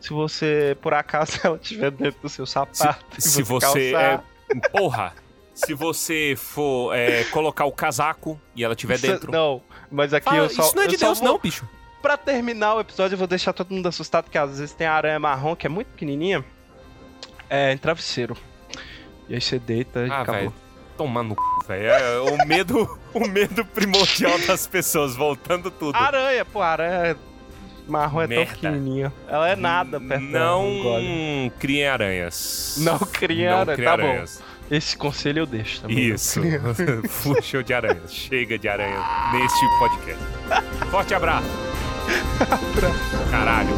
Se 0.00 0.10
você, 0.10 0.76
por 0.82 0.92
acaso, 0.94 1.38
ela 1.44 1.56
estiver 1.60 1.90
dentro 1.90 2.20
do 2.22 2.28
seu 2.28 2.44
sapato. 2.46 3.04
e 3.16 3.20
Se 3.22 3.42
você 3.42 3.92
calçar. 3.92 4.24
é. 4.54 4.68
Porra! 4.70 5.14
Se 5.54 5.74
você 5.74 6.34
for 6.36 6.94
é, 6.94 7.24
colocar 7.24 7.66
o 7.66 7.72
casaco 7.72 8.40
e 8.56 8.64
ela 8.64 8.72
estiver 8.74 8.94
Isso- 8.94 9.06
dentro. 9.06 9.30
Não, 9.30 9.62
mas 9.90 10.12
aqui 10.14 10.24
Fala, 10.24 10.38
eu 10.38 10.48
só. 10.50 10.62
isso 10.62 10.74
não 10.76 10.82
é 10.82 10.86
de 10.86 10.96
Deus, 10.96 11.20
vou- 11.20 11.28
não, 11.28 11.38
bicho. 11.38 11.68
Pra 12.00 12.16
terminar 12.16 12.74
o 12.74 12.80
episódio, 12.80 13.14
eu 13.14 13.18
vou 13.18 13.26
deixar 13.28 13.52
todo 13.52 13.70
mundo 13.72 13.86
assustado, 13.86 14.24
porque 14.24 14.38
às 14.38 14.58
vezes 14.58 14.74
tem 14.74 14.86
a 14.86 14.94
aranha 14.94 15.18
marrom, 15.20 15.54
que 15.54 15.66
é 15.66 15.70
muito 15.70 15.88
pequenininha, 15.88 16.44
é, 17.50 17.70
em 17.72 17.76
travesseiro. 17.78 18.36
E 19.28 19.34
aí 19.34 19.40
você 19.40 19.58
deita 19.58 20.06
e 20.06 20.10
Ah, 20.10 20.22
acabou. 20.22 20.40
velho. 20.40 20.54
Tomar 21.02 21.22
no 21.24 21.34
cu, 21.34 21.64
velho. 21.66 21.86
É 21.86 22.20
o 22.20 22.46
medo, 22.46 22.98
o 23.12 23.26
medo 23.26 23.64
primordial 23.64 24.38
das 24.46 24.66
pessoas, 24.66 25.16
voltando 25.16 25.70
tudo. 25.70 25.96
Aranha, 25.96 26.44
pô, 26.44 26.62
aranha 26.62 27.16
marrom 27.88 28.22
é 28.22 28.26
Merda. 28.26 28.44
tão 28.46 28.54
pequenininha. 28.54 29.12
Ela 29.28 29.48
é 29.50 29.56
nada 29.56 30.00
perto 30.00 30.22
Não 30.22 31.50
criem 31.58 31.88
aranhas. 31.88 32.76
Não 32.78 32.98
criem 32.98 33.48
Não 33.50 33.58
aranha, 33.58 33.76
criem 33.76 33.90
tá 33.90 33.96
bom. 33.96 34.02
aranhas. 34.04 34.42
Esse 34.70 34.96
conselho 34.96 35.40
eu 35.40 35.46
deixo 35.46 35.82
também. 35.82 35.98
Isso. 35.98 36.40
Fugiu 37.08 37.62
de 37.62 37.74
aranhas. 37.74 38.12
Chega 38.14 38.58
de 38.58 38.68
aranha 38.68 39.04
neste 39.32 39.66
podcast. 39.78 40.22
Forte 40.90 41.14
abraço. 41.14 41.48
Caralho. 43.30 43.74